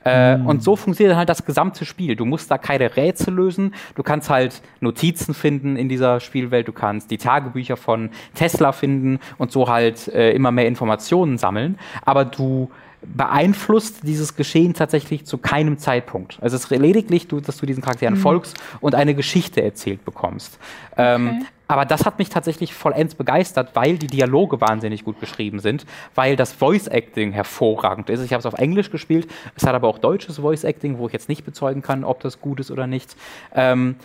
[0.07, 0.47] Äh, mhm.
[0.47, 2.15] Und so funktioniert halt das gesamte Spiel.
[2.15, 3.75] Du musst da keine Rätsel lösen.
[3.97, 6.69] Du kannst halt Notizen finden in dieser Spielwelt.
[6.69, 11.77] Du kannst die Tagebücher von Tesla finden und so halt äh, immer mehr Informationen sammeln.
[12.05, 12.71] Aber du
[13.03, 16.39] beeinflusst dieses Geschehen tatsächlich zu keinem Zeitpunkt.
[16.41, 18.21] Also es ist lediglich, dass du diesen Charakteren mhm.
[18.21, 20.59] folgst und eine Geschichte erzählt bekommst.
[20.97, 21.37] Ähm, okay.
[21.37, 25.87] Ähm, aber das hat mich tatsächlich vollends begeistert, weil die Dialoge wahnsinnig gut geschrieben sind,
[26.15, 28.23] weil das Voice Acting hervorragend ist.
[28.23, 31.13] Ich habe es auf Englisch gespielt, es hat aber auch deutsches Voice Acting, wo ich
[31.13, 33.17] jetzt nicht bezeugen kann, ob das gut ist oder nicht.
[33.55, 33.97] Ähm,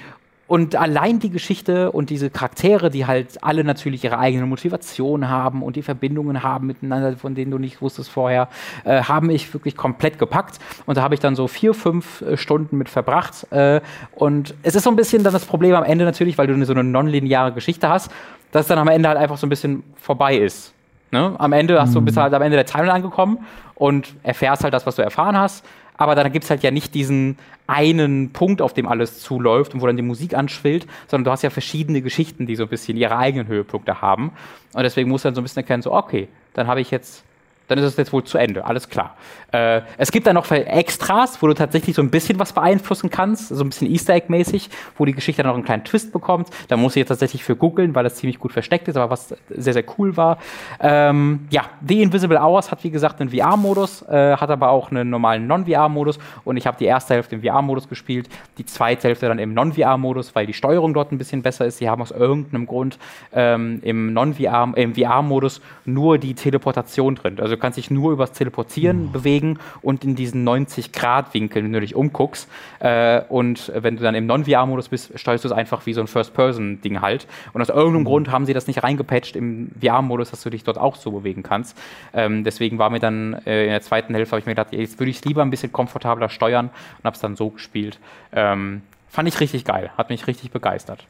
[0.51, 5.63] und allein die Geschichte und diese Charaktere, die halt alle natürlich ihre eigene Motivation haben
[5.63, 8.49] und die Verbindungen haben miteinander, von denen du nicht wusstest vorher,
[8.83, 10.59] äh, haben mich wirklich komplett gepackt.
[10.85, 13.49] Und da habe ich dann so vier, fünf äh, Stunden mit verbracht.
[13.53, 13.79] Äh,
[14.11, 16.73] und es ist so ein bisschen dann das Problem am Ende natürlich, weil du so
[16.73, 18.11] eine nonlineare Geschichte hast,
[18.51, 20.73] dass es dann am Ende halt einfach so ein bisschen vorbei ist.
[21.11, 21.33] Ne?
[21.37, 22.23] Am Ende hast du, bist mhm.
[22.23, 23.37] halt am Ende der Timeline angekommen
[23.75, 25.63] und erfährst halt das, was du erfahren hast
[26.01, 27.37] aber dann gibt es halt ja nicht diesen
[27.67, 31.43] einen Punkt, auf dem alles zuläuft und wo dann die Musik anschwillt, sondern du hast
[31.43, 34.31] ja verschiedene Geschichten, die so ein bisschen ihre eigenen Höhepunkte haben.
[34.73, 37.23] Und deswegen musst du dann so ein bisschen erkennen, so, okay, dann habe ich jetzt
[37.71, 39.15] dann ist es jetzt wohl zu Ende, alles klar.
[39.53, 43.47] Äh, es gibt dann noch Extras, wo du tatsächlich so ein bisschen was beeinflussen kannst,
[43.47, 46.49] so ein bisschen Easter Egg-mäßig, wo die Geschichte dann noch einen kleinen Twist bekommt.
[46.67, 49.33] Da muss ich jetzt tatsächlich für googeln, weil das ziemlich gut versteckt ist, aber was
[49.49, 50.37] sehr, sehr cool war.
[50.81, 55.09] Ähm, ja, The Invisible Hours hat wie gesagt einen VR-Modus, äh, hat aber auch einen
[55.09, 59.39] normalen Non-VR-Modus und ich habe die erste Hälfte im VR-Modus gespielt, die zweite Hälfte dann
[59.39, 61.77] im Non-VR-Modus, weil die Steuerung dort ein bisschen besser ist.
[61.77, 62.99] Sie haben aus irgendeinem Grund
[63.33, 67.39] ähm, im Non-VR, im VR-Modus nur die Teleportation drin.
[67.39, 69.11] Also kannst dich nur übers Teleportieren mhm.
[69.11, 72.49] bewegen und in diesen 90-Grad-Winkel, wenn du dich umguckst.
[72.79, 76.07] Äh, und wenn du dann im Non-VR-Modus bist, steuerst du es einfach wie so ein
[76.07, 77.27] First-Person-Ding halt.
[77.53, 78.05] Und aus irgendeinem mhm.
[78.05, 81.43] Grund haben sie das nicht reingepatcht im VR-Modus, dass du dich dort auch so bewegen
[81.43, 81.77] kannst.
[82.13, 84.99] Ähm, deswegen war mir dann äh, in der zweiten Hälfte, habe ich mir gedacht, jetzt
[84.99, 87.99] würde ich es lieber ein bisschen komfortabler steuern und habe es dann so gespielt.
[88.31, 91.05] Ähm, fand ich richtig geil, hat mich richtig begeistert.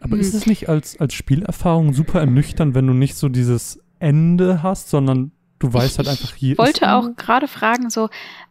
[0.00, 0.20] Aber mhm.
[0.20, 4.90] ist es nicht als, als Spielerfahrung super ernüchternd, wenn du nicht so dieses Ende hast,
[4.90, 6.52] sondern du weißt halt einfach hier.
[6.52, 8.08] Ich wollte auch gerade fragen, so,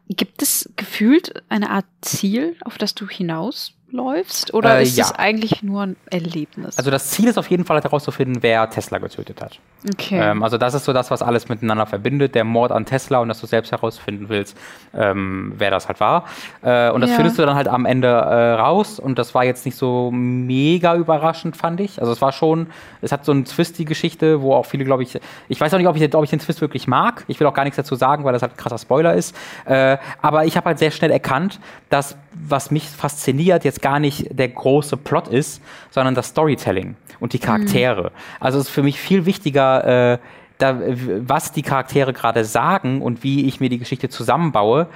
[0.09, 4.53] gibt es gefühlt eine Art Ziel, auf das du hinaus läufst?
[4.53, 5.05] Oder äh, ist ja.
[5.05, 6.77] es eigentlich nur ein Erlebnis?
[6.77, 9.59] Also das Ziel ist auf jeden Fall herauszufinden, wer Tesla getötet hat.
[9.91, 10.19] Okay.
[10.19, 13.27] Ähm, also das ist so das, was alles miteinander verbindet, der Mord an Tesla und
[13.27, 14.57] dass du selbst herausfinden willst,
[14.93, 16.25] ähm, wer das halt war.
[16.61, 17.15] Äh, und das ja.
[17.17, 20.95] findest du dann halt am Ende äh, raus und das war jetzt nicht so mega
[20.95, 21.99] überraschend, fand ich.
[21.99, 22.67] Also es war schon,
[23.01, 25.77] es hat so eine Twist, die Geschichte, wo auch viele, glaube ich, ich weiß auch
[25.77, 27.25] nicht, ob ich, ob ich den Twist wirklich mag.
[27.27, 29.35] Ich will auch gar nichts dazu sagen, weil das halt ein krasser Spoiler ist.
[29.65, 34.27] Äh, aber ich habe halt sehr schnell erkannt, dass was mich fasziniert, jetzt gar nicht
[34.31, 35.61] der große Plot ist,
[35.91, 38.05] sondern das Storytelling und die Charaktere.
[38.05, 38.39] Mhm.
[38.39, 40.17] Also es ist für mich viel wichtiger, äh,
[40.57, 40.79] da,
[41.19, 44.87] was die Charaktere gerade sagen und wie ich mir die Geschichte zusammenbaue,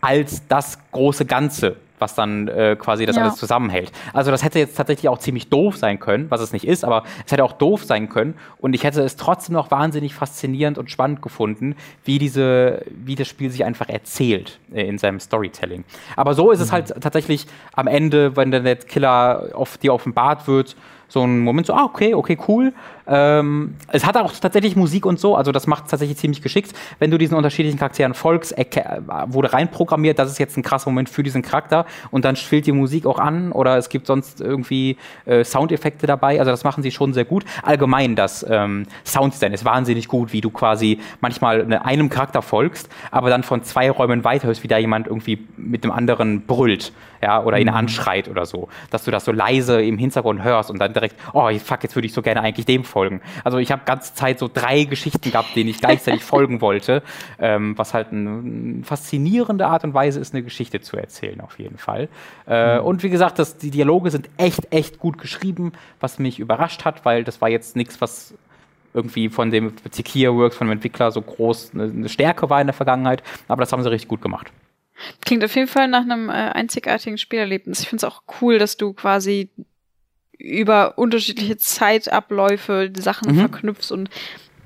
[0.00, 3.22] als das große Ganze was dann äh, quasi das ja.
[3.22, 3.92] alles zusammenhält.
[4.12, 7.04] Also das hätte jetzt tatsächlich auch ziemlich doof sein können, was es nicht ist, aber
[7.24, 10.90] es hätte auch doof sein können und ich hätte es trotzdem noch wahnsinnig faszinierend und
[10.90, 15.84] spannend gefunden, wie diese, wie das Spiel sich einfach erzählt äh, in seinem Storytelling.
[16.16, 16.64] Aber so ist mhm.
[16.64, 20.76] es halt tatsächlich am Ende, wenn der Killer auf dir offenbart wird,
[21.08, 22.72] so ein Moment so, ah, okay, okay, cool.
[23.08, 26.72] Ähm, es hat auch tatsächlich Musik und so, also das macht es tatsächlich ziemlich geschickt.
[26.98, 28.54] Wenn du diesen unterschiedlichen Charakteren folgst,
[29.26, 32.72] wurde reinprogrammiert, das ist jetzt ein krasser Moment für diesen Charakter und dann spielt die
[32.72, 36.38] Musik auch an oder es gibt sonst irgendwie äh, Soundeffekte dabei.
[36.38, 37.44] Also das machen sie schon sehr gut.
[37.62, 43.30] Allgemein das ähm, Sounddesign ist wahnsinnig gut, wie du quasi manchmal einem Charakter folgst, aber
[43.30, 46.92] dann von zwei Räumen weiter hörst, wie da jemand irgendwie mit dem anderen brüllt,
[47.22, 47.74] ja, oder ihn mhm.
[47.74, 48.68] anschreit oder so.
[48.90, 52.06] Dass du das so leise im Hintergrund hörst und dann direkt, oh fuck, jetzt würde
[52.06, 53.20] ich so gerne eigentlich dem folgen folgen.
[53.44, 57.04] Also ich habe ganze Zeit so drei Geschichten gehabt, denen ich gleichzeitig folgen wollte,
[57.38, 61.78] ähm, was halt eine, faszinierende Art und Weise ist, eine Geschichte zu erzählen, auf jeden
[61.78, 62.08] Fall.
[62.48, 62.86] Äh, mhm.
[62.86, 67.04] Und wie gesagt, das, die Dialoge sind echt, echt gut geschrieben, was mich überrascht hat,
[67.04, 68.34] weil das war jetzt nichts, was
[68.94, 72.66] irgendwie von dem Secure Works, von dem Entwickler so groß eine, eine Stärke war in
[72.66, 74.50] der Vergangenheit, aber das haben sie richtig gut gemacht.
[75.24, 77.80] Klingt auf jeden Fall nach einem äh, einzigartigen Spielerlebnis.
[77.80, 79.50] Ich finde es auch cool, dass du quasi
[80.38, 83.40] über unterschiedliche Zeitabläufe Sachen mhm.
[83.40, 84.08] verknüpfst und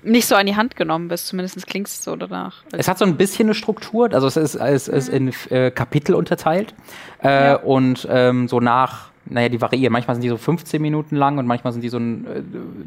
[0.05, 2.63] nicht so an die Hand genommen bist, zumindest klingt es so danach.
[2.73, 6.15] Es hat so ein bisschen eine Struktur, also es ist, es ist in äh, Kapitel
[6.15, 6.75] unterteilt
[7.23, 7.55] äh, ja.
[7.57, 9.93] und ähm, so nach, naja, die variieren.
[9.93, 12.43] Manchmal sind die so 15 Minuten lang und manchmal sind die so äh,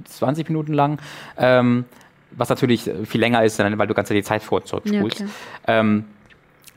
[0.05, 0.99] 20 Minuten lang.
[1.37, 1.85] Ähm,
[2.37, 5.21] was natürlich viel länger ist, weil du ganz die Zeit vor und zurück spulst.
[5.21, 5.27] Ja,
[5.67, 6.03] ähm,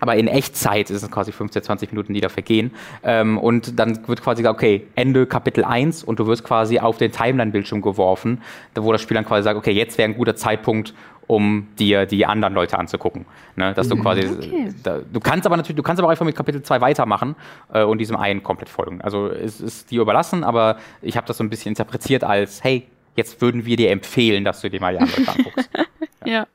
[0.01, 2.73] aber in Echtzeit ist es quasi 15, 20 Minuten, die da vergehen.
[3.03, 6.99] Ähm, und dann wird quasi gesagt, okay, Ende Kapitel 1 und du wirst quasi auf
[6.99, 8.43] den Timeline-Bildschirm geworfen,
[8.75, 10.95] wo das Spiel dann quasi sagt, okay, jetzt wäre ein guter Zeitpunkt,
[11.27, 13.27] um dir die anderen Leute anzugucken.
[13.55, 13.75] Ne?
[13.75, 14.03] Dass du mhm.
[14.03, 14.75] quasi, okay.
[14.83, 17.37] da, du kannst aber natürlich, du kannst aber einfach mit Kapitel 2 weitermachen
[17.73, 19.01] äh, und diesem einen komplett folgen.
[19.03, 22.87] Also es ist dir überlassen, aber ich habe das so ein bisschen interpretiert als, hey,
[23.15, 25.71] jetzt würden wir dir empfehlen, dass du dir mal die anderen anguckst.
[26.25, 26.33] ja.
[26.33, 26.47] ja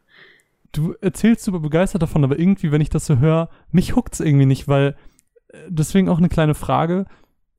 [0.74, 4.20] du erzählst super begeistert davon, aber irgendwie, wenn ich das so höre, mich huckt es
[4.20, 4.96] irgendwie nicht, weil
[5.50, 7.06] äh, deswegen auch eine kleine Frage.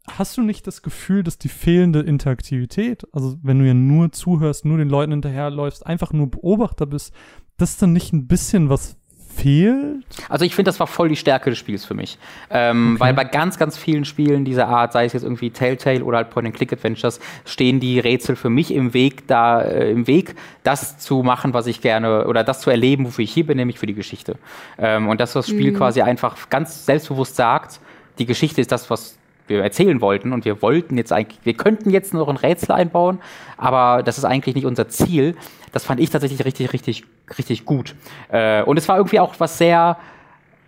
[0.06, 4.66] Hast du nicht das Gefühl, dass die fehlende Interaktivität, also wenn du ja nur zuhörst,
[4.66, 7.14] nur den Leuten hinterherläufst, einfach nur Beobachter bist,
[7.56, 8.98] das dann nicht ein bisschen was
[9.34, 10.04] fehlt?
[10.28, 12.18] Also ich finde, das war voll die Stärke des Spiels für mich.
[12.50, 13.00] Ähm, okay.
[13.00, 16.30] Weil bei ganz, ganz vielen Spielen dieser Art, sei es jetzt irgendwie Telltale oder halt
[16.30, 21.54] Point-and-Click-Adventures, stehen die Rätsel für mich im Weg, da äh, im Weg, das zu machen,
[21.54, 24.36] was ich gerne, oder das zu erleben, wofür ich hier bin, nämlich für die Geschichte.
[24.78, 25.76] Ähm, und dass das Spiel mhm.
[25.76, 27.80] quasi einfach ganz selbstbewusst sagt,
[28.18, 31.90] die Geschichte ist das, was wir erzählen wollten und wir wollten jetzt eigentlich, wir könnten
[31.90, 33.20] jetzt noch ein Rätsel einbauen,
[33.56, 35.36] aber das ist eigentlich nicht unser Ziel.
[35.72, 37.04] Das fand ich tatsächlich richtig, richtig,
[37.38, 37.94] richtig gut.
[38.30, 39.98] Äh, und es war irgendwie auch was sehr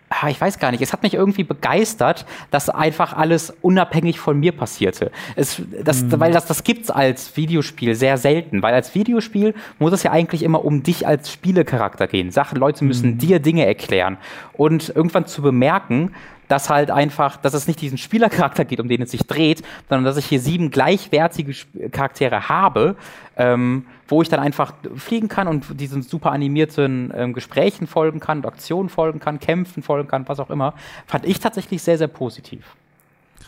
[0.09, 4.39] ah, ich weiß gar nicht, es hat mich irgendwie begeistert, dass einfach alles unabhängig von
[4.39, 5.11] mir passierte.
[5.35, 6.20] Es, das, mhm.
[6.20, 10.43] Weil das, das gibt's als Videospiel sehr selten, weil als Videospiel muss es ja eigentlich
[10.43, 12.31] immer um dich als Spielecharakter gehen.
[12.31, 13.18] Sachen, Leute müssen mhm.
[13.18, 14.18] dir Dinge erklären.
[14.53, 16.14] Und irgendwann zu bemerken,
[16.49, 20.05] dass halt einfach, dass es nicht diesen Spielercharakter geht, um den es sich dreht, sondern
[20.05, 21.55] dass ich hier sieben gleichwertige
[21.91, 22.97] Charaktere habe,
[23.37, 28.45] ähm, wo ich dann einfach fliegen kann und diesen super animierten ähm, Gesprächen folgen kann,
[28.45, 30.75] Aktionen folgen kann, Kämpfen folgen kann, was auch immer,
[31.07, 32.65] fand ich tatsächlich sehr, sehr positiv.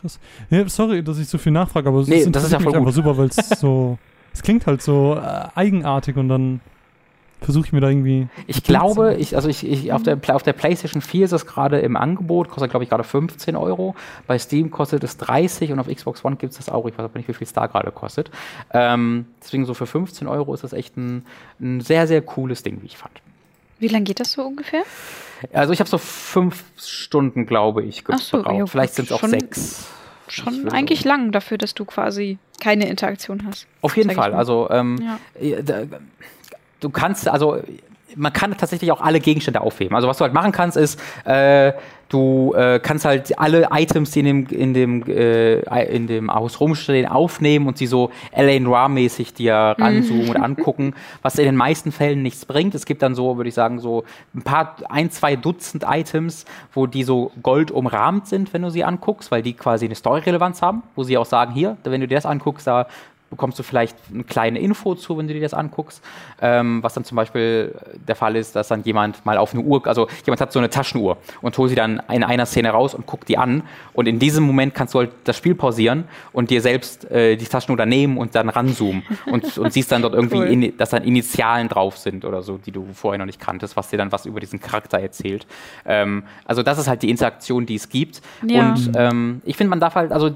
[0.01, 0.19] Krass.
[0.51, 2.73] Ja, sorry, dass ich so viel nachfrage, aber es nee, ist, das ist ja voll
[2.73, 2.93] gut.
[2.93, 3.99] super, weil es so,
[4.33, 6.61] es klingt halt so äh, eigenartig und dann
[7.41, 8.29] versuche ich mir da irgendwie.
[8.47, 11.79] Ich glaube, ich, also ich, ich, auf, der, auf der PlayStation 4 ist es gerade
[11.81, 13.95] im Angebot, kostet glaube ich gerade 15 Euro.
[14.27, 16.87] Bei Steam kostet es 30 und auf Xbox One gibt es das auch.
[16.87, 18.31] Ich weiß aber nicht, wie viel es da gerade kostet.
[18.73, 21.25] Ähm, deswegen so für 15 Euro ist das echt ein,
[21.61, 23.21] ein sehr, sehr cooles Ding, wie ich fand.
[23.79, 24.83] Wie lange geht das so ungefähr?
[25.53, 28.25] Also ich habe so fünf Stunden, glaube ich, gebraucht.
[28.25, 29.87] So, ja, Vielleicht sind es auch sechs.
[30.27, 33.67] Schon eigentlich lang dafür, dass du quasi keine Interaktion hast.
[33.81, 34.35] Auf jeden Fall.
[34.35, 34.99] Also ähm,
[35.41, 35.87] ja
[36.81, 37.59] du kannst, also
[38.17, 39.95] man kann tatsächlich auch alle Gegenstände aufheben.
[39.95, 41.73] Also was du halt machen kannst, ist, äh,
[42.09, 46.61] du äh, kannst halt alle Items, die in dem, in dem, äh, in dem Haus
[46.61, 48.59] rumstehen, aufnehmen und sie so L.A.
[48.59, 50.31] Noir-mäßig dir ranzoomen mhm.
[50.31, 52.75] und angucken, was in den meisten Fällen nichts bringt.
[52.75, 54.05] Es gibt dann so, würde ich sagen, so
[54.35, 58.85] ein paar, ein, zwei Dutzend Items, wo die so gold umrahmt sind, wenn du sie
[58.85, 62.17] anguckst, weil die quasi eine Story-Relevanz haben, wo sie auch sagen, hier, wenn du dir
[62.17, 62.87] das anguckst, da
[63.31, 66.03] bekommst du vielleicht eine kleine Info zu, wenn du dir das anguckst.
[66.41, 67.75] Ähm, was dann zum Beispiel
[68.07, 70.71] der Fall ist, dass dann jemand mal auf eine Uhr, also jemand hat so eine
[70.71, 73.63] Taschenuhr und holt sie dann in einer Szene raus und guckt die an.
[73.93, 77.45] Und in diesem Moment kannst du halt das Spiel pausieren und dir selbst äh, die
[77.45, 80.47] Taschenuhr dann nehmen und dann ranzoomen und, und siehst dann dort irgendwie, cool.
[80.47, 83.89] in, dass dann Initialen drauf sind oder so, die du vorher noch nicht kanntest, was
[83.89, 85.47] dir dann was über diesen Charakter erzählt.
[85.85, 88.23] Ähm, also das ist halt die Interaktion, die es gibt.
[88.47, 88.71] Ja.
[88.71, 90.31] Und ähm, ich finde, man darf halt, also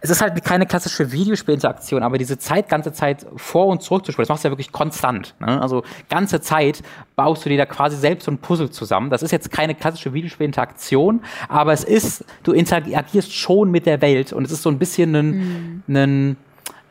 [0.00, 4.12] es ist halt keine klassische Videospielinteraktion, aber diese Zeit, ganze Zeit vor und zurück zu
[4.12, 5.34] spielen, das machst du ja wirklich konstant.
[5.40, 5.60] Ne?
[5.60, 6.82] Also ganze Zeit
[7.14, 9.10] baust du dir da quasi selbst so ein Puzzle zusammen.
[9.10, 14.32] Das ist jetzt keine klassische Videospielinteraktion, aber es ist, du interagierst schon mit der Welt
[14.32, 15.96] und es ist so ein bisschen ein, mhm.
[15.96, 16.36] ein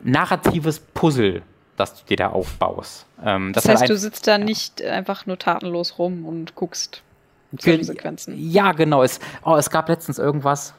[0.02, 1.42] narratives Puzzle
[1.76, 3.04] das du dir da aufbaust.
[3.22, 7.02] Ähm, das, das heißt, du sitzt da nicht einfach nur tatenlos rum und guckst
[7.58, 8.34] Sequenzen.
[8.36, 9.02] Ja, genau.
[9.02, 10.74] Es, oh, es gab letztens irgendwas,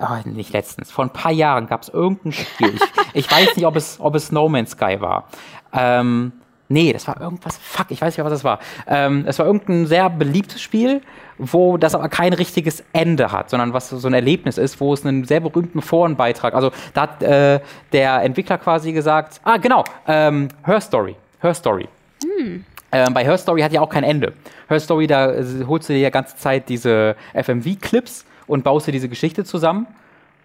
[0.00, 2.74] oh, nicht letztens, vor ein paar Jahren gab es irgendein Spiel.
[2.74, 5.28] ich, ich, weiß nicht, ob es, ob es No Man's Sky war.
[5.72, 6.32] Ähm,
[6.68, 8.58] nee, das war irgendwas, fuck, ich weiß nicht, was das war.
[8.86, 11.02] Ähm, es war irgendein sehr beliebtes Spiel,
[11.38, 15.04] wo das aber kein richtiges Ende hat, sondern was so ein Erlebnis ist, wo es
[15.04, 17.60] einen sehr berühmten Forenbeitrag, also da hat äh,
[17.92, 21.88] der Entwickler quasi gesagt, ah, genau, ähm, Her Story, Her Story.
[22.22, 22.64] Hm.
[22.92, 24.32] Ähm, bei Her Story hat ja auch kein Ende.
[24.68, 28.92] Her Story, da äh, holst du dir die ganze Zeit diese FMV-Clips und baust dir
[28.92, 29.86] diese Geschichte zusammen.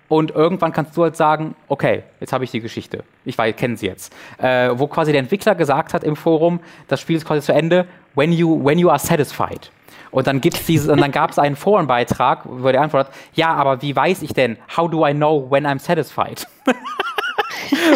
[0.08, 3.04] Und irgendwann kannst du halt sagen, okay, jetzt habe ich die Geschichte.
[3.26, 4.14] Ich kenne sie jetzt.
[4.38, 7.88] Äh, wo quasi der Entwickler gesagt hat im Forum, das Spiel ist quasi zu Ende,
[8.14, 9.72] when you, when you are satisfied.
[10.12, 14.22] Und dann dann gab es einen Forenbeitrag, wo der Antwort hat, ja, aber wie weiß
[14.22, 16.48] ich denn, how do I know when I'm satisfied?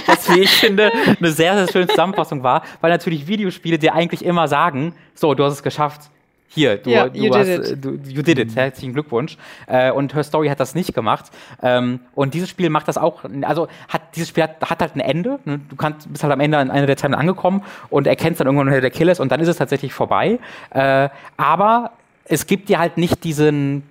[0.08, 4.26] Was, wie ich finde, eine sehr, sehr schöne Zusammenfassung war, weil natürlich Videospiele dir eigentlich
[4.26, 6.10] immer sagen, so, du hast es geschafft,
[6.52, 9.38] hier, du, ja, du hast, did du, you did it, herzlichen Glückwunsch.
[9.68, 11.26] Äh, und Her Story hat das nicht gemacht.
[11.62, 15.00] Ähm, und dieses Spiel macht das auch, also hat dieses Spiel hat, hat halt ein
[15.00, 15.40] Ende.
[15.46, 15.62] Ne?
[15.70, 18.72] Du kannst, bist halt am Ende an einer der Timeline angekommen und erkennst dann irgendwann,
[18.72, 20.40] wer der Kill ist und dann ist es tatsächlich vorbei.
[20.72, 21.92] Äh, aber
[22.26, 23.84] es gibt dir halt nicht diesen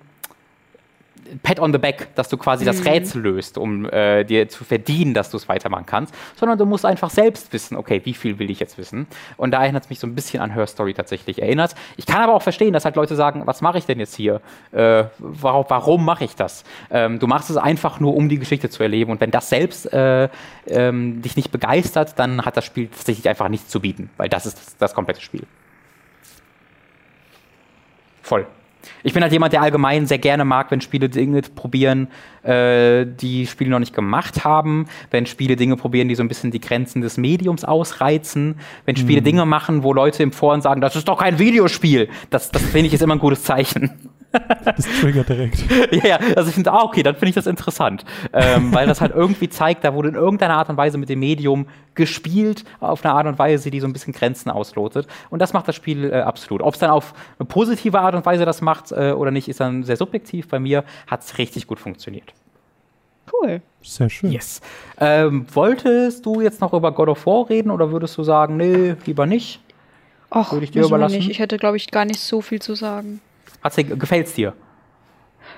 [1.43, 2.67] Pat on the Back, dass du quasi mhm.
[2.67, 6.65] das Rätsel löst, um äh, dir zu verdienen, dass du es weitermachen kannst, sondern du
[6.65, 9.07] musst einfach selbst wissen, okay, wie viel will ich jetzt wissen?
[9.37, 11.75] Und da erinnert es mich so ein bisschen an Her Story tatsächlich erinnert.
[11.97, 14.41] Ich kann aber auch verstehen, dass halt Leute sagen, was mache ich denn jetzt hier?
[14.71, 16.63] Äh, warum warum mache ich das?
[16.89, 19.11] Ähm, du machst es einfach nur, um die Geschichte zu erleben.
[19.11, 20.29] Und wenn das selbst äh,
[20.67, 24.45] ähm, dich nicht begeistert, dann hat das Spiel tatsächlich einfach nichts zu bieten, weil das
[24.45, 25.43] ist das, das komplette Spiel.
[28.21, 28.45] Voll.
[29.03, 32.07] Ich bin halt jemand, der allgemein sehr gerne mag, wenn Spiele Dinge probieren,
[32.43, 36.51] äh, die Spiele noch nicht gemacht haben, wenn Spiele Dinge probieren, die so ein bisschen
[36.51, 39.25] die Grenzen des Mediums ausreizen, wenn Spiele mhm.
[39.25, 42.09] Dinge machen, wo Leute im Foren sagen, das ist doch kein Videospiel.
[42.29, 44.08] Das, das finde ich ist immer ein gutes Zeichen.
[44.31, 45.63] Das triggert direkt.
[45.91, 48.05] ja, ja, also ich finde, ah, okay, dann finde ich das interessant.
[48.31, 51.19] Ähm, weil das halt irgendwie zeigt, da wurde in irgendeiner Art und Weise mit dem
[51.19, 55.07] Medium gespielt, auf eine Art und Weise, die so ein bisschen Grenzen auslotet.
[55.29, 56.61] Und das macht das Spiel äh, absolut.
[56.61, 59.59] Ob es dann auf eine positive Art und Weise das macht äh, oder nicht, ist
[59.59, 60.47] dann sehr subjektiv.
[60.47, 62.33] Bei mir hat es richtig gut funktioniert.
[63.31, 63.61] Cool.
[63.81, 64.31] Sehr schön.
[64.31, 64.61] Yes.
[64.99, 68.95] Ähm, wolltest du jetzt noch über God of War reden oder würdest du sagen, nee,
[69.05, 69.59] lieber nicht?
[70.29, 71.17] Ach, Würde ich dir überlassen?
[71.17, 71.29] Nicht.
[71.29, 73.21] Ich hätte, glaube ich, gar nicht so viel zu sagen.
[73.61, 74.53] Gefällt es dir?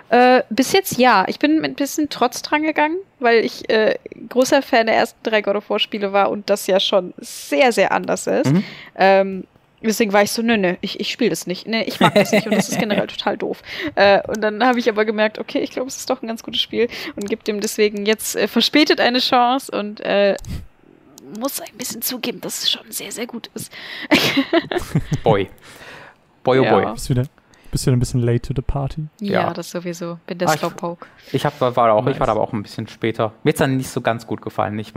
[0.10, 1.26] Äh, bis jetzt ja.
[1.28, 3.96] Ich bin mit ein bisschen Trotz dran gegangen, weil ich äh,
[4.28, 7.72] großer Fan der ersten drei God of War Spiele war und das ja schon sehr,
[7.72, 8.52] sehr anders ist.
[8.52, 8.64] Mhm.
[8.96, 9.44] Ähm,
[9.82, 11.66] deswegen war ich so, nö, nö, ich, ich spiele das nicht.
[11.66, 13.62] Nee, ich mag das nicht und das ist generell total doof.
[13.96, 16.44] Äh, und dann habe ich aber gemerkt, okay, ich glaube, es ist doch ein ganz
[16.44, 20.36] gutes Spiel und gebe dem deswegen jetzt äh, verspätet eine Chance und äh,
[21.40, 23.72] muss ein bisschen zugeben, dass es schon sehr, sehr gut ist.
[25.24, 25.50] boy.
[26.44, 26.72] Boy, oh ja.
[26.74, 26.94] boy.
[26.94, 27.24] Bist du, wieder,
[27.72, 29.08] bist du ein bisschen late to the party?
[29.20, 29.54] Ja, ja.
[29.54, 30.20] das sowieso.
[30.28, 31.08] Bin der ah, Slowpoke.
[31.28, 32.16] Ich, ich, hab, war auch, nice.
[32.16, 33.32] ich war aber auch ein bisschen später.
[33.44, 34.78] Mir ist dann nicht so ganz gut gefallen.
[34.78, 34.94] Ich,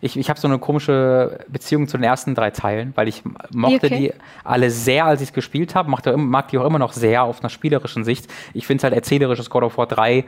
[0.00, 3.22] ich, ich habe so eine komische Beziehung zu den ersten drei Teilen, weil ich
[3.52, 3.98] mochte okay.
[3.98, 4.12] die
[4.44, 5.90] alle sehr, als ich es gespielt habe.
[5.90, 8.32] Mag die auch immer noch sehr auf einer spielerischen Sicht.
[8.54, 10.24] Ich finde halt erzählerisches God of War 3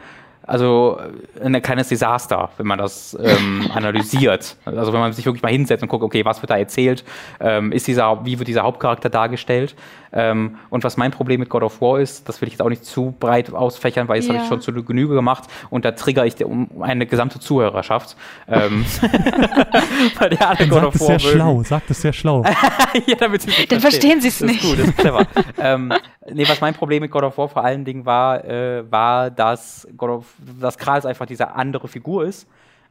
[0.47, 0.99] also
[1.43, 4.57] ein kleines Desaster, wenn man das ähm, analysiert.
[4.65, 7.05] Also wenn man sich wirklich mal hinsetzt und guckt, okay, was wird da erzählt,
[7.41, 9.75] ähm, ist dieser, wie wird dieser Hauptcharakter dargestellt.
[10.17, 12.69] Ähm, und was mein Problem mit God of War ist, das will ich jetzt auch
[12.69, 14.35] nicht zu breit ausfächern, weil das ja.
[14.35, 18.17] habe ich schon zu Genüge gemacht und da trigger ich um eine gesamte Zuhörerschaft.
[18.47, 18.85] Ähm,
[20.19, 21.21] weil der alle God of War sehr mögen.
[21.21, 22.45] schlau, sagt es sehr schlau.
[23.07, 24.63] ja, damit sie Dann verstehen sie es nicht.
[24.63, 25.27] Ist gut, ist clever.
[26.33, 29.87] Nee, was mein Problem mit God of War vor allen Dingen war, äh, war, dass
[29.97, 32.47] God of, dass Kral einfach diese andere Figur ist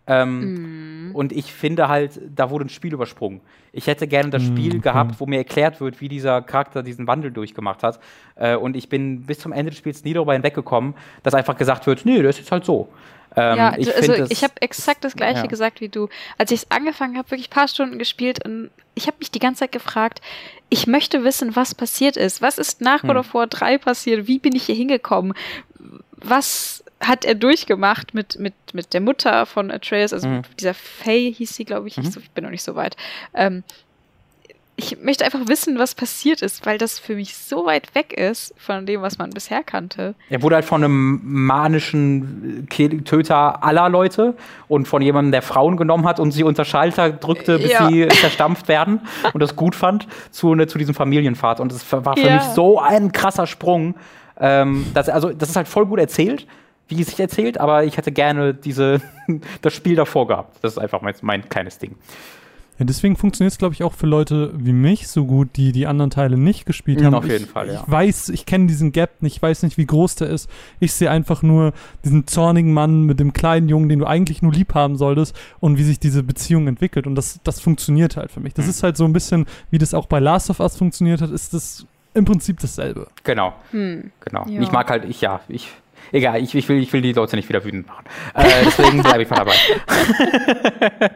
[0.05, 1.15] ähm, mm.
[1.15, 3.41] Und ich finde halt, da wurde ein Spiel übersprungen.
[3.71, 4.81] Ich hätte gerne das Spiel okay.
[4.81, 7.99] gehabt, wo mir erklärt wird, wie dieser Charakter diesen Wandel durchgemacht hat.
[8.35, 10.93] Äh, und ich bin bis zum Ende des Spiels nie darüber hinweggekommen,
[11.23, 12.89] dass einfach gesagt wird, nee, das ist jetzt halt so.
[13.35, 15.45] Ähm, ja, ich also ich habe exakt das gleiche ja.
[15.45, 16.09] gesagt wie du.
[16.37, 19.39] Als ich es angefangen habe, wirklich ein paar Stunden gespielt und ich habe mich die
[19.39, 20.21] ganze Zeit gefragt,
[20.69, 22.41] ich möchte wissen, was passiert ist.
[22.41, 23.09] Was ist nach hm.
[23.09, 24.27] God of War 3 passiert?
[24.27, 25.33] Wie bin ich hier hingekommen?
[26.15, 30.41] Was hat er durchgemacht mit, mit, mit der Mutter von Atreus, also mhm.
[30.59, 31.97] dieser Faye hieß sie, glaube ich.
[31.97, 32.05] Mhm.
[32.05, 32.95] Ich, bin noch nicht so weit.
[33.33, 33.63] Ähm,
[34.75, 38.55] ich möchte einfach wissen, was passiert ist, weil das für mich so weit weg ist
[38.57, 40.15] von dem, was man bisher kannte.
[40.29, 44.35] Er wurde halt von einem manischen Töter aller Leute
[44.67, 47.87] und von jemandem, der Frauen genommen hat und sie unter Schalter drückte, bis ja.
[47.87, 49.01] sie zerstampft werden
[49.33, 51.61] und das gut fand, zu, ne, zu diesem Familienvater.
[51.61, 52.35] Und das war für ja.
[52.35, 53.95] mich so ein krasser Sprung.
[54.39, 56.47] Ähm, dass, also, das ist halt voll gut erzählt
[56.89, 59.01] wie es sich erzählt, aber ich hätte gerne diese,
[59.61, 60.57] das Spiel davor gehabt.
[60.61, 61.95] Das ist einfach mein, mein kleines Ding.
[62.79, 65.85] Ja, deswegen funktioniert es, glaube ich, auch für Leute wie mich so gut, die die
[65.85, 67.15] anderen Teile nicht gespielt mhm, haben.
[67.15, 67.83] Auf jeden ich, Fall, ja.
[67.85, 70.49] Ich weiß, ich kenne diesen Gap nicht, ich weiß nicht, wie groß der ist.
[70.79, 71.73] Ich sehe einfach nur
[72.03, 75.77] diesen zornigen Mann mit dem kleinen Jungen, den du eigentlich nur lieb haben solltest und
[75.77, 77.05] wie sich diese Beziehung entwickelt.
[77.05, 78.53] Und das, das funktioniert halt für mich.
[78.53, 78.71] Das mhm.
[78.71, 81.53] ist halt so ein bisschen, wie das auch bei Last of Us funktioniert hat, ist
[81.53, 81.85] das
[82.15, 83.07] im Prinzip dasselbe.
[83.23, 83.53] Genau.
[83.71, 84.11] Hm.
[84.19, 84.45] Genau.
[84.47, 84.61] Ja.
[84.61, 85.69] Ich mag halt, ich ja, ich
[86.11, 88.05] Egal, ich, ich, will, ich will die Leute nicht wieder wütend machen.
[88.33, 89.53] Äh, deswegen bleibe ich mal dabei.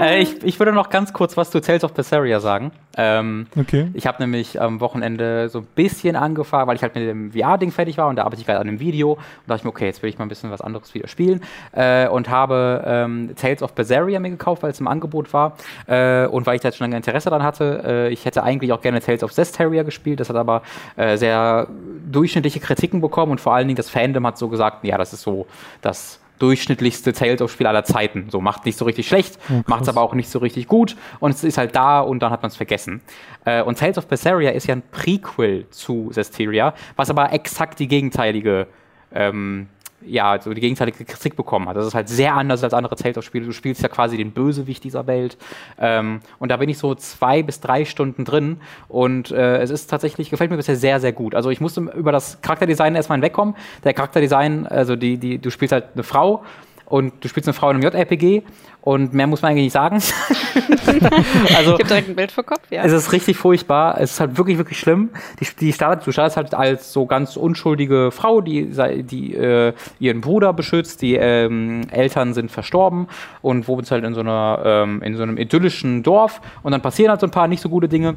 [0.00, 2.72] äh, ich, ich würde noch ganz kurz was zu Tales of Berseria sagen.
[2.96, 3.88] Ähm, okay.
[3.94, 7.70] Ich habe nämlich am Wochenende so ein bisschen angefangen, weil ich halt mit dem VR-Ding
[7.70, 9.86] fertig war und da arbeite ich gerade an einem Video und dachte ich mir, okay,
[9.86, 11.40] jetzt will ich mal ein bisschen was anderes wieder spielen
[11.72, 16.26] äh, und habe ähm, Tales of Berseria mir gekauft, weil es im Angebot war äh,
[16.26, 17.82] und weil ich da jetzt schon lange Interesse daran hatte.
[17.86, 20.62] Äh, ich hätte eigentlich auch gerne Tales of Zestiria gespielt, das hat aber
[20.96, 21.68] äh, sehr
[22.10, 25.22] durchschnittliche Kritiken bekommen und vor allen Dingen das Fandom hat so gesagt, ja, das ist
[25.22, 25.46] so
[25.82, 28.28] das durchschnittlichste Tales-of-Spiel aller Zeiten.
[28.30, 30.96] So macht nicht so richtig schlecht, oh, macht es aber auch nicht so richtig gut
[31.20, 33.00] und es ist halt da und dann hat man es vergessen.
[33.44, 37.88] Äh, und Tales of Berseria ist ja ein Prequel zu Zestiria, was aber exakt die
[37.88, 38.68] gegenteilige
[39.12, 39.68] ähm,
[40.08, 41.76] ja, so die gegenteilige Kritik bekommen hat.
[41.76, 43.46] Das ist halt sehr anders als andere Telltale-Spiele.
[43.46, 45.36] Du spielst ja quasi den Bösewicht dieser Welt.
[45.78, 48.60] Ähm, und da bin ich so zwei bis drei Stunden drin.
[48.88, 51.34] Und äh, es ist tatsächlich, gefällt mir bisher sehr, sehr gut.
[51.34, 53.54] Also ich musste über das Charakterdesign erstmal hinwegkommen.
[53.84, 56.42] Der Charakterdesign, also die, die, du spielst halt eine Frau
[56.88, 58.42] und du spielst eine Frau in einem JRPG
[58.80, 59.96] und mehr muss man eigentlich nicht sagen.
[61.56, 62.82] also, ich habe direkt ein Bild vor Kopf, ja.
[62.82, 64.00] Es ist richtig furchtbar.
[64.00, 65.10] Es ist halt wirklich, wirklich schlimm.
[65.38, 68.70] Die, die startet, du startest halt als so ganz unschuldige Frau, die,
[69.02, 71.02] die äh, ihren Bruder beschützt.
[71.02, 73.08] Die ähm, Eltern sind verstorben
[73.42, 76.40] und wohnst halt in so, einer, ähm, in so einem idyllischen Dorf.
[76.62, 78.16] Und dann passieren halt so ein paar nicht so gute Dinge.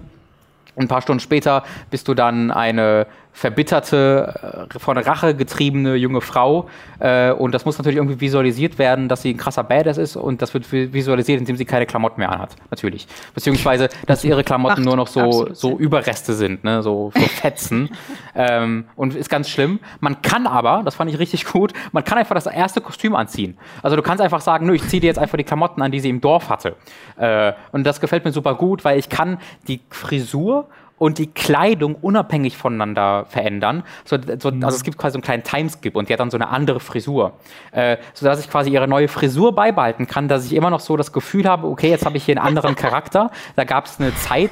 [0.77, 6.67] Ein paar Stunden später bist du dann eine verbitterte, äh, von Rache getriebene junge Frau.
[6.99, 10.15] Äh, und das muss natürlich irgendwie visualisiert werden, dass sie ein krasser Badass ist.
[10.15, 12.55] Und das wird visualisiert, indem sie keine Klamotten mehr anhat.
[12.69, 13.07] Natürlich.
[13.33, 16.83] Beziehungsweise, dass ihre Klamotten Macht, nur noch so, so Überreste sind, ne?
[16.83, 17.89] so, so Fetzen.
[18.35, 19.79] ähm, und ist ganz schlimm.
[19.99, 23.57] Man kann aber, das fand ich richtig gut, man kann einfach das erste Kostüm anziehen.
[23.81, 25.99] Also du kannst einfach sagen, nö, ich ziehe dir jetzt einfach die Klamotten an, die
[25.99, 26.75] sie im Dorf hatte.
[27.17, 29.37] Äh, und das gefällt mir super gut, weil ich kann
[29.67, 30.67] die Frisur
[31.01, 33.81] und die Kleidung unabhängig voneinander verändern.
[34.05, 34.63] So, so, mhm.
[34.63, 36.79] also es gibt quasi so einen kleinen Timeskip und die hat dann so eine andere
[36.79, 37.33] Frisur.
[37.71, 41.11] Äh, sodass ich quasi ihre neue Frisur beibehalten kann, dass ich immer noch so das
[41.11, 43.31] Gefühl habe, okay, jetzt habe ich hier einen anderen Charakter.
[43.55, 44.51] Da gab es eine Zeit,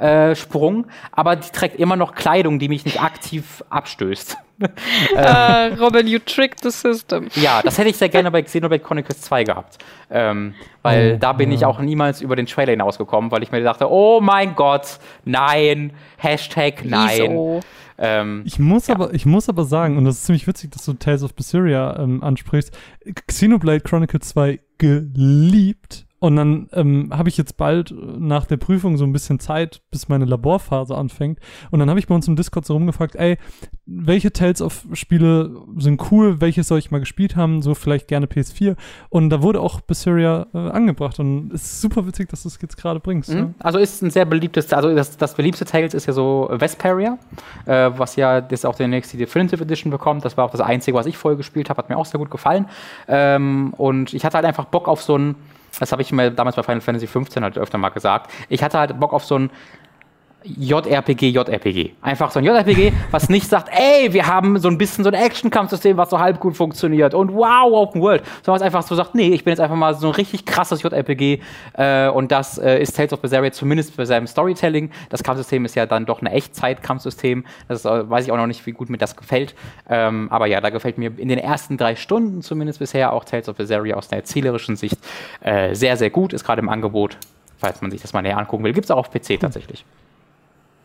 [0.00, 4.36] äh, Sprung, aber die trägt immer noch Kleidung, die mich nicht aktiv abstößt.
[4.62, 4.66] uh,
[5.80, 7.28] Robin, you tricked the system.
[7.34, 9.78] Ja, das hätte ich sehr gerne bei Xenoblade Chronicles 2 gehabt.
[10.10, 11.56] Ähm, weil oh, da bin ja.
[11.56, 15.92] ich auch niemals über den Trailer hinausgekommen, weil ich mir dachte, oh mein Gott, nein,
[16.16, 17.62] Hashtag nein.
[17.98, 18.94] Ähm, ich, muss ja.
[18.94, 21.98] aber, ich muss aber sagen, und das ist ziemlich witzig, dass du Tales of Berseria
[21.98, 22.76] ähm, ansprichst,
[23.26, 29.04] Xenoblade Chronicles 2 geliebt und dann ähm, habe ich jetzt bald nach der Prüfung so
[29.04, 31.40] ein bisschen Zeit, bis meine Laborphase anfängt.
[31.70, 33.38] Und dann habe ich bei uns im Discord so rumgefragt, ey,
[33.86, 38.26] welche Tales of Spiele sind cool, welche soll ich mal gespielt haben, so vielleicht gerne
[38.26, 38.76] PS4.
[39.08, 41.18] Und da wurde auch Berseria äh, angebracht.
[41.18, 43.30] Und es ist super witzig, dass du es jetzt gerade bringst.
[43.30, 43.38] Mhm.
[43.38, 43.54] Ja.
[43.60, 47.18] Also ist ein sehr beliebtes, also das, das beliebste Tales ist ja so Vesperia,
[47.64, 50.26] äh, was ja jetzt auch demnächst die Definitive Edition bekommt.
[50.26, 52.30] Das war auch das Einzige, was ich vorher gespielt habe, hat mir auch sehr gut
[52.30, 52.66] gefallen.
[53.08, 55.36] Ähm, und ich hatte halt einfach Bock auf so ein
[55.80, 58.30] das habe ich mir damals bei Final Fantasy XV halt öfter mal gesagt.
[58.48, 59.50] Ich hatte halt Bock auf so ein
[60.44, 61.90] JRPG, JRPG.
[62.00, 65.14] Einfach so ein JRPG, was nicht sagt, ey, wir haben so ein bisschen so ein
[65.14, 68.22] Action-Kampfsystem, was so halb gut funktioniert und wow, Open World.
[68.42, 70.82] Sondern was einfach so sagt, nee, ich bin jetzt einfach mal so ein richtig krasses
[70.82, 71.40] JRPG
[71.74, 74.90] äh, und das äh, ist Tales of Berseria zumindest für seinem Storytelling.
[75.10, 77.44] Das Kampfsystem ist ja dann doch ein Echtzeit-Kampfsystem.
[77.68, 79.54] Das äh, weiß ich auch noch nicht, wie gut mir das gefällt.
[79.88, 83.48] Ähm, aber ja, da gefällt mir in den ersten drei Stunden zumindest bisher auch Tales
[83.48, 84.98] of Berseria aus der erzählerischen Sicht
[85.40, 86.32] äh, sehr, sehr gut.
[86.32, 87.18] Ist gerade im Angebot,
[87.58, 88.72] falls man sich das mal näher angucken will.
[88.72, 89.84] Gibt es auch auf PC tatsächlich.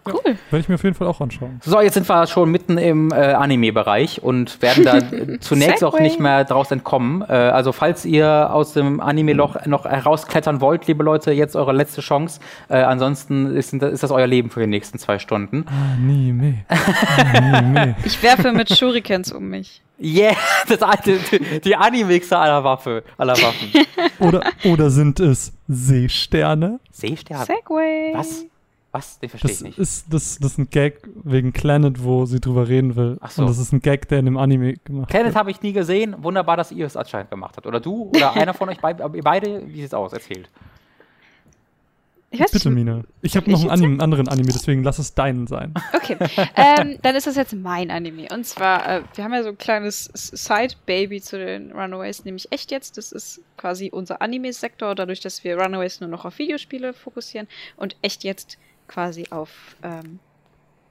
[0.07, 0.37] Cool.
[0.51, 1.59] Werde ich mir auf jeden Fall auch anschauen.
[1.63, 4.99] So, jetzt sind wir schon mitten im äh, Anime-Bereich und werden da
[5.39, 7.23] zunächst auch nicht mehr draus entkommen.
[7.27, 12.01] Äh, also, falls ihr aus dem Anime-Loch noch herausklettern wollt, liebe Leute, jetzt eure letzte
[12.01, 12.39] Chance.
[12.69, 15.65] Äh, ansonsten ist, ist, das euer Leben für die nächsten zwei Stunden.
[15.67, 16.65] Anime.
[17.33, 17.95] Anime.
[18.05, 19.81] ich werfe mit Shurikens um mich.
[19.97, 20.35] Yeah,
[20.67, 21.19] das alte,
[21.63, 23.71] die Animixer aller Waffe, aller Waffen.
[24.19, 26.81] oder, oder sind es Seesterne?
[26.91, 27.45] Seesterne?
[27.45, 28.11] Segway.
[28.13, 28.45] Was?
[28.95, 29.19] Was?
[29.19, 29.77] Den verstehe ich nicht.
[29.77, 33.17] Ist, das, das ist ein Gag wegen Planet, wo sie drüber reden will.
[33.19, 33.41] Ach so.
[33.41, 36.15] Und das ist ein Gag, der in dem Anime gemacht Planet habe ich nie gesehen.
[36.19, 37.67] Wunderbar, dass ihr es anscheinend gemacht habt.
[37.67, 40.13] Oder du oder einer von euch beide, beide wie sieht es aus?
[40.13, 40.49] Erzählt.
[42.31, 43.03] Ich weiß Bitte, Mina.
[43.21, 45.73] Ich habe noch einen Anime, anderen Anime, deswegen lass es deinen sein.
[45.93, 46.15] Okay,
[46.55, 48.27] ähm, dann ist das jetzt mein Anime.
[48.31, 52.71] Und zwar, äh, wir haben ja so ein kleines Side-Baby zu den Runaways, nämlich echt
[52.71, 52.97] jetzt.
[52.97, 57.47] Das ist quasi unser Anime-Sektor, dadurch, dass wir Runaways nur noch auf Videospiele fokussieren.
[57.75, 60.19] Und echt jetzt quasi auf ähm,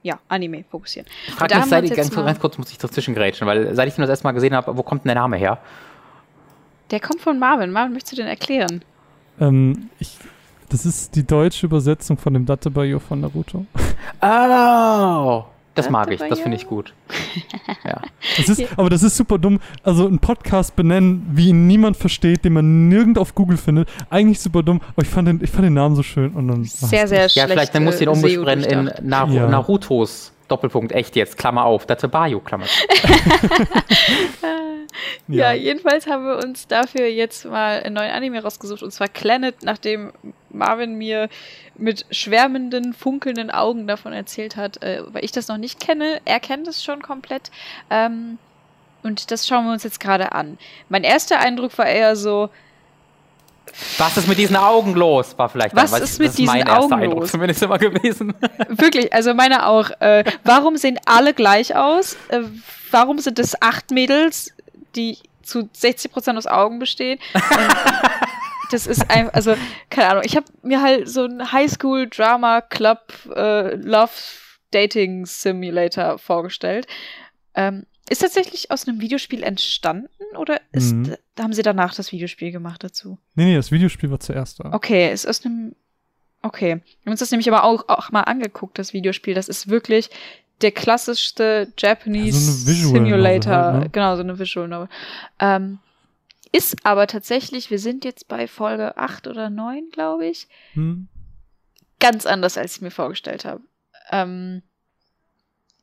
[0.02, 1.08] ja, Anime fokussieren.
[1.26, 3.94] Ich frage mich, seit ich, ganz, ganz, kurz muss ich dazwischen grätschen, weil seit ich
[3.94, 5.58] den das erste Mal gesehen habe, wo kommt denn der Name her?
[6.90, 7.72] Der kommt von Marvin.
[7.72, 8.84] Marvin, möchtest du den erklären?
[9.40, 10.18] Ähm, ich,
[10.68, 13.64] das ist die deutsche Übersetzung von dem Datebayo von Naruto.
[14.20, 15.44] Oh!
[15.74, 16.94] Das mag ich, das finde ich gut.
[17.84, 18.00] ja.
[18.36, 19.58] Das ist, aber das ist super dumm.
[19.82, 23.88] Also einen Podcast benennen, wie ihn niemand versteht, den man nirgend auf Google findet.
[24.08, 26.32] Eigentlich super dumm, aber ich fand den, ich fand den Namen so schön.
[26.32, 27.36] Und dann sehr, sehr schlecht.
[27.36, 29.48] Ja, vielleicht dann muss ich ihn umbenennen in Nar ja.
[29.48, 30.33] Narutos.
[30.48, 32.66] Doppelpunkt, echt jetzt, Klammer auf, Datebayo, Klammer.
[35.28, 35.52] ja.
[35.52, 39.62] ja, jedenfalls haben wir uns dafür jetzt mal einen neuen Anime rausgesucht und zwar Planet,
[39.62, 40.12] nachdem
[40.50, 41.28] Marvin mir
[41.76, 46.20] mit schwärmenden, funkelnden Augen davon erzählt hat, äh, weil ich das noch nicht kenne.
[46.24, 47.50] Er kennt es schon komplett.
[47.90, 48.38] Ähm,
[49.02, 50.58] und das schauen wir uns jetzt gerade an.
[50.88, 52.48] Mein erster Eindruck war eher so,
[53.98, 55.36] was ist mit diesen Augen los?
[55.36, 57.30] War vielleicht Was dann, ist mit diesen mein Augen Eindruck los?
[57.30, 58.34] Zumindest immer gewesen.
[58.68, 59.90] Wirklich, also meine auch.
[60.00, 62.16] Äh, warum sehen alle gleich aus?
[62.28, 62.42] Äh,
[62.90, 64.52] warum sind es acht Mädels,
[64.94, 67.18] die zu 60 Prozent aus Augen bestehen?
[68.70, 69.54] das ist einfach, also
[69.90, 70.22] keine Ahnung.
[70.24, 73.00] Ich habe mir halt so ein Highschool Drama Club
[73.34, 74.12] äh, Love
[74.70, 76.86] Dating Simulator vorgestellt.
[77.54, 81.16] Ähm, ist tatsächlich aus einem Videospiel entstanden oder ist, mhm.
[81.38, 83.18] haben sie danach das Videospiel gemacht dazu?
[83.34, 84.72] Nee, nee, das Videospiel war zuerst da.
[84.72, 85.74] Okay, ist aus einem.
[86.42, 86.76] Okay.
[86.76, 89.32] Wir haben uns das nämlich aber auch, auch mal angeguckt, das Videospiel.
[89.32, 90.10] Das ist wirklich
[90.60, 92.38] der klassischste Japanese
[92.70, 93.54] ja, so Simulator.
[93.54, 93.90] Halt, ne?
[93.90, 94.88] Genau, so eine Visual Novel.
[95.40, 95.78] Ähm,
[96.52, 100.46] ist aber tatsächlich, wir sind jetzt bei Folge 8 oder 9, glaube ich.
[100.74, 101.08] Hm.
[101.98, 103.62] Ganz anders, als ich mir vorgestellt habe.
[104.10, 104.62] Ähm,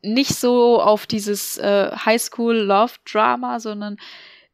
[0.02, 3.98] nicht so auf dieses äh, Highschool-Love-Drama, sondern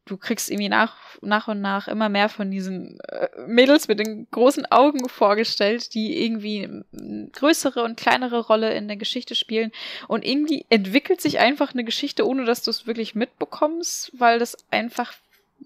[0.08, 4.26] du kriegst irgendwie nach, nach und nach immer mehr von diesen äh, Mädels mit den
[4.30, 9.72] großen Augen vorgestellt, die irgendwie eine größere und kleinere Rolle in der Geschichte spielen.
[10.06, 14.56] Und irgendwie entwickelt sich einfach eine Geschichte, ohne dass du es wirklich mitbekommst, weil das
[14.70, 15.12] einfach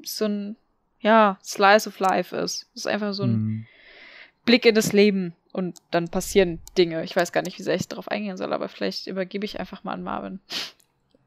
[0.03, 0.57] so ein,
[1.01, 2.69] ja, Slice of Life ist.
[2.75, 3.67] Das ist einfach so ein mhm.
[4.45, 7.05] Blick in das Leben und dann passieren Dinge.
[7.05, 9.85] Ich weiß gar nicht, wie sehr ich darauf eingehen soll, aber vielleicht übergebe ich einfach
[9.85, 10.41] mal an Marvin.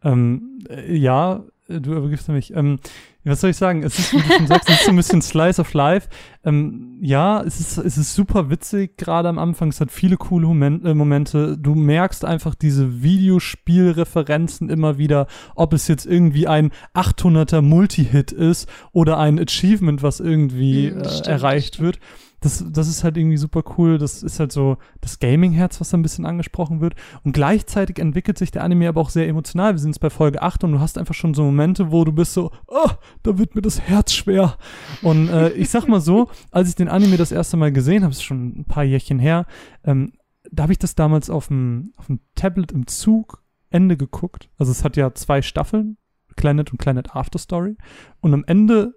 [0.03, 2.53] Ähm, äh, ja, du übergibst mich.
[2.53, 2.79] Ähm,
[3.23, 3.81] was soll ich sagen?
[3.81, 6.09] Es ist, wie du schon sagst, es ist so ein bisschen Slice of Life.
[6.43, 9.69] Ähm, ja, es ist, es ist super witzig, gerade am Anfang.
[9.69, 11.57] Es hat viele coole Moment, äh, Momente.
[11.57, 15.25] Du merkst einfach diese Videospielreferenzen immer wieder,
[15.55, 21.27] ob es jetzt irgendwie ein 800er Multi-Hit ist oder ein Achievement, was irgendwie hm, äh,
[21.27, 21.99] erreicht wird
[22.45, 23.97] das, das ist halt irgendwie super cool.
[23.97, 26.93] Das ist halt so das Gaming-Herz, was da ein bisschen angesprochen wird.
[27.23, 29.73] Und gleichzeitig entwickelt sich der Anime aber auch sehr emotional.
[29.73, 32.11] Wir sind jetzt bei Folge 8 und du hast einfach schon so Momente, wo du
[32.11, 32.89] bist so, oh,
[33.23, 34.57] da wird mir das Herz schwer.
[35.01, 38.11] Und äh, ich sag mal so, als ich den Anime das erste Mal gesehen habe,
[38.11, 39.47] ist schon ein paar Jährchen her,
[39.83, 40.13] ähm,
[40.51, 44.49] da habe ich das damals auf dem, auf dem Tablet im Zug Ende geguckt.
[44.59, 45.97] Also es hat ja zwei Staffeln,
[46.35, 47.75] Planet und Planet After Story.
[48.21, 48.93] Und am Ende,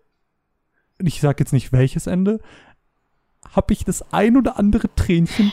[0.99, 2.41] ich sag jetzt nicht welches Ende,
[3.53, 5.53] habe ich das ein oder andere Tränchen.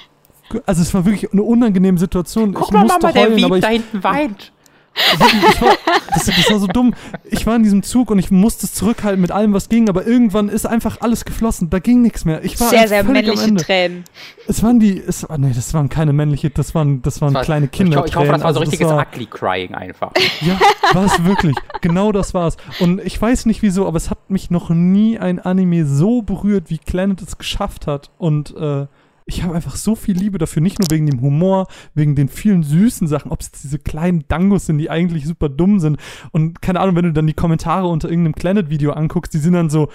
[0.66, 2.54] Also es war wirklich eine unangenehme Situation.
[2.54, 4.52] Guck ich mal, Mama, heulen, der ich, da hinten weint.
[4.96, 5.78] Ich war,
[6.14, 6.94] das, das, war so dumm.
[7.26, 10.08] Ich war in diesem Zug und ich musste es zurückhalten mit allem, was ging, aber
[10.08, 11.70] irgendwann ist einfach alles geflossen.
[11.70, 12.44] Da ging nichts mehr.
[12.44, 14.06] Ich war sehr, sehr männliche Tränen.
[14.48, 17.44] Es waren die, es, nee, das waren keine männliche, das waren, das waren das war,
[17.44, 18.06] kleine Kinder.
[18.06, 20.12] Ich, ich, hoffe, das war so also richtiges war, Ugly Crying einfach.
[20.42, 20.60] Ja,
[20.94, 21.56] war es wirklich.
[21.82, 22.58] Genau das war es.
[22.80, 26.70] Und ich weiß nicht wieso, aber es hat mich noch nie ein Anime so berührt,
[26.70, 28.12] wie Planet es geschafft hat.
[28.18, 28.88] Und äh,
[29.28, 32.62] ich habe einfach so viel Liebe dafür, nicht nur wegen dem Humor, wegen den vielen
[32.62, 35.98] süßen Sachen, ob es diese kleinen Dangos sind, die eigentlich super dumm sind.
[36.32, 39.72] Und keine Ahnung, wenn du dann die Kommentare unter irgendeinem Planet-Video anguckst, die sind dann
[39.72, 39.90] so,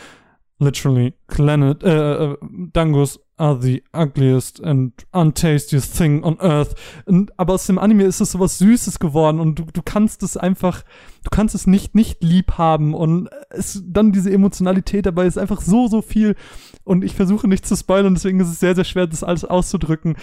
[0.61, 2.37] literally, Planet, äh, äh,
[2.73, 6.75] Dangos are the ugliest and untastiest thing on earth.
[7.07, 10.37] Und, aber aus dem Anime ist es sowas Süßes geworden und du, du kannst es
[10.37, 10.83] einfach,
[11.25, 15.63] du kannst es nicht nicht lieb haben und es, dann diese Emotionalität dabei ist einfach
[15.63, 16.37] so, so viel
[16.85, 20.17] und ich versuche nicht zu spoilern, deswegen ist es sehr, sehr schwer, das alles auszudrücken.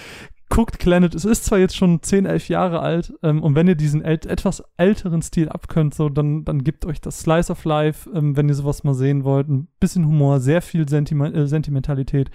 [0.50, 3.76] Guckt Planet, es ist zwar jetzt schon 10, 11 Jahre alt ähm, und wenn ihr
[3.76, 8.10] diesen ält etwas älteren Stil abkönnt, so, dann, dann gebt euch das Slice of Life,
[8.14, 9.50] ähm, wenn ihr sowas mal sehen wollt.
[9.50, 12.32] Ein bisschen Humor, sehr viel Sentiment äh, Sentimentalität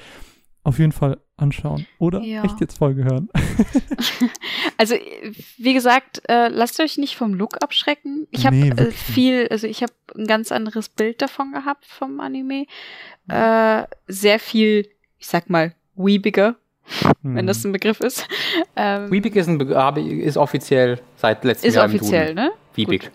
[0.65, 2.45] auf jeden Fall anschauen oder ja.
[2.45, 3.29] echt jetzt Folge hören.
[4.77, 4.95] also
[5.59, 8.29] wie gesagt, äh, lasst euch nicht vom Look abschrecken.
[8.31, 12.21] Ich habe nee, äh, viel, also ich habe ein ganz anderes Bild davon gehabt vom
[12.21, 12.67] Anime.
[13.29, 16.57] Äh, sehr viel, ich sag mal, weebiger,
[17.23, 17.37] hm.
[17.37, 18.27] wenn das ein Begriff ist.
[18.75, 22.53] Ähm, Weebig ist, ein Be ist offiziell seit letztem ist Jahr Ist offiziell, ne?
[22.75, 23.11] Weebig.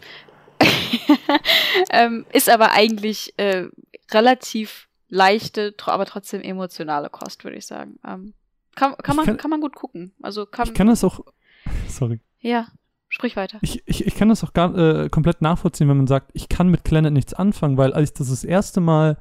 [1.90, 3.66] ähm, ist aber eigentlich äh,
[4.12, 7.98] relativ leichte, aber trotzdem emotionale Kost, würde ich sagen.
[8.06, 8.34] Ähm,
[8.76, 10.14] kann, kann, man, kann, kann man gut gucken.
[10.22, 11.22] Also kann, ich kann das auch.
[11.88, 12.20] Sorry.
[12.40, 12.68] Ja,
[13.10, 13.58] sprich weiter.
[13.62, 16.70] Ich, ich, ich kann das auch gar, äh, komplett nachvollziehen, wenn man sagt, ich kann
[16.70, 19.18] mit Planet nichts anfangen, weil als ich das das erste Mal,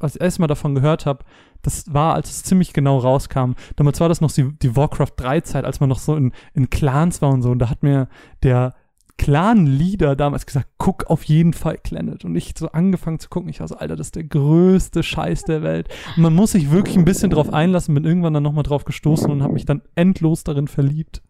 [0.00, 1.24] als ich erste Mal davon gehört habe,
[1.62, 3.52] das war, als es ziemlich genau rauskam.
[3.76, 6.70] Damals war das noch die, die Warcraft 3 Zeit, als man noch so in, in
[6.70, 7.50] Clans war und so.
[7.50, 8.08] Und da hat mir
[8.42, 8.74] der
[9.16, 12.24] Clan-Leader damals gesagt, guck auf jeden Fall Planet.
[12.24, 15.44] Und ich so angefangen zu gucken, ich war so, Alter, das ist der größte Scheiß
[15.44, 15.88] der Welt.
[16.16, 19.30] Und man muss sich wirklich ein bisschen drauf einlassen, bin irgendwann dann nochmal drauf gestoßen
[19.30, 21.22] und habe mich dann endlos darin verliebt.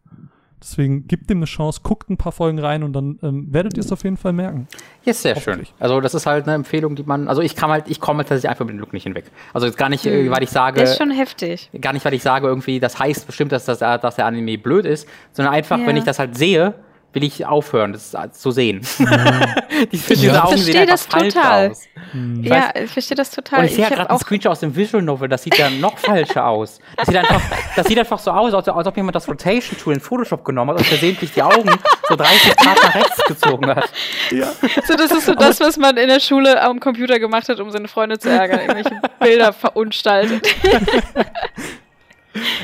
[0.65, 3.83] Deswegen gibt dem eine Chance, guckt ein paar Folgen rein und dann ähm, werdet ihr
[3.83, 4.67] es auf jeden Fall merken.
[5.05, 5.67] Ja, sehr schön.
[5.79, 8.29] Also das ist halt eine Empfehlung, die man, also ich kann halt, ich komme halt
[8.29, 9.27] tatsächlich einfach mit dem Look nicht hinweg.
[9.53, 10.31] Also jetzt gar nicht, mhm.
[10.31, 10.81] weil ich sage.
[10.81, 11.69] Das ist schon heftig.
[11.83, 14.87] Gar nicht, weil ich sage irgendwie, das heißt bestimmt, dass, das, dass der Anime blöd
[14.87, 15.87] ist, sondern einfach, ja.
[15.87, 16.73] wenn ich das halt sehe,
[17.15, 18.81] will ich aufhören, das zu sehen.
[18.99, 19.55] Ja.
[19.93, 20.45] die, diese ja.
[20.45, 21.71] Augen sehen einfach falsch total.
[21.71, 21.83] aus.
[22.13, 22.45] Hm.
[22.45, 23.61] Ja, ich verstehe das total.
[23.61, 25.99] Und ich, sehe ja gerade einen Screenshot aus dem Visual Novel, das sieht ja noch
[25.99, 26.81] falscher aus.
[26.97, 27.41] Das sieht, einfach,
[27.77, 30.73] das sieht einfach so aus, als, als ob jemand das Rotation Tool in Photoshop genommen
[30.73, 31.71] hat und versehentlich die Augen
[32.09, 33.89] so 30 Grad nach rechts gezogen hat.
[34.31, 34.53] Ja.
[34.87, 37.71] So, das ist so das, was man in der Schule am Computer gemacht hat, um
[37.71, 40.47] seine Freunde zu ärgern, irgendwelche Bilder verunstaltet.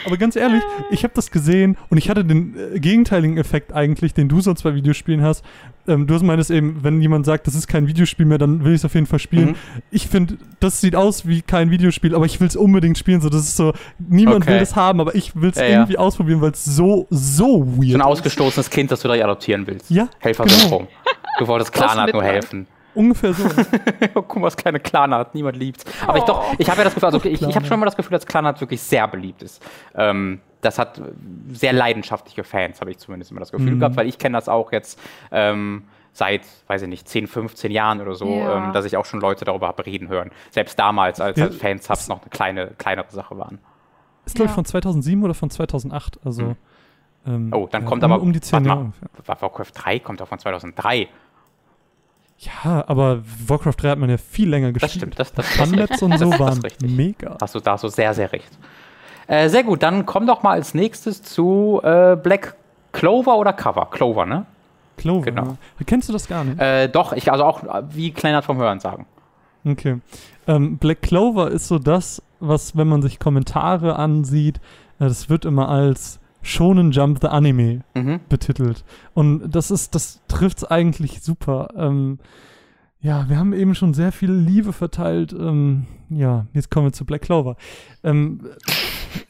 [0.05, 4.15] Aber ganz ehrlich, ich habe das gesehen und ich hatte den äh, gegenteiligen Effekt eigentlich,
[4.15, 5.45] den du sonst bei Videospielen hast.
[5.87, 8.81] Ähm, du meinst eben, wenn jemand sagt, das ist kein Videospiel mehr, dann will ich
[8.81, 9.51] es auf jeden Fall spielen.
[9.51, 9.55] Mhm.
[9.91, 13.21] Ich finde, das sieht aus wie kein Videospiel, aber ich will es unbedingt spielen.
[13.21, 14.53] So, das ist so, niemand okay.
[14.53, 15.99] will das haben, aber ich will es ja, irgendwie ja.
[16.01, 17.91] ausprobieren, weil es so, so weird ist.
[17.91, 19.91] So ein ausgestoßenes Kind, das du direkt adoptieren willst.
[19.91, 20.09] Ja.
[20.19, 20.87] Helfersyndrom.
[20.87, 20.91] Genau.
[21.39, 22.67] Du wolltest Klarnaht nur helfen.
[22.95, 23.49] Ungefähr so.
[24.15, 25.85] Guck mal, was kleine Klarnaht, niemand liebt.
[26.07, 27.97] Aber ich doch, ich habe ja das Gefühl, also ich, ich habe schon mal das
[27.97, 29.63] Gefühl, dass Klarnaht wirklich sehr beliebt ist.
[29.95, 31.01] Ähm, das hat
[31.51, 33.81] sehr leidenschaftliche Fans, habe ich zumindest immer das Gefühl mhm.
[33.81, 34.99] gehabt, weil ich kenne das auch jetzt
[35.31, 38.67] ähm, seit, weiß ich nicht, 10, 15 Jahren oder so, ja.
[38.67, 40.31] ähm, dass ich auch schon Leute darüber habe reden hören.
[40.51, 41.47] Selbst damals, als, ja.
[41.47, 43.59] als Fans es noch eine kleine, kleinere Sache waren.
[44.27, 46.43] Ist, glaube ich, von 2007 oder von 2008, also.
[46.43, 46.57] Mhm.
[47.27, 48.93] Ähm, oh, dann kommt um, aber um die 10 Jahre.
[49.27, 51.09] Warcraft 3 kommt auch von 2003.
[52.41, 54.91] Ja, aber Warcraft 3 hat man ja viel länger gespielt.
[54.93, 55.19] Das stimmt.
[55.19, 57.37] Das, das, Funlets und so waren mega.
[57.41, 58.51] Hast du da so sehr, sehr recht.
[59.27, 62.57] Äh, sehr gut, dann komm doch mal als nächstes zu äh, Black
[62.93, 63.89] Clover oder Cover?
[63.91, 64.47] Clover, ne?
[64.97, 65.27] Clover.
[65.27, 65.45] Genau.
[65.45, 65.57] ne?
[65.85, 66.59] Kennst du das gar nicht?
[66.59, 69.07] Äh, doch, ich, also auch wie Kleinert vom Hören sagen.
[69.65, 69.99] Okay.
[70.47, 74.57] Ähm, Black Clover ist so das, was, wenn man sich Kommentare ansieht,
[74.99, 78.21] äh, das wird immer als Shonen Jump the Anime Mhm.
[78.29, 78.85] betitelt.
[79.15, 81.69] Und das ist, das trifft's eigentlich super.
[81.77, 82.19] Ähm,
[83.03, 85.33] ja, wir haben eben schon sehr viel Liebe verteilt.
[85.33, 87.57] Ähm, ja, jetzt kommen wir zu Black Clover.
[88.05, 88.41] Ähm,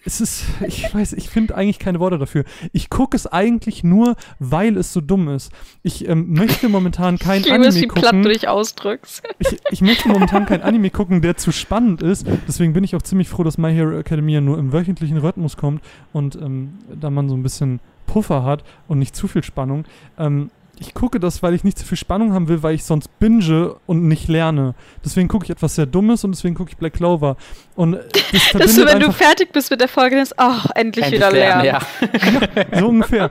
[0.04, 2.44] es ist, ich weiß, ich finde eigentlich keine Worte dafür.
[2.72, 5.52] Ich gucke es eigentlich nur, weil es so dumm ist.
[5.82, 8.22] Ich ähm, möchte momentan kein Ich Anime wie platt gucken.
[8.22, 9.22] du dich ausdrückst.
[9.38, 12.26] Ich, ich möchte momentan kein Anime gucken, der zu spannend ist.
[12.48, 15.82] Deswegen bin ich auch ziemlich froh, dass My Hero Academia nur im wöchentlichen Rhythmus kommt
[16.12, 19.84] und ähm, da man so ein bisschen Puffer hat und nicht zu viel Spannung.
[20.18, 23.18] Ähm, ich gucke das, weil ich nicht zu viel Spannung haben will, weil ich sonst
[23.18, 24.74] binge und nicht lerne.
[25.04, 27.36] Deswegen gucke ich etwas sehr Dummes und deswegen gucke ich Black Clover.
[27.80, 31.06] Und das Dass du, wenn du einfach fertig bist mit der Folge, denkst, ach, endlich,
[31.06, 31.64] Endlich wieder lernen.
[31.64, 31.80] ja.
[32.78, 33.30] so ungefähr.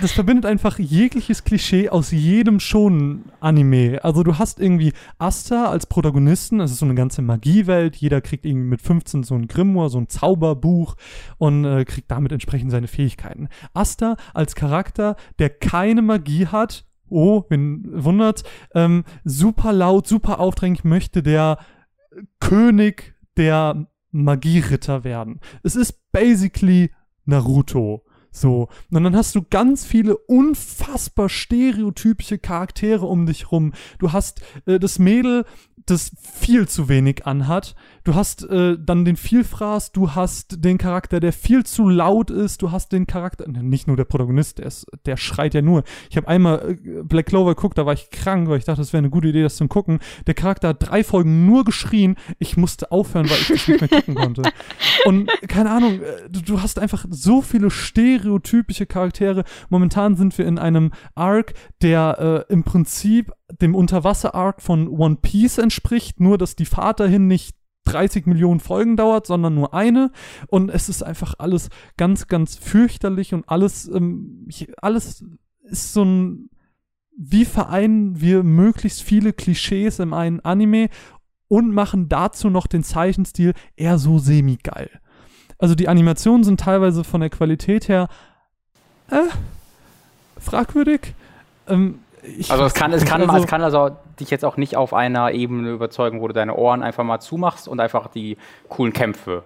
[0.00, 4.02] Das verbindet einfach jegliches Klischee aus jedem Shonen-Anime.
[4.02, 8.46] Also du hast irgendwie Asta als Protagonisten, es ist so eine ganze Magiewelt, jeder kriegt
[8.46, 10.94] irgendwie mit 15 so ein Grimoire, so ein Zauberbuch
[11.36, 13.50] und äh, kriegt damit entsprechend seine Fähigkeiten.
[13.74, 18.44] Asta als Charakter, der keine Magie hat, oh, wen wundert's,
[18.74, 21.58] ähm, super laut, super aufdringlich möchte der
[22.40, 25.40] König der Magieritter werden.
[25.62, 26.90] Es ist basically
[27.24, 28.04] Naruto.
[28.30, 28.68] So.
[28.90, 33.72] Und dann hast du ganz viele unfassbar stereotypische Charaktere um dich rum.
[33.98, 35.44] Du hast äh, das Mädel,
[35.86, 37.74] das viel zu wenig anhat.
[38.04, 42.62] Du hast äh, dann den Vielfraß, du hast den Charakter, der viel zu laut ist,
[42.62, 45.84] du hast den Charakter, ne, nicht nur der Protagonist, der, ist, der schreit ja nur.
[46.10, 48.92] Ich habe einmal äh, Black Clover geguckt, da war ich krank, weil ich dachte, das
[48.92, 50.00] wäre eine gute Idee, das zu gucken.
[50.26, 52.16] Der Charakter hat drei Folgen nur geschrien.
[52.38, 54.42] Ich musste aufhören, weil ich das nicht mehr gucken konnte.
[55.04, 59.44] Und keine Ahnung, äh, du, du hast einfach so viele stereotypische Charaktere.
[59.68, 65.58] Momentan sind wir in einem Arc, der äh, im Prinzip dem Unterwasser-Arc von One Piece
[65.58, 70.10] entspricht, nur dass die Fahrt dahin nicht 30 Millionen Folgen dauert, sondern nur eine.
[70.48, 74.48] Und es ist einfach alles ganz, ganz fürchterlich und alles, ähm,
[74.80, 75.24] alles
[75.62, 76.50] ist so ein,
[77.16, 80.88] wie vereinen wir möglichst viele Klischees in einen Anime
[81.48, 84.90] und machen dazu noch den Zeichenstil eher so semi-geil.
[85.58, 88.08] Also die Animationen sind teilweise von der Qualität her
[89.10, 89.28] äh,
[90.38, 91.14] fragwürdig.
[91.68, 92.00] Ähm,
[92.38, 93.90] ich Also es kann, es kann, also- es kann also
[94.20, 97.68] dich jetzt auch nicht auf einer Ebene überzeugen, wo du deine Ohren einfach mal zumachst
[97.68, 98.36] und einfach die
[98.68, 99.42] coolen Kämpfe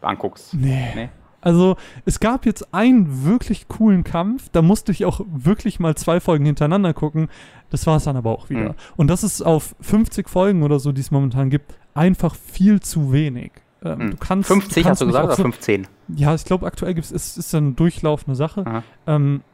[0.00, 0.54] anguckst.
[0.54, 0.88] Nee.
[0.94, 1.08] Nee?
[1.40, 6.20] Also, es gab jetzt einen wirklich coolen Kampf, da musste ich auch wirklich mal zwei
[6.20, 7.28] Folgen hintereinander gucken.
[7.70, 8.70] Das war es dann aber auch wieder.
[8.70, 8.74] Mhm.
[8.96, 13.12] Und das ist auf 50 Folgen oder so, die es momentan gibt, einfach viel zu
[13.12, 13.50] wenig.
[13.84, 14.10] Ähm, Hm.
[14.12, 15.88] du kannst, 50 du hast du gesagt oder so, 15?
[16.14, 18.64] Ja, ich glaube, aktuell gibt's, es ist eine durchlaufende Sache.
[18.64, 18.82] Aha.
[19.08, 19.51] Ähm, äh,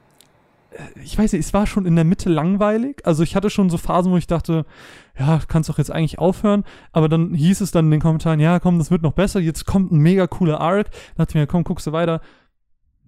[1.02, 3.00] ich weiß nicht, es war schon in der Mitte langweilig.
[3.04, 4.66] Also ich hatte schon so Phasen, wo ich dachte,
[5.18, 6.64] ja, kannst doch jetzt eigentlich aufhören.
[6.92, 9.40] Aber dann hieß es dann in den Kommentaren, ja, komm, das wird noch besser.
[9.40, 10.90] Jetzt kommt ein mega cooler Arc.
[10.90, 12.20] Da dachte ich mir, komm, guckst du weiter.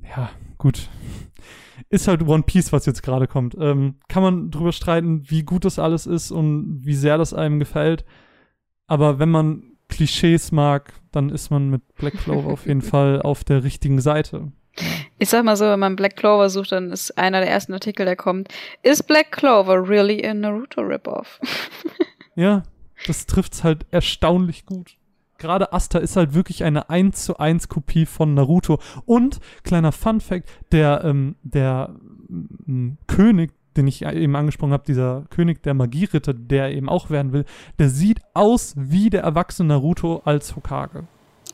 [0.03, 0.89] Ja, gut.
[1.91, 3.57] Ist halt One Piece, was jetzt gerade kommt.
[3.59, 7.59] Ähm, kann man drüber streiten, wie gut das alles ist und wie sehr das einem
[7.59, 8.05] gefällt.
[8.87, 13.45] Aber wenn man Klischees mag, dann ist man mit Black Clover auf jeden Fall auf
[13.45, 14.53] der richtigen Seite.
[15.19, 18.07] Ich sag mal so, wenn man Black Clover sucht, dann ist einer der ersten Artikel,
[18.07, 18.49] der kommt,
[18.83, 21.41] ist Black Clover really a Naruto Rip-Off?
[22.37, 22.63] Ja,
[23.07, 24.97] das trifft's halt erstaunlich gut.
[25.37, 28.79] Gerade Asta ist halt wirklich eine 1 zu 1 Kopie von Naruto.
[29.05, 31.95] Und, kleiner Fun Fact, der, ähm, der
[32.31, 37.33] ähm, König, den ich eben angesprochen habe, dieser König der Magieritter, der eben auch werden
[37.33, 37.45] will,
[37.79, 41.05] der sieht aus wie der erwachsene Naruto als Hokage.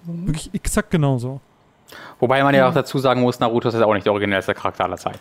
[0.05, 1.41] Wirklich exakt genauso.
[2.19, 4.85] Wobei man ja auch dazu sagen muss, Naruto ist jetzt auch nicht der originellste Charakter
[4.85, 5.21] aller Zeiten.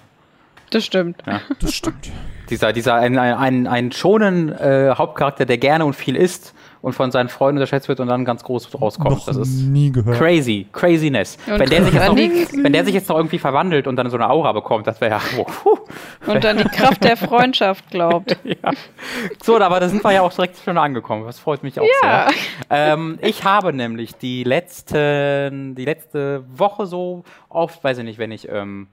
[0.71, 1.21] Das stimmt.
[1.59, 2.11] Das stimmt.
[2.49, 6.53] Dieser, dieser ein, ein, ein, ein schonen äh, Hauptcharakter, der gerne und viel isst
[6.85, 9.09] und von seinen Freunden unterschätzt wird und dann ganz groß rauskommt.
[9.09, 10.19] Noch das ist nie gehört.
[10.19, 11.35] crazy, craziness.
[11.47, 14.07] Und Wenn der, sich jetzt noch, wenn der sich jetzt noch irgendwie verwandelt und dann
[14.11, 15.21] so eine Aura bekommt, das wäre ja.
[15.65, 15.79] Oh.
[16.27, 18.37] Und dann die Kraft der Freundschaft glaubt.
[18.43, 18.71] ja.
[19.41, 21.25] So, aber da sind wir ja auch direkt schon angekommen.
[21.25, 22.27] Das freut mich auch Ja.
[22.29, 22.93] sehr.
[22.93, 28.31] Ähm, ich habe nämlich die letzten, die letzte Woche so oft, weiß ich nicht, wenn
[28.31, 28.87] ich, ähm,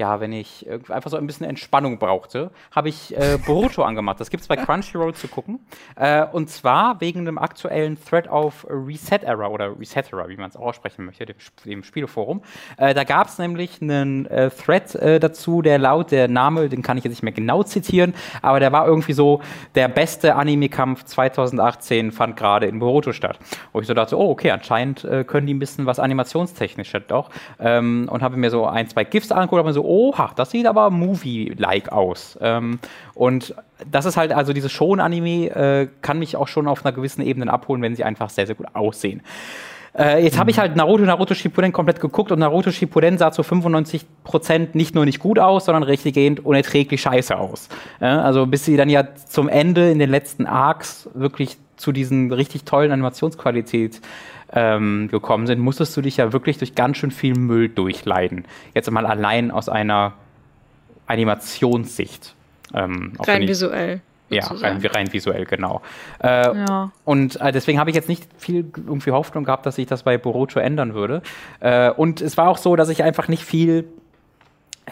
[0.00, 4.18] ja, wenn ich einfach so ein bisschen Entspannung brauchte, habe ich äh, Boruto angemacht.
[4.18, 5.60] Das gibt es bei Crunchyroll zu gucken.
[5.94, 10.48] Äh, und zwar wegen dem aktuellen Thread auf Reset Era oder Reset Era, wie man
[10.48, 11.36] es aussprechen möchte, dem,
[11.66, 12.40] dem Spieleforum.
[12.78, 16.80] Äh, da gab es nämlich einen äh, Thread äh, dazu, der laut, der Name, den
[16.80, 19.42] kann ich jetzt nicht mehr genau zitieren, aber der war irgendwie so,
[19.74, 23.38] der beste Anime-Kampf 2018 fand gerade in Boruto statt.
[23.72, 27.28] Wo ich so dachte, oh, okay, anscheinend äh, können die ein bisschen was animationstechnisch doch.
[27.58, 30.90] Ähm, und habe mir so ein, zwei GIFs angeguckt, aber so, oha, das sieht aber
[30.90, 32.38] Movie-like aus.
[32.40, 32.78] Ähm,
[33.14, 33.54] und
[33.90, 37.52] das ist halt, also dieses Shonen-Anime äh, kann mich auch schon auf einer gewissen Ebene
[37.52, 39.22] abholen, wenn sie einfach sehr, sehr gut aussehen.
[39.98, 43.42] Äh, jetzt habe ich halt Naruto, Naruto Shippuden komplett geguckt und Naruto Shippuden sah zu
[43.42, 47.68] 95% nicht nur nicht gut aus, sondern richtiggehend unerträglich scheiße aus.
[48.00, 52.32] Ja, also bis sie dann ja zum Ende in den letzten Arcs wirklich zu diesen
[52.32, 54.00] richtig tollen Animationsqualität
[54.52, 58.44] ähm, gekommen sind, musstest du dich ja wirklich durch ganz schön viel Müll durchleiden.
[58.74, 60.14] Jetzt mal allein aus einer
[61.06, 62.34] Animationssicht.
[62.74, 64.00] Ähm, Rein visuell.
[64.28, 65.82] Ja, rein, rein, visuell, genau.
[66.22, 66.92] Äh, ja.
[67.04, 70.18] Und äh, deswegen habe ich jetzt nicht viel irgendwie Hoffnung gehabt, dass sich das bei
[70.18, 71.22] Boruto ändern würde.
[71.58, 73.88] Äh, und es war auch so, dass ich einfach nicht viel,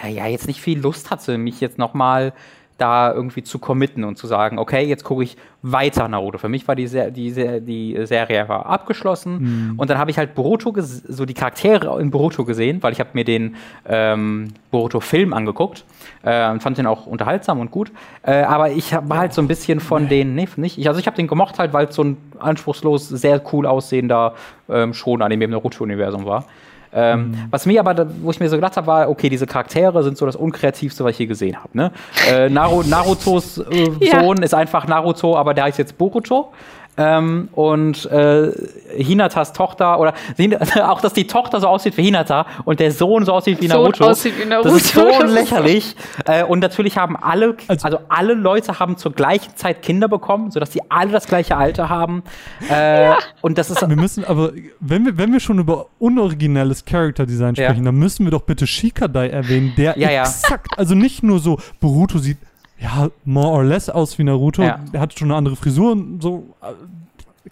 [0.03, 2.33] äh, ja, jetzt nicht viel Lust hatte, mich jetzt nochmal
[2.79, 6.39] da irgendwie zu committen und zu sagen, okay, jetzt gucke ich weiter Naruto.
[6.39, 9.79] Für mich war die, Se die, Se die Serie war abgeschlossen mhm.
[9.79, 13.11] und dann habe ich halt Boruto, so die Charaktere in Boruto gesehen, weil ich habe
[13.15, 13.57] mir den
[13.87, 15.85] ähm, Boruto-Film angeguckt
[16.23, 17.91] äh, und fand den auch unterhaltsam und gut.
[18.23, 20.09] Äh, aber ich war halt so ein bisschen von nee.
[20.09, 20.79] den, nee, nicht.
[20.79, 24.35] Ich, also ich habe den gemocht halt, weil es so ein anspruchslos, sehr cool aussehender
[24.69, 26.45] ähm, schon Anime im Naruto-Universum war.
[26.93, 27.37] Ähm, mhm.
[27.51, 30.27] Was mir aber, wo ich mir so gedacht habe, war, okay, diese Charaktere sind so
[30.27, 31.77] das Unkreativste, was ich je gesehen habe.
[31.77, 31.93] Ne?
[32.31, 33.85] Äh, Narutos äh,
[34.21, 34.45] Sohn ja.
[34.45, 36.53] ist einfach Naruto, aber der heißt jetzt Boruto.
[36.99, 38.51] Ähm, und äh,
[38.97, 40.15] Hinatas Tochter oder
[40.91, 44.05] auch, dass die Tochter so aussieht wie Hinata und der Sohn so aussieht wie Naruto.
[44.05, 44.71] So aussieht wie Naruto.
[44.71, 45.95] Das ist so lächerlich.
[46.25, 50.51] Äh, und natürlich haben alle, also, also, alle Leute haben zur gleichen Zeit Kinder bekommen,
[50.51, 52.23] sodass sie alle das gleiche Alter haben.
[52.69, 53.19] Äh, ja.
[53.41, 53.81] Und das ist.
[53.81, 57.85] Wir müssen aber, wenn wir, wenn wir schon über unoriginelles Character Design sprechen, ja.
[57.85, 62.19] dann müssen wir doch bitte Shikadai erwähnen, der ja, exakt, also nicht nur so Boruto
[62.19, 62.39] sieht
[62.81, 64.63] ja, more or less aus wie Naruto.
[64.63, 64.81] Ja.
[64.93, 66.55] Er hat schon eine andere Frisur und so.
[66.63, 66.73] Äh,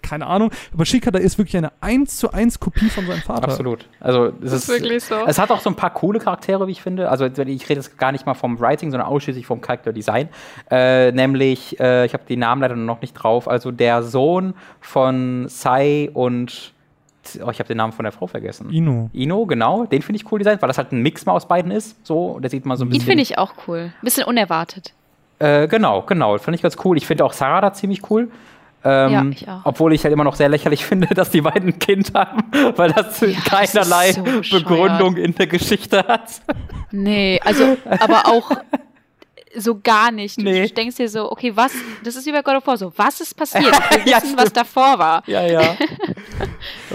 [0.01, 0.51] keine Ahnung.
[0.73, 3.43] Aber Shikada ist wirklich eine 1 zu 1 Kopie von seinem Vater.
[3.43, 3.87] Absolut.
[3.99, 5.15] Also, es ist, ist wirklich so.
[5.25, 7.09] Es hat auch so ein paar coole Charaktere, wie ich finde.
[7.09, 10.29] Also, ich rede jetzt gar nicht mal vom Writing, sondern ausschließlich vom Charakterdesign.
[10.69, 13.47] Äh, nämlich, äh, ich habe die Namen leider noch nicht drauf.
[13.47, 16.73] Also, der Sohn von Sai und
[17.45, 18.69] Oh, ich habe den Namen von der Frau vergessen.
[18.71, 19.09] Ino.
[19.11, 19.85] Ino, genau.
[19.85, 22.05] Den finde ich cool designt, weil das halt ein Mix mal aus beiden ist.
[22.07, 23.01] So, der sieht mal so ein bisschen.
[23.01, 23.91] Den finde ich auch cool.
[23.93, 24.93] Ein bisschen unerwartet.
[25.39, 26.37] Äh, genau, genau.
[26.37, 26.97] Fand ich ganz cool.
[26.97, 28.29] Ich finde auch Sarada ziemlich cool.
[28.83, 29.61] Ähm, ja, ich auch.
[29.65, 32.43] Obwohl ich halt immer noch sehr lächerlich finde, dass die beiden ein Kind haben,
[32.75, 36.41] weil das ja, keinerlei das so Begründung in der Geschichte hat.
[36.91, 38.51] Nee, also, aber auch
[39.55, 40.37] so gar nicht.
[40.37, 40.67] Du nee.
[40.67, 41.73] denkst dir so, okay, was,
[42.03, 43.65] das ist wie bei God of War so, was ist passiert?
[44.05, 45.23] Wir ja, wissen, was davor war.
[45.27, 45.75] Ja, ja.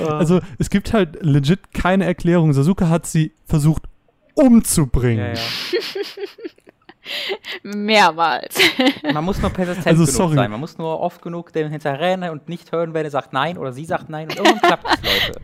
[0.08, 2.52] also, es gibt halt legit keine Erklärung.
[2.52, 3.82] Sasuke hat sie versucht
[4.34, 5.34] umzubringen.
[5.34, 6.02] Ja, ja.
[7.62, 8.58] Mehrmals.
[9.12, 10.34] Man muss nur persistent also, genug sorry.
[10.36, 10.50] sein.
[10.50, 13.72] Man muss nur oft genug dem hinterrennen und nicht hören, wenn er sagt Nein oder
[13.72, 15.40] sie sagt Nein und irgendwann klappt es, Leute.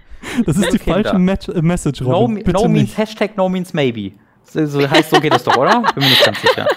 [0.47, 1.03] Das ist die Kinder.
[1.03, 2.43] falsche Match äh, Message, Robin.
[2.47, 4.13] No, no means Hashtag no means maybe.
[4.45, 5.83] So, so heißt, so geht das doch, oder?
[5.95, 6.67] Bin mir nicht ganz sicher.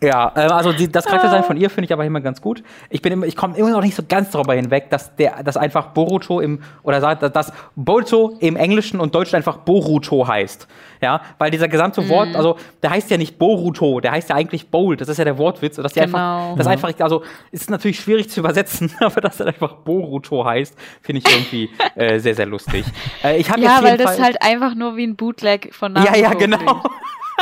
[0.00, 2.62] Ja, äh, also die, das Charakterdesign von ihr finde ich aber immer ganz gut.
[2.88, 5.88] Ich bin, ich komme immer noch nicht so ganz darüber hinweg, dass der, dass einfach
[5.88, 10.68] Boruto im oder sagt, dass Boruto im Englischen und Deutschen einfach Boruto heißt.
[11.00, 12.08] Ja, weil dieser gesamte mm.
[12.08, 15.00] Wort, also der heißt ja nicht Boruto, der heißt ja eigentlich Bold.
[15.00, 16.18] Das ist ja der Wortwitz, dass die genau.
[16.18, 20.76] einfach, das einfach, also ist natürlich schwierig zu übersetzen, aber dass er einfach Boruto heißt,
[21.02, 22.84] finde ich irgendwie äh, sehr sehr lustig.
[23.24, 26.14] Äh, ich ja, weil das Fall halt einfach nur wie ein Bootleg von Naruto.
[26.14, 26.82] Ja, ja, genau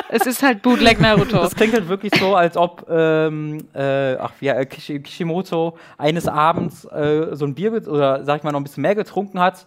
[0.08, 1.38] es ist halt Bootleg Naruto.
[1.38, 7.34] Das klingt halt wirklich so, als ob ähm, äh, ach, ja, Kishimoto eines Abends äh,
[7.34, 9.66] so ein Bier oder sag ich mal noch ein bisschen mehr getrunken hat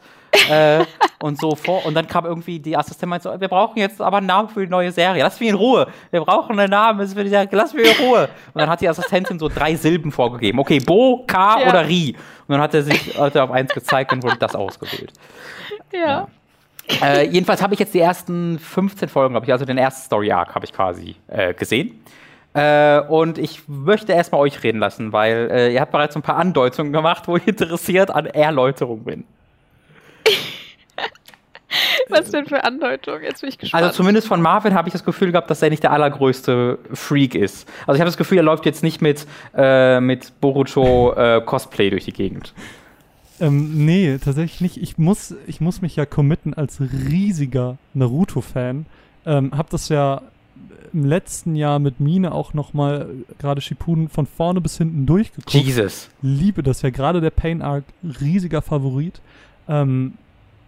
[0.50, 0.86] äh,
[1.20, 4.18] und so vor und dann kam irgendwie die Assistentin meinte so, wir brauchen jetzt aber
[4.18, 5.22] einen Namen für die neue Serie.
[5.24, 5.88] Lass mich in Ruhe.
[6.12, 7.50] Wir brauchen einen Namen für die Serie.
[7.52, 8.30] Lass mich in Ruhe.
[8.54, 10.60] Und dann hat die Assistentin so drei Silben vorgegeben.
[10.60, 11.70] Okay, Bo, K ja.
[11.70, 12.16] oder Ri.
[12.48, 15.14] Und dann hat er sich hat er auf eins gezeigt und wurde das ausgewählt.
[15.92, 16.00] ja.
[16.00, 16.28] ja.
[17.02, 20.32] Äh, jedenfalls habe ich jetzt die ersten 15 Folgen, glaube ich, also den ersten Story
[20.32, 22.04] Arc habe ich quasi äh, gesehen.
[22.54, 26.38] Äh, und ich möchte erstmal euch reden lassen, weil äh, ihr habt bereits ein paar
[26.38, 29.24] Andeutungen gemacht, wo ich interessiert an Erläuterung bin.
[32.10, 33.22] Was denn für Andeutungen?
[33.22, 33.84] Jetzt bin ich gespannt.
[33.84, 37.36] Also zumindest von Marvin habe ich das Gefühl gehabt, dass er nicht der allergrößte Freak
[37.36, 37.70] ist.
[37.82, 41.92] Also ich habe das Gefühl, er läuft jetzt nicht mit, äh, mit Boruto äh, Cosplay
[41.92, 42.54] durch die Gegend.
[43.40, 44.78] Ähm, nee, tatsächlich nicht.
[44.78, 48.86] Ich muss, ich muss mich ja committen als riesiger Naruto-Fan.
[49.26, 50.22] Ähm, hab das ja
[50.94, 55.54] im letzten Jahr mit Mine auch nochmal gerade Shippuden von vorne bis hinten durchgeguckt.
[55.54, 56.10] Jesus.
[56.22, 57.84] Liebe das ja gerade der Pain Arc,
[58.22, 59.22] riesiger Favorit.
[59.68, 60.14] Ähm,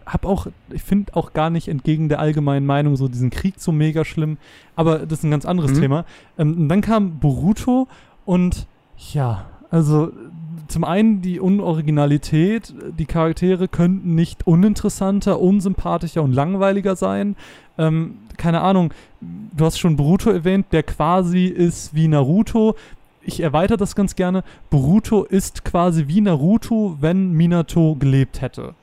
[0.05, 3.71] hab auch, ich finde auch gar nicht entgegen der allgemeinen Meinung so diesen Krieg so
[3.71, 4.37] mega schlimm,
[4.75, 5.81] aber das ist ein ganz anderes mhm.
[5.81, 6.05] Thema.
[6.37, 7.87] Ähm, und dann kam Boruto
[8.25, 8.67] und
[9.13, 10.11] ja, also
[10.71, 17.35] zum einen die Unoriginalität, die Charaktere könnten nicht uninteressanter, unsympathischer und langweiliger sein.
[17.77, 22.75] Ähm, keine Ahnung, du hast schon Boruto erwähnt, der quasi ist wie Naruto.
[23.21, 24.43] Ich erweitere das ganz gerne.
[24.69, 28.73] Boruto ist quasi wie Naruto, wenn Minato gelebt hätte.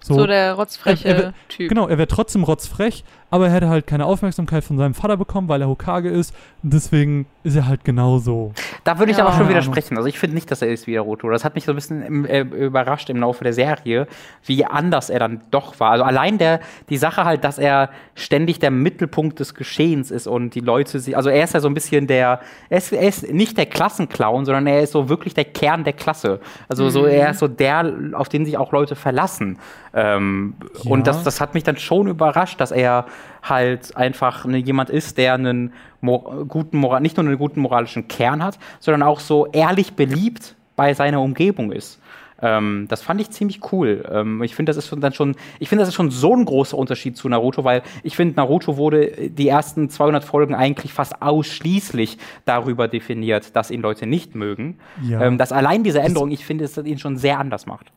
[0.00, 1.68] So, so der rotzfreche er, er, Typ.
[1.68, 5.48] Genau, er wäre trotzdem rotzfrech, aber er hätte halt keine Aufmerksamkeit von seinem Vater bekommen,
[5.48, 6.34] weil er Hokage ist.
[6.62, 8.52] Und deswegen ist er halt genauso.
[8.84, 9.26] Da würde ich ja.
[9.26, 9.96] aber schon widersprechen.
[9.96, 11.28] Also ich finde nicht, dass er ist wie Naruto.
[11.30, 14.06] Das hat mich so ein bisschen im, äh, überrascht im Laufe der Serie,
[14.44, 15.92] wie anders er dann doch war.
[15.92, 20.54] Also allein der, die Sache halt, dass er ständig der Mittelpunkt des Geschehens ist und
[20.54, 22.40] die Leute sich, also er ist ja so ein bisschen der,
[22.70, 25.92] er ist, er ist nicht der Klassenclown, sondern er ist so wirklich der Kern der
[25.92, 26.40] Klasse.
[26.68, 26.90] Also mhm.
[26.90, 29.58] so, er ist so der, auf den sich auch Leute verlassen.
[29.94, 30.90] Ähm, ja.
[30.90, 33.06] Und das, das hat mich dann schon überrascht, dass er
[33.42, 38.08] halt einfach ne, jemand ist, der einen Mor guten Moral, nicht nur einen guten moralischen
[38.08, 42.00] Kern hat, sondern auch so ehrlich beliebt bei seiner Umgebung ist.
[42.40, 44.04] Ähm, das fand ich ziemlich cool.
[44.10, 46.78] Ähm, ich finde, das ist dann schon, ich finde, das ist schon so ein großer
[46.78, 52.18] Unterschied zu Naruto, weil ich finde, Naruto wurde die ersten 200 Folgen eigentlich fast ausschließlich
[52.44, 54.78] darüber definiert, dass ihn Leute nicht mögen.
[55.02, 55.22] Ja.
[55.22, 57.92] Ähm, dass allein diese Änderung, ich finde, es ihn schon sehr anders macht.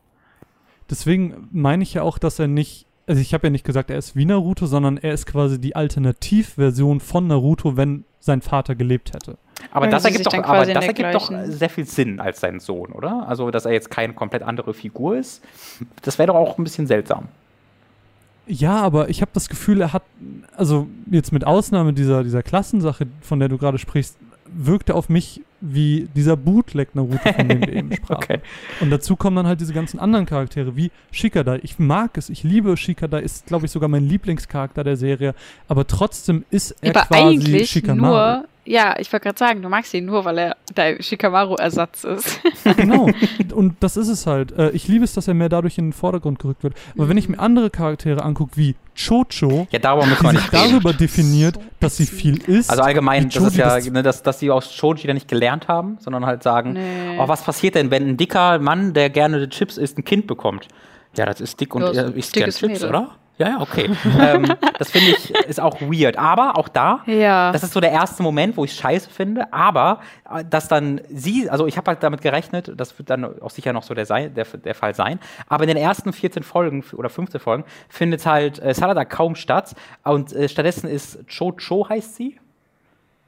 [0.90, 3.98] Deswegen meine ich ja auch, dass er nicht also ich habe ja nicht gesagt, er
[3.98, 9.12] ist wie Naruto, sondern er ist quasi die Alternativversion von Naruto, wenn sein Vater gelebt
[9.14, 9.36] hätte.
[9.72, 13.28] Aber das ergibt, doch, aber das ergibt doch sehr viel Sinn als sein Sohn, oder?
[13.28, 15.42] Also, dass er jetzt keine komplett andere Figur ist.
[16.02, 17.28] Das wäre doch auch ein bisschen seltsam.
[18.46, 20.02] Ja, aber ich habe das Gefühl, er hat,
[20.56, 24.16] also jetzt mit Ausnahme dieser, dieser Klassensache, von der du gerade sprichst,
[24.46, 28.22] wirkte auf mich wie dieser Bootleg Naruto, von dem wir eben sprachen.
[28.24, 28.40] Okay.
[28.80, 31.60] Und dazu kommen dann halt diese ganzen anderen Charaktere, wie Shikadai.
[31.62, 35.34] Ich mag es, ich liebe Shikadai, ist, glaube ich, sogar mein Lieblingscharakter der Serie,
[35.68, 38.12] aber trotzdem ist er aber quasi eigentlich Shikamaru.
[38.12, 42.40] Nur ja, ich wollte gerade sagen, du magst ihn nur, weil er dein Shikamaru-Ersatz ist.
[42.76, 43.08] genau.
[43.54, 44.52] Und das ist es halt.
[44.52, 46.74] Äh, ich liebe es, dass er mehr dadurch in den Vordergrund gerückt wird.
[46.94, 47.08] Aber mhm.
[47.10, 51.96] wenn ich mir andere Charaktere angucke, wie Chocho, ja, darüber man sich darüber definiert, dass
[51.96, 52.70] sie viel ist.
[52.70, 55.96] Also allgemein, das ist ja, ne, dass, dass sie aus Choji dann nicht gelernt haben,
[55.98, 57.18] sondern halt sagen, nee.
[57.18, 60.68] oh, was passiert denn, wenn ein dicker Mann, der gerne Chips isst, ein Kind bekommt?
[61.16, 62.88] Ja, das ist dick und er isst gerne Chips, Mädel.
[62.88, 63.10] oder?
[63.38, 63.90] Ja, ja, okay.
[64.20, 66.18] ähm, das finde ich ist auch weird.
[66.18, 67.50] Aber auch da, ja.
[67.52, 69.52] das ist so der erste Moment, wo ich scheiße finde.
[69.52, 70.00] Aber
[70.30, 73.72] äh, dass dann sie, also ich habe halt damit gerechnet, das wird dann auch sicher
[73.72, 75.18] noch so der, der, der Fall sein.
[75.48, 79.74] Aber in den ersten 14 Folgen oder 15 Folgen findet halt äh, Salada kaum statt.
[80.04, 82.38] Und äh, stattdessen ist Cho Cho heißt sie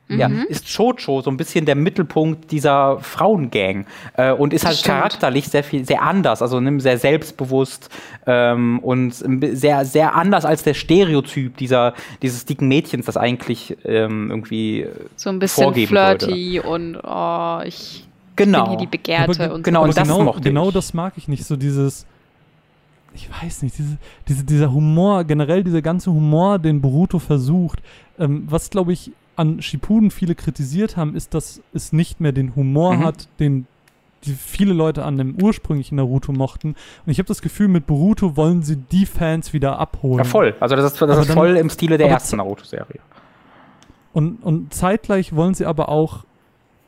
[0.09, 0.44] ja, mhm.
[0.48, 3.86] ist Chocho so ein bisschen der Mittelpunkt dieser Frauengang
[4.16, 4.97] äh, und ist halt Stimmt.
[4.97, 7.89] charakterlich sehr viel, sehr anders, also sehr selbstbewusst
[8.26, 9.14] ähm, und
[9.56, 14.86] sehr, sehr anders als der Stereotyp dieser, dieses dicken Mädchens, das eigentlich ähm, irgendwie
[15.16, 16.68] so ein bisschen flirty würde.
[16.68, 18.06] und oh, ich
[18.36, 18.64] genau.
[18.64, 19.89] bin hier die Begehrte aber, und genau, so.
[19.89, 22.06] Und das genau, genau das mag ich nicht, so dieses
[23.14, 27.81] ich weiß nicht, diese, diese, dieser Humor, generell dieser ganze Humor, den Boruto versucht,
[28.18, 32.55] ähm, was glaube ich an Shippuden viele kritisiert haben, ist, dass es nicht mehr den
[32.55, 33.05] Humor mhm.
[33.05, 33.66] hat, den
[34.24, 36.69] die viele Leute an dem ursprünglichen Naruto mochten.
[37.05, 40.19] Und ich habe das Gefühl, mit Boruto wollen sie die Fans wieder abholen.
[40.19, 40.55] Ja, voll.
[40.61, 43.01] Also das ist, das ist dann, voll im Stile der ersten Naruto-Serie.
[44.12, 46.24] Und, und zeitgleich wollen sie aber auch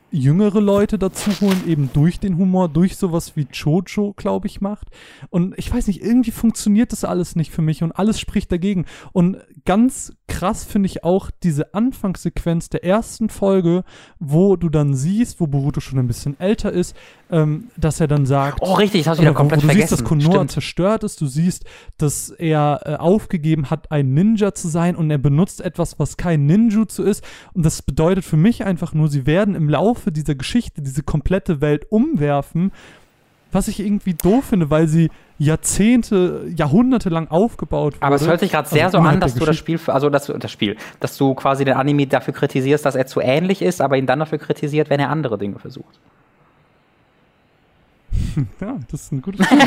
[0.09, 4.87] jüngere Leute dazu holen, eben durch den Humor, durch sowas wie Chocho, glaube ich, macht.
[5.29, 8.85] Und ich weiß nicht, irgendwie funktioniert das alles nicht für mich und alles spricht dagegen.
[9.11, 9.37] Und
[9.67, 13.83] ganz krass finde ich auch diese Anfangssequenz der ersten Folge,
[14.17, 16.95] wo du dann siehst, wo Boruto schon ein bisschen älter ist,
[17.29, 18.59] ähm, dass er dann sagt.
[18.61, 19.89] Oh, richtig, das hast du wieder komplett wo, wo du vergessen.
[19.89, 20.51] siehst, dass Konoha Stimmt.
[20.51, 21.65] zerstört ist, du siehst,
[21.97, 26.45] dass er äh, aufgegeben hat, ein Ninja zu sein und er benutzt etwas, was kein
[26.45, 27.21] Ninjutsu ist.
[27.53, 31.59] Und das bedeutet für mich einfach nur, sie werden im Laufe dieser Geschichte diese komplette
[31.59, 32.71] Welt umwerfen
[33.51, 35.09] was ich irgendwie doof finde, weil sie
[35.39, 38.05] Jahrzehnte, Jahrhunderte lang aufgebaut wurde.
[38.05, 40.27] Aber es hört sich gerade sehr also so an, dass du das Spiel, also das,
[40.27, 43.97] das Spiel, dass du quasi den Anime dafür kritisierst, dass er zu ähnlich ist, aber
[43.97, 45.99] ihn dann dafür kritisiert, wenn er andere Dinge versucht.
[48.61, 49.45] ja, das ist ein gutes.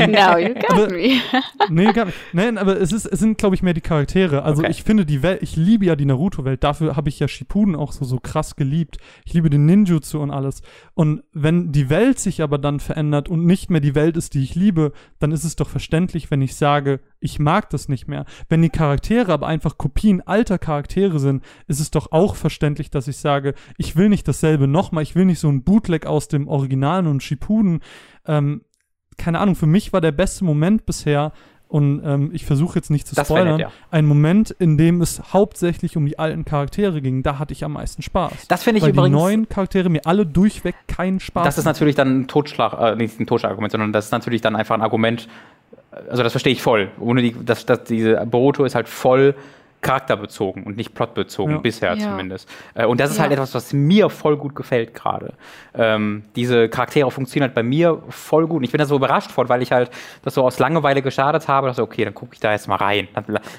[0.00, 1.20] Ähm, Now you got aber, me.
[1.70, 2.16] nee, gar nicht.
[2.32, 4.42] Nein, aber es, ist, es sind, glaube ich, mehr die Charaktere.
[4.42, 4.70] Also okay.
[4.70, 6.62] ich finde die Welt, ich liebe ja die Naruto-Welt.
[6.62, 8.98] Dafür habe ich ja Shippuden auch so, so krass geliebt.
[9.24, 10.62] Ich liebe den Ninjutsu und alles.
[10.94, 14.42] Und wenn die Welt sich aber dann verändert und nicht mehr die Welt ist, die
[14.42, 18.24] ich liebe, dann ist es doch verständlich, wenn ich sage, ich mag das nicht mehr.
[18.48, 23.08] Wenn die Charaktere aber einfach Kopien alter Charaktere sind, ist es doch auch verständlich, dass
[23.08, 26.48] ich sage, ich will nicht dasselbe nochmal, ich will nicht so ein Bootleg aus dem
[26.48, 27.80] Originalen und Shippuden.
[28.26, 28.62] Ähm,
[29.18, 31.32] keine Ahnung, für mich war der beste Moment bisher,
[31.72, 33.72] und ähm, ich versuche jetzt nicht zu spoilern, nett, ja.
[33.90, 37.72] ein Moment, in dem es hauptsächlich um die alten Charaktere ging, da hatte ich am
[37.72, 38.46] meisten Spaß.
[38.48, 39.16] Das finde ich Weil übrigens.
[39.16, 42.96] die neuen Charaktere mir alle durchweg keinen Spaß Das ist natürlich dann ein Totschlag, äh,
[42.96, 45.28] nicht ein Totschlagargument, sondern das ist natürlich dann einfach ein Argument,
[46.08, 46.90] also das verstehe ich voll.
[46.98, 49.34] Ohne die, das, das, diese Boruto ist halt voll
[49.82, 51.60] charakterbezogen und nicht plotbezogen, ja.
[51.60, 51.98] bisher ja.
[51.98, 52.48] zumindest.
[52.74, 53.24] Äh, und das ist ja.
[53.24, 55.34] halt etwas, was mir voll gut gefällt gerade.
[55.74, 58.58] Ähm, diese Charaktere funktionieren halt bei mir voll gut.
[58.58, 59.90] Und ich bin da so überrascht von, weil ich halt
[60.22, 61.66] das so aus Langeweile gestartet habe.
[61.66, 63.08] Dachte, okay, dann gucke ich da jetzt mal rein.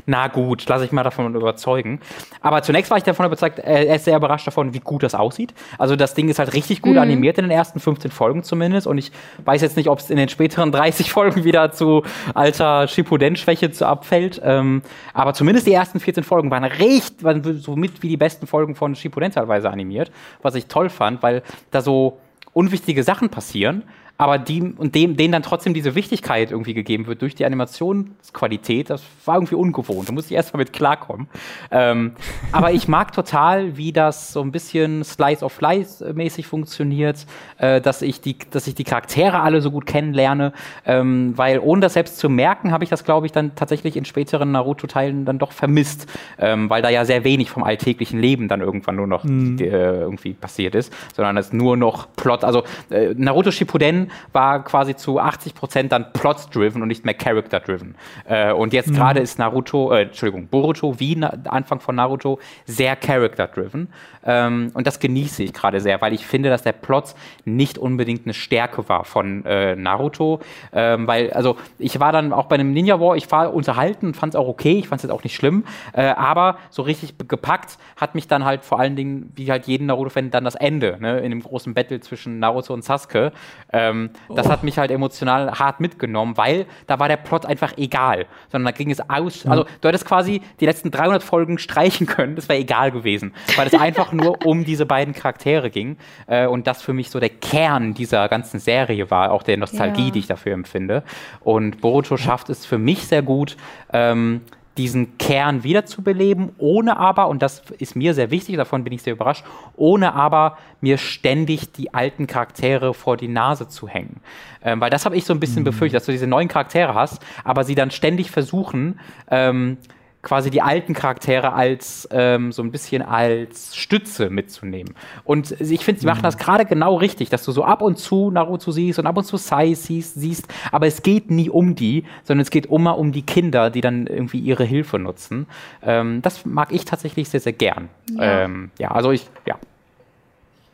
[0.06, 2.00] Na gut, lasse ich mal davon überzeugen.
[2.42, 5.16] Aber zunächst war ich davon überzeugt, äh, er ist sehr überrascht davon, wie gut das
[5.16, 5.54] aussieht.
[5.78, 7.00] Also das Ding ist halt richtig gut mhm.
[7.00, 8.88] animiert in den ersten 15 Folgen zumindest.
[8.88, 9.12] Und ich
[9.44, 14.42] weiß jetzt nicht, ob es in den späteren 30 Folgen wieder zu alter Shippuden-Schwäche abfällt.
[14.44, 14.84] Ähm,
[15.14, 18.76] aber zumindest die ersten 14 Folgen waren recht, waren so mit wie die besten Folgen
[18.76, 20.12] von Shippuden teilweise animiert.
[20.42, 21.42] Was ich toll fand, weil
[21.72, 22.20] da so
[22.54, 23.84] unwichtige Sachen passieren
[24.24, 28.90] aber die und dem, denen dann trotzdem diese Wichtigkeit irgendwie gegeben wird durch die Animationsqualität,
[28.90, 30.08] das war irgendwie ungewohnt.
[30.08, 31.28] Da musste ich erst mal mit klarkommen.
[31.72, 32.14] Ähm,
[32.54, 37.26] aber ich mag total, wie das so ein bisschen Slice of Life mäßig funktioniert,
[37.58, 40.54] äh, dass, ich die, dass ich die Charaktere alle so gut kennenlerne,
[40.86, 44.06] ähm, weil ohne das selbst zu merken, habe ich das, glaube ich, dann tatsächlich in
[44.06, 46.08] späteren Naruto-Teilen dann doch vermisst,
[46.40, 49.58] ähm, weil da ja sehr wenig vom alltäglichen Leben dann irgendwann nur noch mhm.
[49.60, 54.96] äh, irgendwie passiert ist, sondern es nur noch Plot, also äh, Naruto Shippuden war quasi
[54.96, 57.96] zu 80 Prozent dann plot-driven und nicht mehr character-driven.
[58.26, 58.96] Äh, und jetzt mhm.
[58.96, 63.90] gerade ist Naruto, äh, Entschuldigung, Boruto wie Anfang von Naruto sehr character-driven.
[64.26, 68.26] Ähm, und das genieße ich gerade sehr, weil ich finde, dass der Plot nicht unbedingt
[68.26, 70.40] eine Stärke war von äh, Naruto.
[70.72, 74.34] Ähm, weil, also ich war dann auch bei einem Ninja War, ich war unterhalten, fand
[74.34, 77.78] es auch okay, ich fand es jetzt auch nicht schlimm, äh, aber so richtig gepackt
[77.96, 81.20] hat mich dann halt vor allen Dingen, wie halt jeden Naruto-Fan, dann das Ende, ne,
[81.20, 83.32] in dem großen Battle zwischen Naruto und Sasuke.
[83.72, 84.50] Ähm, das oh.
[84.50, 88.78] hat mich halt emotional hart mitgenommen, weil da war der Plot einfach egal, sondern da
[88.78, 92.60] ging es aus, also du hättest quasi die letzten 300 Folgen streichen können, das wäre
[92.60, 96.94] egal gewesen, weil es einfach nur um diese beiden Charaktere ging äh, und das für
[96.94, 100.12] mich so der Kern dieser ganzen Serie war, auch der Nostalgie, ja.
[100.12, 101.04] die ich dafür empfinde.
[101.42, 103.58] Und Boruto schafft es für mich sehr gut,
[103.92, 104.42] ähm,
[104.78, 109.14] diesen Kern wiederzubeleben, ohne aber, und das ist mir sehr wichtig, davon bin ich sehr
[109.14, 109.46] überrascht,
[109.76, 114.20] ohne aber mir ständig die alten Charaktere vor die Nase zu hängen.
[114.64, 115.66] Ähm, weil das habe ich so ein bisschen mhm.
[115.66, 119.00] befürchtet, dass du diese neuen Charaktere hast, aber sie dann ständig versuchen,
[119.30, 119.78] ähm,
[120.24, 124.96] quasi die alten Charaktere als ähm, so ein bisschen als Stütze mitzunehmen.
[125.26, 128.32] Und ich finde, sie machen das gerade genau richtig, dass du so ab und zu
[128.32, 132.06] Naruto siehst und ab und zu Sai siehst, siehst, aber es geht nie um die,
[132.24, 135.46] sondern es geht immer um die Kinder, die dann irgendwie ihre Hilfe nutzen.
[135.84, 137.90] Ähm, das mag ich tatsächlich sehr, sehr gern.
[138.12, 139.58] Ja, ähm, ja also ich, ja.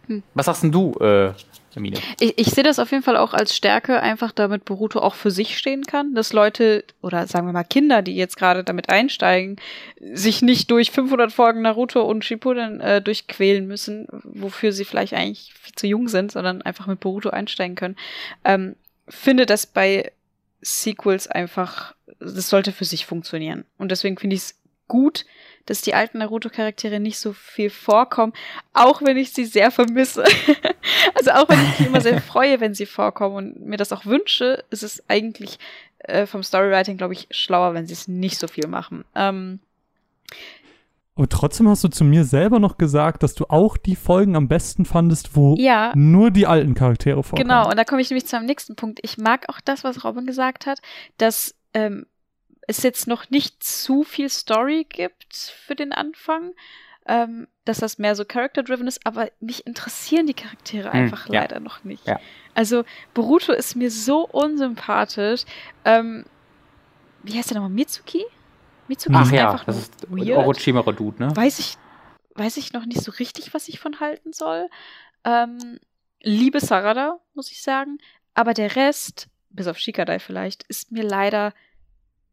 [0.06, 0.22] Hm.
[0.36, 1.34] Was sagst denn du, äh,
[1.80, 2.00] Hermine?
[2.20, 5.32] Ich, ich sehe das auf jeden Fall auch als Stärke, einfach damit Boruto auch für
[5.32, 9.58] sich stehen kann, dass Leute oder sagen wir mal Kinder, die jetzt gerade damit einsteigen,
[10.00, 15.54] sich nicht durch 500 Folgen Naruto und Shippuden äh, durchquälen müssen, wofür sie vielleicht eigentlich
[15.60, 17.96] viel zu jung sind, sondern einfach mit Boruto einsteigen können.
[18.44, 18.76] Ähm,
[19.08, 20.12] finde das bei
[20.62, 23.66] Sequels einfach, das sollte für sich funktionieren.
[23.78, 25.26] Und deswegen finde ich es gut,
[25.70, 28.34] dass die alten Naruto-Charaktere nicht so viel vorkommen,
[28.74, 30.24] auch wenn ich sie sehr vermisse.
[31.14, 34.06] also auch wenn ich mich immer sehr freue, wenn sie vorkommen und mir das auch
[34.06, 35.60] wünsche, ist es eigentlich
[36.00, 39.06] äh, vom Storywriting, glaube ich, schlauer, wenn sie es nicht so viel machen.
[39.14, 39.60] Ähm,
[41.16, 44.48] aber trotzdem hast du zu mir selber noch gesagt, dass du auch die Folgen am
[44.48, 47.48] besten fandest, wo ja, nur die alten Charaktere vorkommen.
[47.48, 49.00] Genau, und da komme ich nämlich zu einem nächsten Punkt.
[49.04, 50.80] Ich mag auch das, was Robin gesagt hat,
[51.18, 52.06] dass ähm,
[52.70, 56.54] es jetzt noch nicht zu viel Story gibt für den Anfang,
[57.08, 61.42] ähm, dass das mehr so character-driven ist, aber mich interessieren die Charaktere hm, einfach ja.
[61.42, 62.06] leider noch nicht.
[62.06, 62.20] Ja.
[62.54, 62.84] Also
[63.16, 65.46] Boruto ist mir so unsympathisch.
[65.84, 66.26] Ähm,
[67.24, 67.72] wie heißt der nochmal?
[67.72, 68.24] Mitsuki?
[68.88, 71.36] Mitsuki Ach ist ja, einfach das ist Orochimaru-Dude, ne?
[71.36, 71.76] Weiß ich,
[72.36, 74.70] weiß ich noch nicht so richtig, was ich von halten soll.
[75.24, 75.80] Ähm,
[76.22, 77.98] liebe Sarada, muss ich sagen.
[78.36, 81.52] Aber der Rest, bis auf Shikadai vielleicht, ist mir leider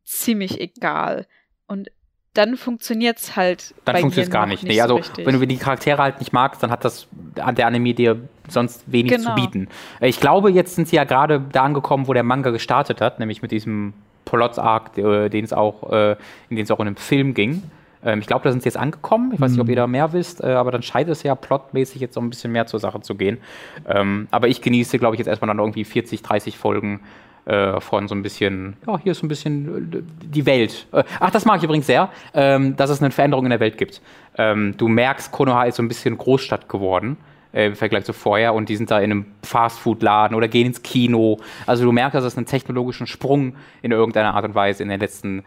[0.06, 1.26] ziemlich egal.
[1.66, 1.90] Und
[2.32, 3.74] dann funktioniert es halt.
[3.84, 4.62] Dann funktioniert es gar nicht.
[4.62, 7.66] nicht nee, also so wenn du die Charaktere halt nicht magst, dann hat das der
[7.66, 9.34] Anime dir sonst wenig genau.
[9.34, 9.68] zu bieten.
[10.00, 13.42] Ich glaube, jetzt sind sie ja gerade da angekommen, wo der Manga gestartet hat, nämlich
[13.42, 13.94] mit diesem
[14.26, 16.16] Plot-Arc, äh, den es auch, äh,
[16.50, 17.62] in den es auch in einem Film ging.
[18.04, 19.32] Ähm, ich glaube, da sind sie jetzt angekommen.
[19.32, 19.70] Ich weiß nicht, ob mhm.
[19.70, 22.52] ihr da mehr wisst, äh, aber dann scheint es ja plotmäßig jetzt so ein bisschen
[22.52, 23.38] mehr zur Sache zu gehen.
[23.86, 27.00] Ähm, aber ich genieße, glaube ich, jetzt erstmal dann irgendwie 40, 30 Folgen
[27.46, 30.86] äh, von so ein bisschen, ja, hier ist so ein bisschen äh, die Welt.
[30.92, 33.78] Äh, ach, das mag ich übrigens sehr, ähm, dass es eine Veränderung in der Welt
[33.78, 34.02] gibt.
[34.36, 37.16] Ähm, du merkst, Konoha ist so ein bisschen Großstadt geworden
[37.52, 40.82] äh, im Vergleich zu vorher und die sind da in einem Fastfood-Laden oder gehen ins
[40.82, 41.38] Kino.
[41.66, 45.00] Also du merkst, dass es einen technologischen Sprung in irgendeiner Art und Weise in den
[45.00, 45.44] letzten,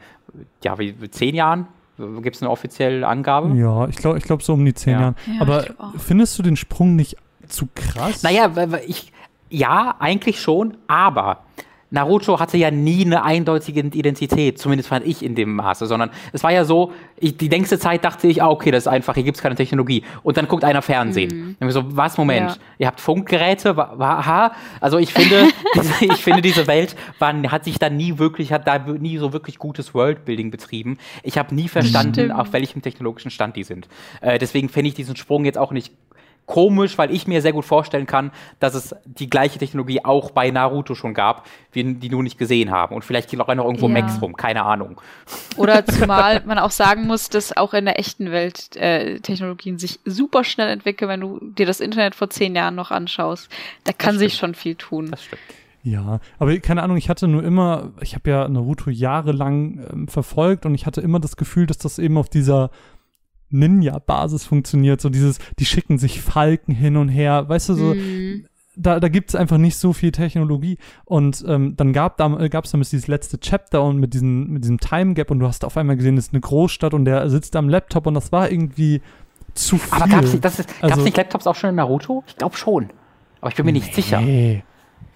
[0.63, 1.67] ja, wie, zehn Jahren
[2.21, 3.53] Gibt es eine offizielle Angabe?
[3.57, 5.01] Ja, ich glaube ich glaub so um die zehn Ja.
[5.01, 5.15] Jahren.
[5.35, 5.65] Ja, Aber
[5.97, 7.17] findest du den Sprung nicht
[7.49, 8.23] zu krass?
[8.23, 8.49] Naja,
[8.87, 9.11] ich,
[9.49, 11.39] ja, eigentlich schon, aber
[11.91, 16.43] Naruto hatte ja nie eine eindeutige Identität, zumindest fand ich in dem Maße, sondern es
[16.43, 19.23] war ja so, ich, die längste Zeit dachte ich, ah, okay, das ist einfach, hier
[19.23, 20.03] gibt es keine Technologie.
[20.23, 21.57] Und dann guckt einer Fernsehen.
[21.59, 22.57] Ich so, was, Moment, Ja.
[22.77, 24.51] ihr habt Funkgeräte, wa, wa, aha.
[24.81, 28.67] Also ich finde, diese, ich finde, diese Welt war, hat sich da nie wirklich, hat
[28.67, 30.97] da nie so wirklich gutes Worldbuilding betrieben.
[31.23, 32.35] Ich habe nie verstanden, Stimmt.
[32.35, 33.87] auf welchem technologischen Stand die sind.
[34.21, 35.93] Äh, deswegen finde ich diesen Sprung jetzt auch nicht
[36.49, 40.49] komisch, weil ich mir sehr gut vorstellen kann, dass es die gleiche Technologie auch bei
[40.49, 42.95] Naruto schon gab, wir die nur nicht gesehen haben.
[42.95, 43.93] Und vielleicht geht auch noch irgendwo Ja.
[43.93, 44.99] Max rum, keine Ahnung.
[45.57, 49.99] Oder zumal man auch sagen muss, dass auch in der echten Welt äh, Technologien sich
[50.05, 53.47] super schnell entwickeln, wenn du dir das Internet vor zehn Jahren noch anschaust.
[53.83, 55.11] Da kann sich schon viel tun.
[55.11, 55.41] Das stimmt.
[55.83, 60.65] Ja, aber keine Ahnung, ich hatte nur immer, ich habe ja Naruto jahrelang ähm, verfolgt
[60.65, 62.71] und ich hatte immer das Gefühl, dass das eben auf dieser
[63.51, 65.01] Ninja-Basis funktioniert.
[65.01, 68.45] So dieses, die schicken sich Falken hin und her, weißt du, so, Mhm.
[68.75, 70.77] da, da gibt es einfach nicht so viel Technologie.
[71.05, 74.63] Und ähm, dann gab da, äh, gab's damals dieses letzte Chapter und mit, diesen, mit
[74.63, 77.29] diesem Time Gap und du hast auf einmal gesehen, das ist eine Großstadt und der
[77.29, 79.01] sitzt am Laptop und das war irgendwie
[79.53, 79.93] zu viel.
[79.93, 82.23] Aber gab's nicht, das ist, gab's Also- nicht Laptops auch schon in Naruto?
[82.27, 82.89] Ich glaube schon.
[83.41, 84.21] Aber ich bin mir nicht sicher.
[84.21, 84.63] Nee,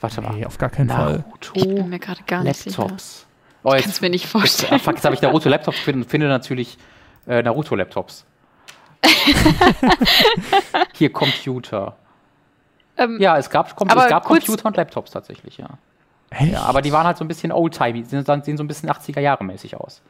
[0.01, 0.33] Warte mal.
[0.35, 1.19] nee, auf gar keinen Fall.
[1.19, 2.81] Naruto Ich bin mir gerade gar nicht sicher.
[2.83, 3.27] Laptops.
[3.65, 4.73] Oh, Ich kann es mir nicht vorstellen.
[4.73, 6.77] Jetzt, fuck, jetzt habe ich Naruto Laptops und finde natürlich
[7.27, 8.25] äh, Naruto Laptops.
[10.93, 11.95] Hier Computer.
[12.97, 15.67] Ähm, Ja, es gab, kom aber es gab Computer und Laptops tatsächlich, ja.
[16.29, 16.53] Echt?
[16.53, 16.61] ja.
[16.63, 19.43] Aber die waren halt so ein bisschen oldtimey, sehen, sehen so ein bisschen 80er Jahre
[19.43, 20.01] mäßig aus.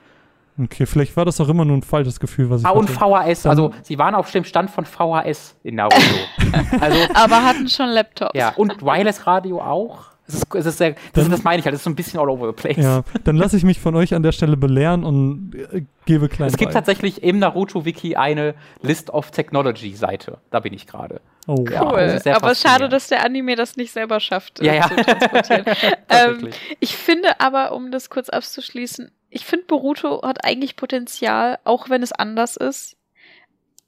[0.62, 3.26] Okay, vielleicht war das auch immer nur ein falsches Gefühl, was ich Ah, und hatte.
[3.34, 5.98] VHS, also sie waren auf dem Stand von VHS in Naruto.
[6.80, 8.38] also, Aber hatten schon Laptops.
[8.38, 10.13] ja, und Wireless Radio auch.
[10.34, 12.20] Es ist, es ist sehr, das, das meine ich halt, es ist so ein bisschen
[12.20, 12.78] all over the place.
[12.78, 16.50] Ja, dann lasse ich mich von euch an der Stelle belehren und äh, gebe klein
[16.50, 16.74] Es gibt bei.
[16.74, 20.40] tatsächlich im Naruto-Wiki eine List of Technology-Seite.
[20.52, 21.22] Da bin ich gerade.
[21.48, 21.98] Oh, Ja, Cool.
[22.00, 24.88] das ist sehr Aber schade, dass der Anime das nicht selber schafft, äh, Ja, ja.
[24.90, 25.66] zu transportieren.
[26.10, 26.50] ähm,
[26.80, 32.04] ich finde aber, um das kurz abzuschließen, ich finde, Boruto hat eigentlich Potenzial, auch wenn
[32.04, 32.96] es anders ist.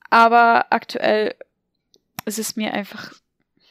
[0.10, 1.36] Aber aktuell
[2.26, 3.12] ist es mir einfach,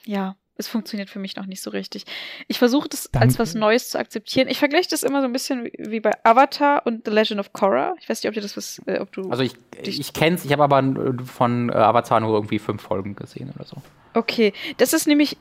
[0.05, 2.05] ja, es funktioniert für mich noch nicht so richtig.
[2.47, 3.39] Ich versuche das als Danke.
[3.39, 4.48] was Neues zu akzeptieren.
[4.48, 7.52] Ich vergleiche das immer so ein bisschen wie, wie bei Avatar und The Legend of
[7.52, 7.94] Korra.
[8.01, 9.31] Ich weiß nicht, ob dir das was, äh, ob du.
[9.31, 12.82] Also ich, ich kenne es, ich habe aber äh, von äh, Avatar nur irgendwie fünf
[12.82, 13.76] Folgen gesehen oder so.
[14.14, 15.36] Okay, das ist nämlich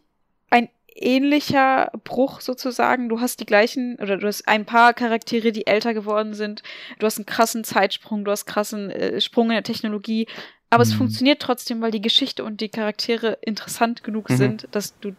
[0.49, 3.09] ein ähnlicher Bruch sozusagen.
[3.09, 6.63] Du hast die gleichen, oder du hast ein paar Charaktere, die älter geworden sind.
[6.99, 10.27] Du hast einen krassen Zeitsprung, du hast krassen äh, Sprung in der Technologie.
[10.73, 10.97] Aber es Mhm.
[10.97, 14.35] funktioniert trotzdem, weil die Geschichte und die Charaktere interessant genug Mhm.
[14.37, 15.15] sind, dass du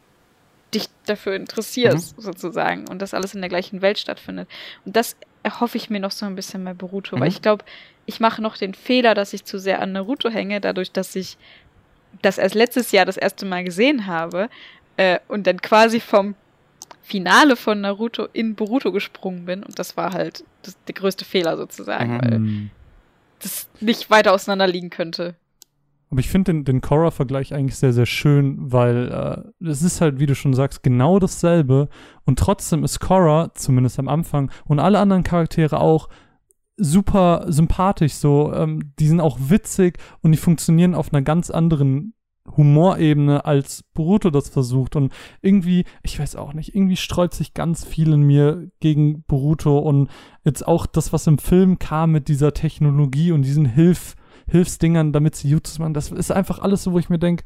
[0.75, 2.89] dich dafür interessierst, sozusagen.
[2.89, 4.49] Und das alles in der gleichen Welt stattfindet.
[4.85, 7.21] Und das erhoffe ich mir noch so ein bisschen bei Boruto, Mhm.
[7.21, 7.65] weil ich glaube,
[8.07, 11.39] ich mache noch den Fehler, dass ich zu sehr an Naruto hänge, dadurch, dass ich
[12.23, 14.49] das erst letztes Jahr das erste Mal gesehen habe
[14.97, 16.35] äh, und dann quasi vom
[17.03, 19.63] Finale von Naruto in Boruto gesprungen bin.
[19.63, 22.21] Und das war halt das, der größte Fehler sozusagen, Mhm.
[22.23, 22.71] weil
[23.43, 25.35] das nicht weiter auseinander liegen könnte.
[26.15, 29.11] Aber ich finde den, den Korra-Vergleich eigentlich sehr, sehr schön, weil
[29.61, 31.89] äh, es ist halt, wie du schon sagst, genau dasselbe.
[32.25, 36.09] Und trotzdem ist Korra, zumindest am Anfang, und alle anderen Charaktere auch
[36.77, 38.53] super sympathisch so.
[38.55, 42.15] Ähm, die sind auch witzig und die funktionieren auf einer ganz anderen
[42.57, 44.95] Humorebene, als Boruto das versucht.
[44.95, 45.13] Und
[45.43, 50.11] irgendwie, ich weiß auch nicht, irgendwie sträubt sich ganz viel in mir gegen Boruto und
[50.45, 54.15] jetzt auch das, was im Film kam mit dieser Technologie und diesen Hilf
[54.49, 55.95] Hilfsdingern, damit sie Jutsus machen.
[55.95, 57.45] Das ist einfach alles so, wo ich mir denke,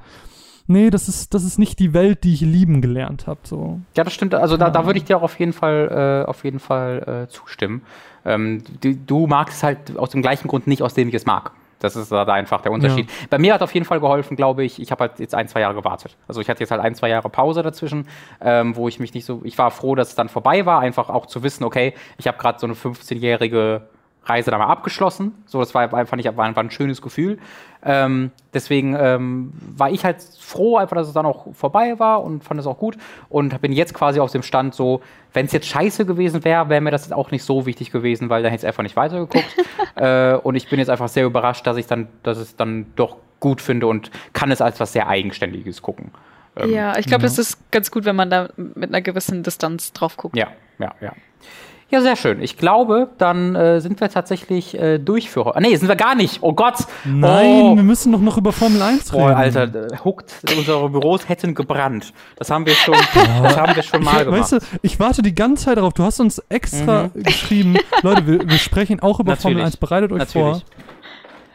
[0.66, 3.40] nee, das ist, das ist nicht die Welt, die ich lieben gelernt habe.
[3.44, 3.80] So.
[3.96, 4.34] Ja, das stimmt.
[4.34, 4.86] Also da, da Ja.
[4.86, 7.82] würde ich dir auch auf jeden Fall, äh, auf jeden Fall äh, zustimmen.
[8.24, 11.24] Ähm, du, du magst es halt aus dem gleichen Grund nicht, aus dem ich es
[11.26, 11.52] mag.
[11.80, 13.08] Das ist da einfach der Unterschied.
[13.30, 14.82] Bei mir hat auf jeden Fall geholfen, glaube ich.
[14.82, 16.16] Ich habe halt jetzt ein, zwei Jahre gewartet.
[16.26, 18.08] Also ich hatte jetzt halt ein, zwei Jahre Pause dazwischen,
[18.40, 19.42] ähm, wo ich mich nicht so.
[19.44, 22.36] Ich war froh, dass es dann vorbei war, einfach auch zu wissen, okay, ich habe
[22.36, 23.82] gerade so eine 15-jährige
[24.28, 25.32] Reise da mal abgeschlossen.
[25.46, 27.38] So, das war einfach nicht, war einfach ein schönes Gefühl.
[27.84, 32.44] Ähm, deswegen ähm, war ich halt froh, einfach, dass es dann auch vorbei war und
[32.44, 32.96] fand es auch gut.
[33.28, 35.00] Und bin jetzt quasi aus dem Stand so,
[35.32, 38.28] wenn es jetzt scheiße gewesen wäre, wäre mir das jetzt auch nicht so wichtig gewesen,
[38.28, 39.56] weil dann hätte ich einfach nicht weitergeguckt.
[39.94, 43.16] äh, und ich bin jetzt einfach sehr überrascht, dass ich dann, dass es dann doch
[43.40, 46.10] gut finde und kann es als was sehr Eigenständiges gucken.
[46.56, 47.28] Ähm, ja, ich glaube, ja.
[47.28, 50.36] es ist ganz gut, wenn man da mit einer gewissen Distanz drauf guckt.
[50.36, 50.48] Ja,
[50.78, 51.12] ja, ja.
[51.90, 52.42] Ja, sehr schön.
[52.42, 55.62] Ich glaube, dann äh, sind wir tatsächlich äh, durch für heute.
[55.62, 56.38] Nee, sind wir gar nicht.
[56.42, 56.74] Oh Gott.
[57.06, 57.76] Nein, oh.
[57.76, 59.22] wir müssen doch noch über Formel 1 reden.
[59.24, 62.12] Boah, Alter, äh, huckt, unsere Büros hätten gebrannt.
[62.36, 62.94] Das haben wir schon,
[63.42, 64.40] das haben wir schon mal gemacht.
[64.40, 65.94] Weißt du, ich warte die ganze Zeit darauf.
[65.94, 67.22] Du hast uns extra Mhm.
[67.22, 69.42] geschrieben, Leute, wir, wir sprechen auch über Natürlich.
[69.42, 69.76] Formel 1.
[69.78, 70.58] Bereitet euch Natürlich.
[70.58, 70.62] vor.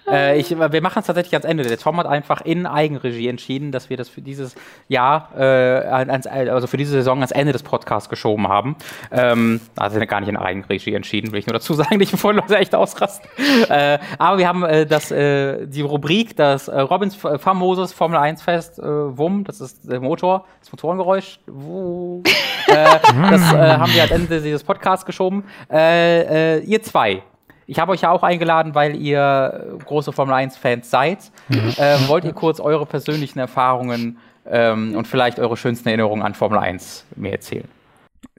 [0.09, 1.63] Äh, ich, wir machen es tatsächlich ans Ende.
[1.63, 4.55] Der Tom hat einfach in Eigenregie entschieden, dass wir das für dieses
[4.87, 8.75] Jahr, äh, ans, also für diese Saison ans Ende des Podcasts geschoben haben.
[9.11, 12.57] Ähm, also gar nicht in Eigenregie entschieden, will ich nur dazu sagen, nicht bevor Leute
[12.57, 13.29] echt ausrasten.
[13.69, 18.41] äh, aber wir haben äh, das, äh, die Rubrik, das äh, Robins famoses Formel 1
[18.41, 21.39] Fest, äh, WUM, das ist der Motor, das Motorengeräusch.
[21.47, 22.73] Äh,
[23.29, 25.43] das äh, haben wir ans Ende dieses Podcasts geschoben.
[25.71, 27.23] Äh, ihr zwei,
[27.67, 31.31] ich habe euch ja auch eingeladen, weil ihr äh, große Formel 1-Fans seid.
[31.49, 36.59] Ähm, wollt ihr kurz eure persönlichen Erfahrungen ähm, und vielleicht eure schönsten Erinnerungen an Formel
[36.59, 37.67] 1 mir erzählen?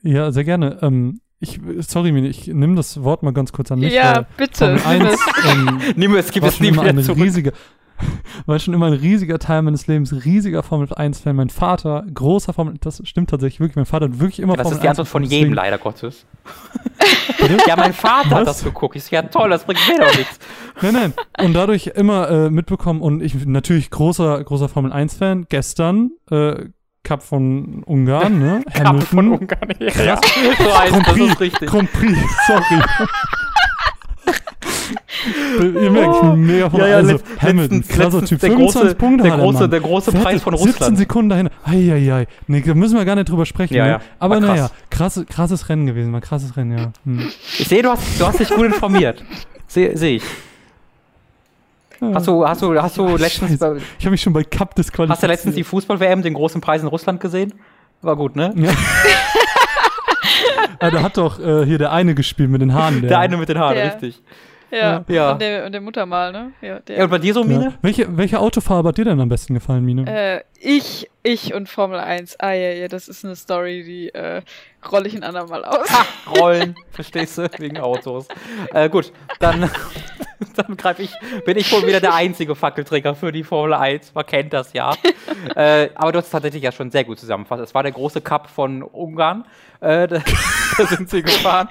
[0.02, 0.78] Ja, sehr gerne.
[0.82, 3.92] Ähm, ich, sorry, ich nehme das Wort mal ganz kurz an mich.
[3.92, 4.78] Ja, bitte.
[4.78, 5.18] Formel 1
[5.52, 7.22] ähm, Nimm es, gib war es nie immer wieder ein zurück.
[7.22, 7.52] riesiger,
[8.46, 11.36] war schon immer ein riesiger Teil meines Lebens, riesiger Formel 1-Fan.
[11.36, 13.76] Mein Vater, großer Formel, das stimmt tatsächlich wirklich.
[13.76, 15.78] Mein Vater hat wirklich immer Das Formel ist die Antwort 1 von jedem, deswegen- leider
[15.78, 16.26] Gottes.
[17.66, 18.58] ja, mein Vater hat Was?
[18.58, 18.96] das geguckt.
[18.96, 20.38] Ich so, ja toll, das bringt mir doch nichts.
[20.82, 21.14] Nein, nein.
[21.44, 25.46] Und dadurch immer äh, mitbekommen und ich bin natürlich großer, großer Formel 1-Fan.
[25.48, 26.66] Gestern, äh,
[27.04, 28.62] Cup von Ungarn, ne?
[28.74, 29.74] Kappe von Ungarn.
[29.78, 30.16] Ja, ja.
[30.16, 31.68] So heißt Grand das Prix, ist richtig.
[31.68, 32.82] Grand Prix, sorry.
[35.60, 38.90] Ihr merkt, ich bin mega von Ja, ja, also, Hamilton, krasser letztens Typ, der 25
[38.90, 39.70] große- Punkte der hat er, große- Mann.
[39.70, 40.98] der große Preis von 17 Russland.
[40.98, 41.50] Sekunden dahin.
[41.64, 42.26] Eieiei.
[42.46, 43.74] Nee, da müssen wir gar nicht drüber sprechen.
[43.74, 43.90] Ja, ne?
[43.92, 44.00] ja.
[44.18, 44.50] Aber War krass.
[44.56, 46.92] naja, krasse, krasses Rennen gewesen, mal krasses Rennen, ja.
[47.04, 47.28] Hm.
[47.58, 49.22] Ich sehe, du hast, du hast dich gut informiert.
[49.66, 50.22] Sehe seh ich.
[52.12, 53.78] Hast du, hast du, hast du letztens, Scheiße.
[53.98, 55.10] Ich habe mich schon bei Cup disqualifiziert.
[55.10, 57.54] hast du letztens die Fußball-WM, den großen Preis in Russland gesehen?
[58.02, 58.52] War gut, ne?
[58.56, 58.70] Ja.
[60.80, 63.00] ah, da hat doch äh, hier der eine gespielt mit den Haaren.
[63.00, 63.86] Der, Der eine mit den Haaren, Der.
[63.86, 64.20] richtig.
[64.74, 65.04] Ja.
[65.08, 65.32] Ja.
[65.32, 66.52] Und, der, und der Muttermal, ne?
[66.60, 66.98] Ja, der.
[66.98, 67.46] Ja, und bei dir so, Ja.
[67.46, 67.74] Mine?
[67.82, 70.04] Welche, welche Autofarbe hat dir denn am besten gefallen, Mine?
[70.06, 72.40] Äh, ich, ich und Formel 1.
[72.40, 74.42] Ah ja, ja, das ist eine Story, die äh,
[74.90, 75.86] rolle ich ein andermal aus.
[76.38, 77.48] Rollen, verstehst du?
[77.58, 78.26] Wegen Autos.
[78.72, 79.70] Äh, gut, dann,
[80.56, 81.12] dann greife ich,
[81.44, 84.14] bin ich wohl wieder der einzige Fackelträger für die Formel 1.
[84.14, 84.94] Man kennt das ja.
[85.54, 87.62] äh, aber du hast es tatsächlich ja schon sehr gut zusammengefasst.
[87.62, 89.44] Es war der große Cup von Ungarn.
[89.80, 90.20] Äh, da,
[90.78, 91.68] da sind sie gefahren.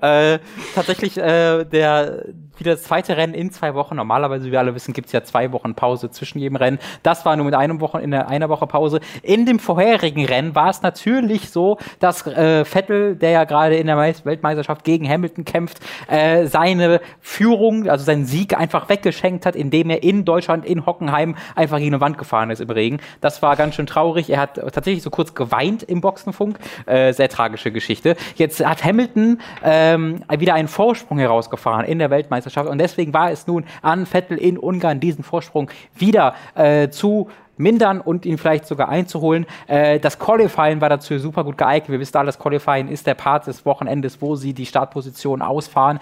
[0.00, 0.38] Äh,
[0.74, 2.24] tatsächlich äh, der
[2.58, 3.96] wieder das zweite Rennen in zwei Wochen.
[3.96, 6.78] Normalerweise, wie wir alle wissen, gibt es ja zwei Wochen Pause zwischen jedem Rennen.
[7.02, 9.00] Das war nur mit einem Wochen in einer Woche Pause.
[9.22, 13.86] In dem vorherigen Rennen war es natürlich so, dass äh, Vettel, der ja gerade in
[13.86, 19.56] der Meis- Weltmeisterschaft gegen Hamilton kämpft, äh, seine Führung, also seinen Sieg einfach weggeschenkt hat,
[19.56, 22.98] indem er in Deutschland, in Hockenheim einfach gegen eine Wand gefahren ist im Regen.
[23.20, 24.30] Das war ganz schön traurig.
[24.30, 26.58] Er hat tatsächlich so kurz geweint im Boxenfunk.
[26.86, 28.16] Äh, sehr tragische Geschichte.
[28.36, 33.46] Jetzt hat Hamilton ähm, wieder einen Vorsprung herausgefahren in der Weltmeisterschaft und deswegen war es
[33.46, 38.88] nun an Vettel in Ungarn, diesen Vorsprung wieder äh, zu mindern und ihn vielleicht sogar
[38.88, 39.46] einzuholen.
[39.66, 41.90] Äh, das Qualifying war dazu super gut geeignet.
[41.90, 45.98] Wir wissen alle, das Qualifying ist der Part des Wochenendes, wo sie die Startposition ausfahren,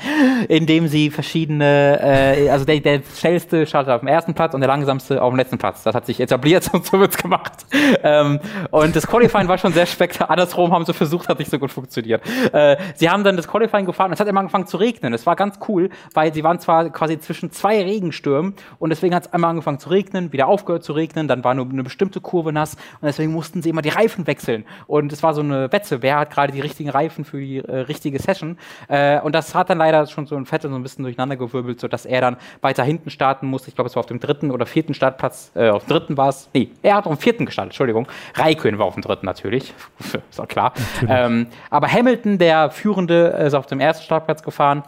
[0.49, 4.69] indem sie verschiedene, äh, also der, der schnellste startet auf dem ersten Platz und der
[4.69, 5.83] langsamste auf dem letzten Platz.
[5.83, 7.53] Das hat sich etabliert und so wird's gemacht.
[8.03, 8.41] Ähm,
[8.71, 10.31] und das Qualifying war schon sehr spektakulär.
[10.31, 12.23] Andersrum haben sie versucht, hat nicht so gut funktioniert.
[12.53, 15.13] Äh, sie haben dann das Qualifying gefahren und es hat immer angefangen zu regnen.
[15.13, 19.27] Das war ganz cool, weil sie waren zwar quasi zwischen zwei Regenstürmen und deswegen hat
[19.27, 22.53] es einmal angefangen zu regnen, wieder aufgehört zu regnen, dann war nur eine bestimmte Kurve
[22.53, 24.65] nass und deswegen mussten sie immer die Reifen wechseln.
[24.87, 27.81] Und es war so eine Wette, wer hat gerade die richtigen Reifen für die äh,
[27.81, 28.59] richtige Session.
[28.89, 31.81] Äh, und das hat dann leider schon so ein Vettel so ein bisschen durcheinander gewirbelt,
[31.81, 33.69] sodass er dann weiter hinten starten musste.
[33.69, 36.29] Ich glaube, es war auf dem dritten oder vierten Startplatz, äh, auf dem dritten war
[36.29, 38.09] es, nee, er hat auf dem vierten gestartet, Entschuldigung.
[38.35, 39.75] Raikön war auf dem dritten natürlich,
[40.31, 40.73] ist auch klar.
[41.09, 44.83] Ähm, aber Hamilton, der Führende, ist auf dem ersten Startplatz gefahren.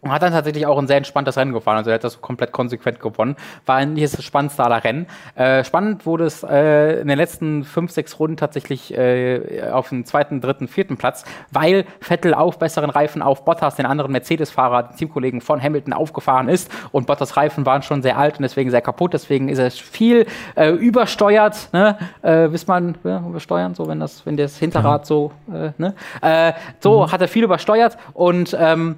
[0.00, 1.78] Und hat dann tatsächlich auch ein sehr entspanntes Rennen gefahren.
[1.78, 3.34] Also er hat das komplett konsequent gewonnen.
[3.66, 5.08] War eigentlich das spannendste aller Rennen.
[5.34, 10.04] Äh, spannend wurde es äh, in den letzten fünf, sechs Runden tatsächlich äh, auf dem
[10.04, 14.96] zweiten, dritten, vierten Platz, weil Vettel auf besseren Reifen auf Bottas, den anderen Mercedes-Fahrer, den
[14.96, 16.70] Teamkollegen von Hamilton, aufgefahren ist.
[16.92, 19.14] Und Bottas Reifen waren schon sehr alt und deswegen sehr kaputt.
[19.14, 21.70] Deswegen ist er viel äh, übersteuert.
[21.72, 21.98] Ne?
[22.22, 25.94] Äh, wisst man, ja, übersteuern, so wenn das, wenn das Hinterrad so, äh, ne?
[26.22, 28.96] Äh, so hat er viel übersteuert und ähm,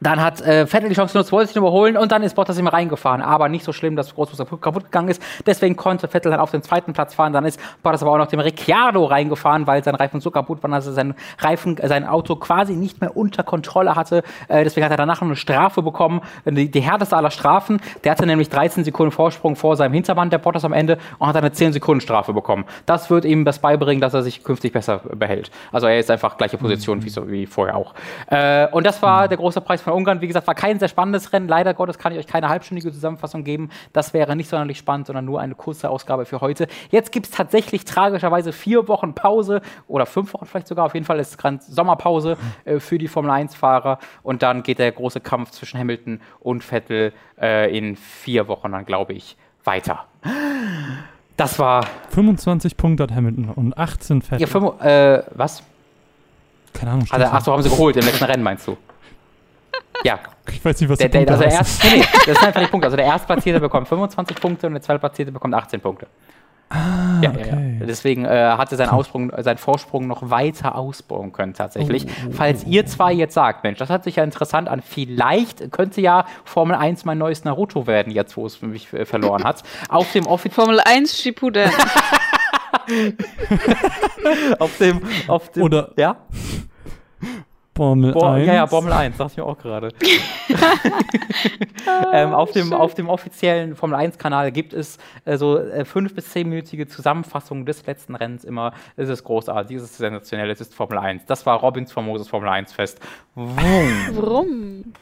[0.00, 2.72] Dann hat äh, Vettel die Chance genutzt, wollte sich überholen und dann ist Bottas immer
[2.72, 3.22] reingefahren.
[3.22, 5.22] Aber nicht so schlimm, dass Großbus kaputt gegangen ist.
[5.46, 7.32] Deswegen konnte Vettel dann auf den zweiten Platz fahren.
[7.32, 10.70] Dann ist Bottas aber auch noch dem Ricciardo reingefahren, weil sein Reifen so kaputt war,
[10.70, 14.22] dass er sein Reifen, äh, sein Auto quasi nicht mehr unter Kontrolle hatte.
[14.48, 16.20] Äh, deswegen hat er danach noch eine Strafe bekommen.
[16.44, 17.80] Die, die härteste aller Strafen.
[18.04, 21.36] Der hatte nämlich 13 Sekunden Vorsprung vor seinem Hintermann, der Bottas am Ende, und hat
[21.36, 22.66] eine 10 Sekunden Strafe bekommen.
[22.84, 25.50] Das wird ihm das beibringen, dass er sich künftig besser behält.
[25.72, 27.04] Also er ist einfach gleiche Position mhm.
[27.04, 27.94] wie, so, wie vorher auch.
[28.26, 30.20] Äh, und das war der große Preis von Ungarn.
[30.20, 31.48] Wie gesagt, war kein sehr spannendes Rennen.
[31.48, 33.70] Leider Gottes kann ich euch keine halbstündige Zusammenfassung geben.
[33.92, 36.66] Das wäre nicht sonderlich spannend, sondern nur eine kurze Ausgabe für heute.
[36.90, 40.86] Jetzt gibt es tatsächlich tragischerweise vier Wochen Pause oder fünf Wochen vielleicht sogar.
[40.86, 43.98] Auf jeden Fall ist es Sommerpause äh, für die Formel 1-Fahrer.
[44.24, 48.84] Und dann geht der große Kampf zwischen Hamilton und Vettel äh, in vier Wochen dann,
[48.84, 50.04] glaube ich, weiter.
[51.36, 51.86] Das war.
[52.10, 54.40] 25 Punkte hat Hamilton und 18 Vettel.
[54.40, 55.62] Ja, fünf, äh, was?
[56.72, 57.06] Keine Ahnung.
[57.08, 58.76] Also, achso, haben sie geholt im letzten Rennen, meinst du?
[60.04, 60.18] Ja.
[60.50, 62.86] Ich weiß nicht, was der, der, also der erst, nee, das sind einfach die Punkte.
[62.86, 66.06] Also der Erstplatzierte bekommt 25 Punkte und der Zweitplatzierte bekommt 18 Punkte.
[66.68, 67.48] Ah, ja, okay.
[67.48, 67.86] ja, ja.
[67.86, 72.06] Deswegen äh, hatte sein, Aussprung, sein Vorsprung noch weiter ausbauen können tatsächlich.
[72.06, 76.00] Oh, Falls ihr zwei jetzt sagt, Mensch, das hat sich ja interessant an, vielleicht könnte
[76.00, 79.62] ja Formel 1 mein neues Naruto werden, jetzt wo es mich äh, verloren hat.
[79.88, 81.70] Auf dem Offiz Formel 1 Shippuden.
[84.58, 86.16] auf dem, auf dem, Oder ja?
[87.76, 88.46] Formel Bo 1.
[88.46, 89.90] Ja, ja, Formel 1, dachte ich mir auch gerade.
[92.12, 94.96] ähm, auf, dem, auf dem offiziellen Formel 1-Kanal gibt es
[95.26, 98.72] äh, so äh, fünf- bis zehnminütige Zusammenfassungen des letzten Rennens immer.
[98.96, 101.26] Es ist großartig, es ist sensationell, es ist Formel 1.
[101.26, 102.98] Das war Robins famoses Formel 1-Fest.
[103.34, 104.94] Warum?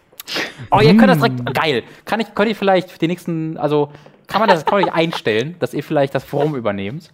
[0.70, 1.54] Oh, ihr könnt das direkt.
[1.54, 1.82] Geil.
[2.04, 3.92] Kann ich, könnt ihr vielleicht für die nächsten, also
[4.26, 7.12] kann man das kann ich einstellen, dass ihr vielleicht das Forum übernehmt?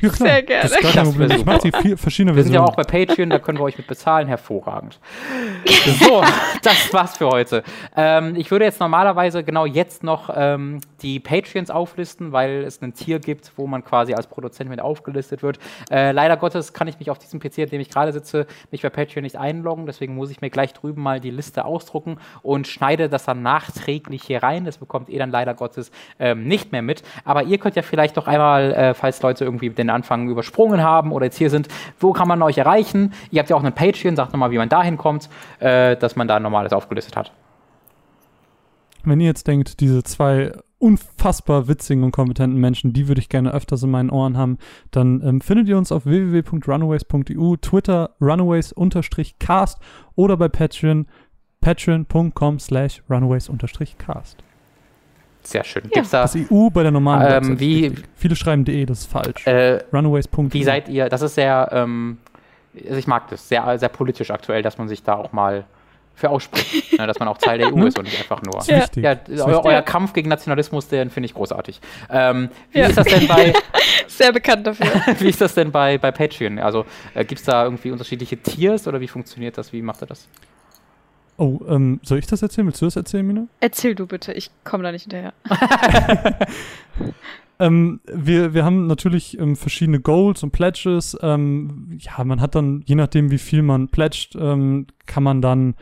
[0.00, 0.28] Ja, klar.
[0.28, 0.62] Sehr gerne.
[0.62, 1.30] Das ist gar kein Problem.
[1.30, 3.78] Ich mache die vier, verschiedene Wir sind ja auch bei Patreon, da können wir euch
[3.78, 4.28] mit bezahlen.
[4.28, 4.98] Hervorragend.
[6.00, 6.22] so,
[6.62, 7.62] das war's für heute.
[7.96, 12.94] Ähm, ich würde jetzt normalerweise genau jetzt noch ähm, die Patreons auflisten, weil es ein
[12.94, 15.58] Tier gibt, wo man quasi als Produzent mit aufgelistet wird.
[15.90, 18.82] Äh, leider Gottes kann ich mich auf diesem PC, an dem ich gerade sitze, mich
[18.82, 19.86] bei Patreon nicht einloggen.
[19.86, 24.22] Deswegen muss ich mir gleich drüben mal die Liste ausdrucken und schneide das dann nachträglich
[24.24, 24.64] hier rein.
[24.64, 27.02] Das bekommt ihr dann leider Gottes ähm, nicht mehr mit.
[27.24, 31.12] Aber ihr könnt ja vielleicht doch einmal, äh, falls Leute irgendwie den Anfang übersprungen haben
[31.12, 31.68] oder jetzt hier sind,
[31.98, 33.12] wo kann man euch erreichen?
[33.30, 35.28] Ihr habt ja auch einen Patreon, sagt nochmal, wie man dahin kommt,
[35.60, 37.32] äh, dass man da normales aufgelistet hat.
[39.04, 43.52] Wenn ihr jetzt denkt, diese zwei unfassbar witzigen und kompetenten Menschen, die würde ich gerne
[43.52, 44.58] öfters in meinen Ohren haben,
[44.90, 49.78] dann ähm, findet ihr uns auf www.runaways.eu, Twitter runaways-cast
[50.16, 51.06] oder bei Patreon
[51.60, 54.45] patreon.com slash runaways-cast.
[55.46, 55.84] Sehr schön.
[55.84, 55.90] Ja.
[55.94, 59.46] Gibt's da, das EU bei der normalen ähm, wie, Viele schreiben de, das ist falsch.
[59.46, 60.52] Äh, Runaways.de.
[60.52, 62.18] Wie seid ihr, das ist sehr, ähm,
[62.84, 65.64] also ich mag das, sehr, sehr politisch aktuell, dass man sich da auch mal
[66.16, 68.54] für ausspricht, ne, dass man auch Teil der EU ist und nicht einfach nur.
[68.54, 71.80] Das ist ja, ja euer, euer, Kampf gegen Nationalismus, den finde ich großartig.
[72.10, 72.86] Ähm, wie ja.
[72.86, 73.52] ist das denn bei.
[74.08, 74.86] Sehr bekannt dafür.
[75.18, 76.58] wie ist das denn bei, bei Patreon?
[76.58, 79.72] Also äh, gibt es da irgendwie unterschiedliche Tiers oder wie funktioniert das?
[79.72, 80.26] Wie macht ihr das?
[81.38, 82.66] Oh, ähm, soll ich das erzählen?
[82.66, 83.46] Willst du das erzählen, Mina?
[83.60, 85.34] Erzähl du bitte, ich komme da nicht hinterher.
[87.58, 91.16] ähm, wir, wir haben natürlich ähm, verschiedene Goals und Pledges.
[91.20, 95.74] Ähm, ja, man hat dann, je nachdem, wie viel man pledgt, ähm, kann man dann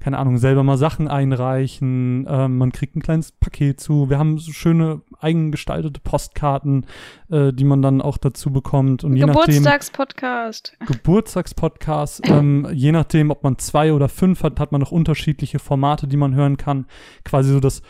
[0.00, 2.26] keine Ahnung, selber mal Sachen einreichen.
[2.28, 4.10] Ähm, man kriegt ein kleines Paket zu.
[4.10, 6.86] Wir haben so schöne eigengestaltete Postkarten,
[7.30, 9.04] äh, die man dann auch dazu bekommt.
[9.04, 10.76] Und Geburtstagspodcast.
[10.86, 12.28] Geburtstagspodcast.
[12.28, 16.16] ähm, je nachdem, ob man zwei oder fünf hat, hat man noch unterschiedliche Formate, die
[16.16, 16.86] man hören kann.
[17.24, 17.82] Quasi so das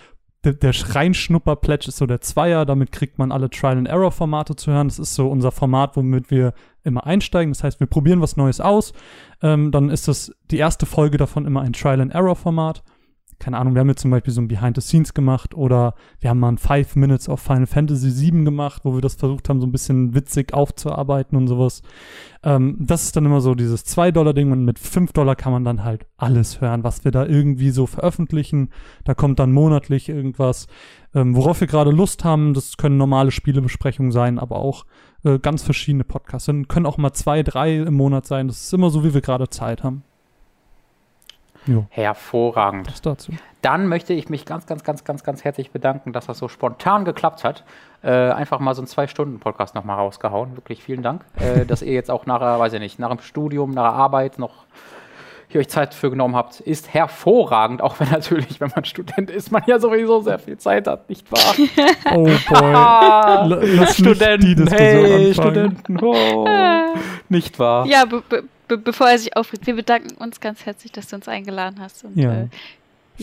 [0.45, 4.89] der, der Reinschnupper-Pledge ist so der Zweier, damit kriegt man alle Trial-and-Error-Formate zu hören.
[4.89, 7.53] Das ist so unser Format, womit wir immer einsteigen.
[7.53, 8.93] Das heißt, wir probieren was Neues aus.
[9.43, 12.83] Ähm, dann ist das die erste Folge davon immer ein Trial-and-Error-Format
[13.41, 16.31] keine Ahnung, wir haben jetzt zum Beispiel so ein Behind the Scenes gemacht oder wir
[16.31, 19.61] haben mal ein Five Minutes auf Final Fantasy VII gemacht, wo wir das versucht haben,
[19.61, 21.83] so ein bisschen witzig aufzuarbeiten und sowas.
[22.43, 25.83] Ähm, das ist dann immer so dieses 2-Dollar-Ding und mit 5 Dollar kann man dann
[25.83, 28.69] halt alles hören, was wir da irgendwie so veröffentlichen.
[29.05, 30.67] Da kommt dann monatlich irgendwas,
[31.15, 32.53] ähm, worauf wir gerade Lust haben.
[32.53, 34.85] Das können normale Spielebesprechungen sein, aber auch
[35.25, 36.47] äh, ganz verschiedene Podcasts.
[36.47, 38.49] Dann können auch mal zwei, drei im Monat sein.
[38.49, 40.05] Das ist immer so, wie wir gerade Zeit haben.
[41.67, 41.87] Jo.
[41.91, 42.89] Hervorragend.
[42.89, 43.33] Das dazu.
[43.63, 47.05] Dann möchte ich mich ganz, ganz, ganz, ganz, ganz herzlich bedanken, dass das so spontan
[47.05, 47.65] geklappt hat.
[48.03, 50.57] Äh, einfach mal so einen Zwei-Stunden-Podcast nochmal rausgehauen.
[50.57, 53.73] Wirklich vielen Dank, äh, dass ihr jetzt auch nachher, weiß ich nicht, nach dem Studium,
[53.73, 54.65] nach der Arbeit noch
[55.51, 59.51] hier euch Zeit für genommen habt, ist hervorragend, auch wenn natürlich, wenn man Student ist,
[59.51, 61.55] man ja sowieso sehr viel Zeit hat, nicht wahr?
[62.15, 63.69] Oh boy.
[63.77, 65.35] Lass Studenten, die Diskussion hey, anfangen.
[65.35, 66.47] Studenten, oh.
[67.29, 67.85] nicht wahr?
[67.87, 68.05] Ja,
[68.71, 71.81] be be bevor er sich aufregt, wir bedanken uns ganz herzlich, dass du uns eingeladen
[71.81, 72.33] hast und ja.
[72.33, 72.49] äh,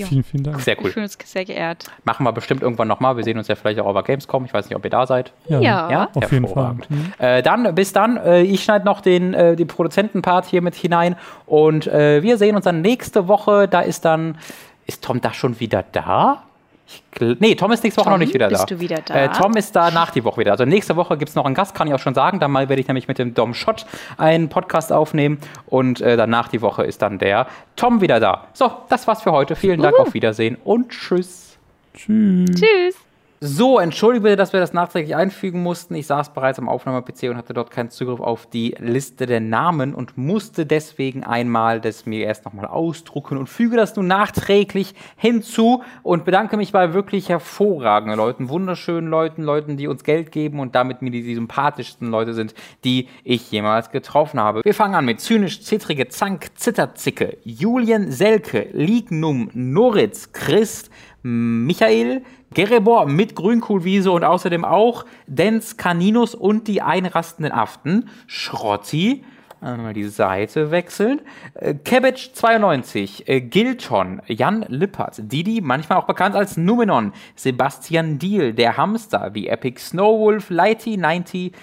[0.06, 0.62] Vielen, vielen Dank.
[0.62, 0.86] Sehr cool.
[0.86, 1.86] Wir fühlen uns sehr geehrt.
[2.04, 3.18] Machen wir bestimmt irgendwann nochmal.
[3.18, 4.46] Wir sehen uns ja vielleicht auch der Gamescom.
[4.46, 5.34] Ich weiß nicht, ob ihr da seid.
[5.48, 5.60] Ja.
[5.60, 6.56] Ja, Auf jeden Fall.
[6.56, 6.90] hervorragend.
[6.92, 7.14] Mhm.
[7.18, 8.18] Äh, dann, bis dann.
[8.18, 11.16] Äh, ich schneide noch den, äh, den Produzentenpart hier mit hinein.
[11.48, 13.68] Und äh, wir sehen uns dann nächste Woche.
[13.68, 14.38] Da ist dann.
[14.86, 16.44] Ist Tom da schon wieder da?
[16.88, 17.04] Ich,
[17.40, 18.66] nee, Tom ist nächste Woche Tom, noch nicht wieder bist da.
[18.66, 19.14] du wieder da?
[19.14, 20.52] Äh, Tom ist da nach die Woche wieder.
[20.52, 22.40] Also nächste Woche gibt es noch einen Gast, kann ich auch schon sagen.
[22.40, 23.86] Dann mal werde ich nämlich mit dem Dom Schott
[24.18, 25.38] einen Podcast aufnehmen.
[25.66, 28.48] Und äh, danach die Woche ist dann der Tom wieder da.
[28.54, 29.56] So, das war's für heute.
[29.56, 31.58] Vielen Dank, auf Wiedersehen und tschüss.
[31.94, 32.52] Tschüss.
[32.56, 33.07] Tschüss.
[33.40, 35.94] So, entschuldige bitte, dass wir das nachträglich einfügen mussten.
[35.94, 39.94] Ich saß bereits am Aufnahme-PC und hatte dort keinen Zugriff auf die Liste der Namen
[39.94, 45.84] und musste deswegen einmal das mir erst nochmal ausdrucken und füge das nun nachträglich hinzu
[46.02, 50.74] und bedanke mich bei wirklich hervorragenden Leuten, wunderschönen Leuten, Leuten, die uns Geld geben und
[50.74, 52.56] damit mir die, die sympathischsten Leute sind,
[52.86, 54.64] die ich jemals getroffen habe.
[54.64, 60.90] Wir fangen an mit zynisch, zittrige Zank, Zitterzicke, Julian Selke, Lignum, Noritz, Christ,
[61.22, 62.24] Michael,
[62.54, 69.24] Gerebor mit Grünkohlwiese und außerdem auch Dens Caninus und die einrastenden Aften, Schrotti,
[69.62, 71.22] mal die Seite wechseln,
[71.56, 78.54] äh, Cabbage 92, äh, Gilton, Jan Lippert, Didi, manchmal auch bekannt als Numenon, Sebastian Diel,
[78.54, 81.54] der Hamster, wie Epic Snowwolf, Lighty 96,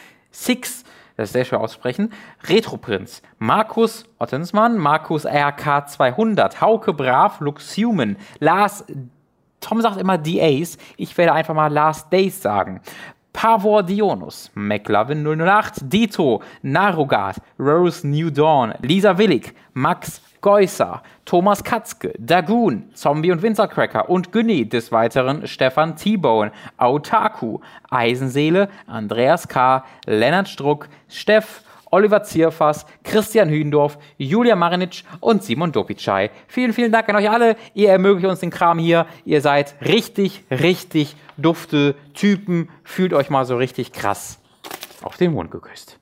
[1.16, 2.12] das ist sehr schwer aussprechen.
[2.48, 8.85] Retroprinz, Markus Ottensmann, Markus RK 200, Hauke Brav, Lux Human, Lars
[9.65, 10.77] Tom sagt immer DAs.
[10.99, 12.82] Ich werde einfach mal Last Days sagen.
[13.32, 22.12] Pavor Dionus, McLovin 008, Dito, Narugat, Rose New Dawn, Lisa Willig, Max Geusser, Thomas Katzke,
[22.19, 27.61] Dagoon, Zombie und Wintercracker und Günni, des Weiteren Stefan T-Bone, Autaku,
[27.91, 31.62] Eisenseele, Andreas K., Lennart Struck, Steff,
[31.94, 36.32] Oliver Zierfass, Christian Hündorf, Julia Marinic und Simon Dopicai.
[36.48, 37.54] Vielen, vielen Dank an euch alle.
[37.72, 39.06] Ihr ermöglicht uns den Kram hier.
[39.24, 42.68] Ihr seid richtig, richtig dufte Typen.
[42.82, 44.40] Fühlt euch mal so richtig krass
[45.02, 46.00] auf den Mund geküsst.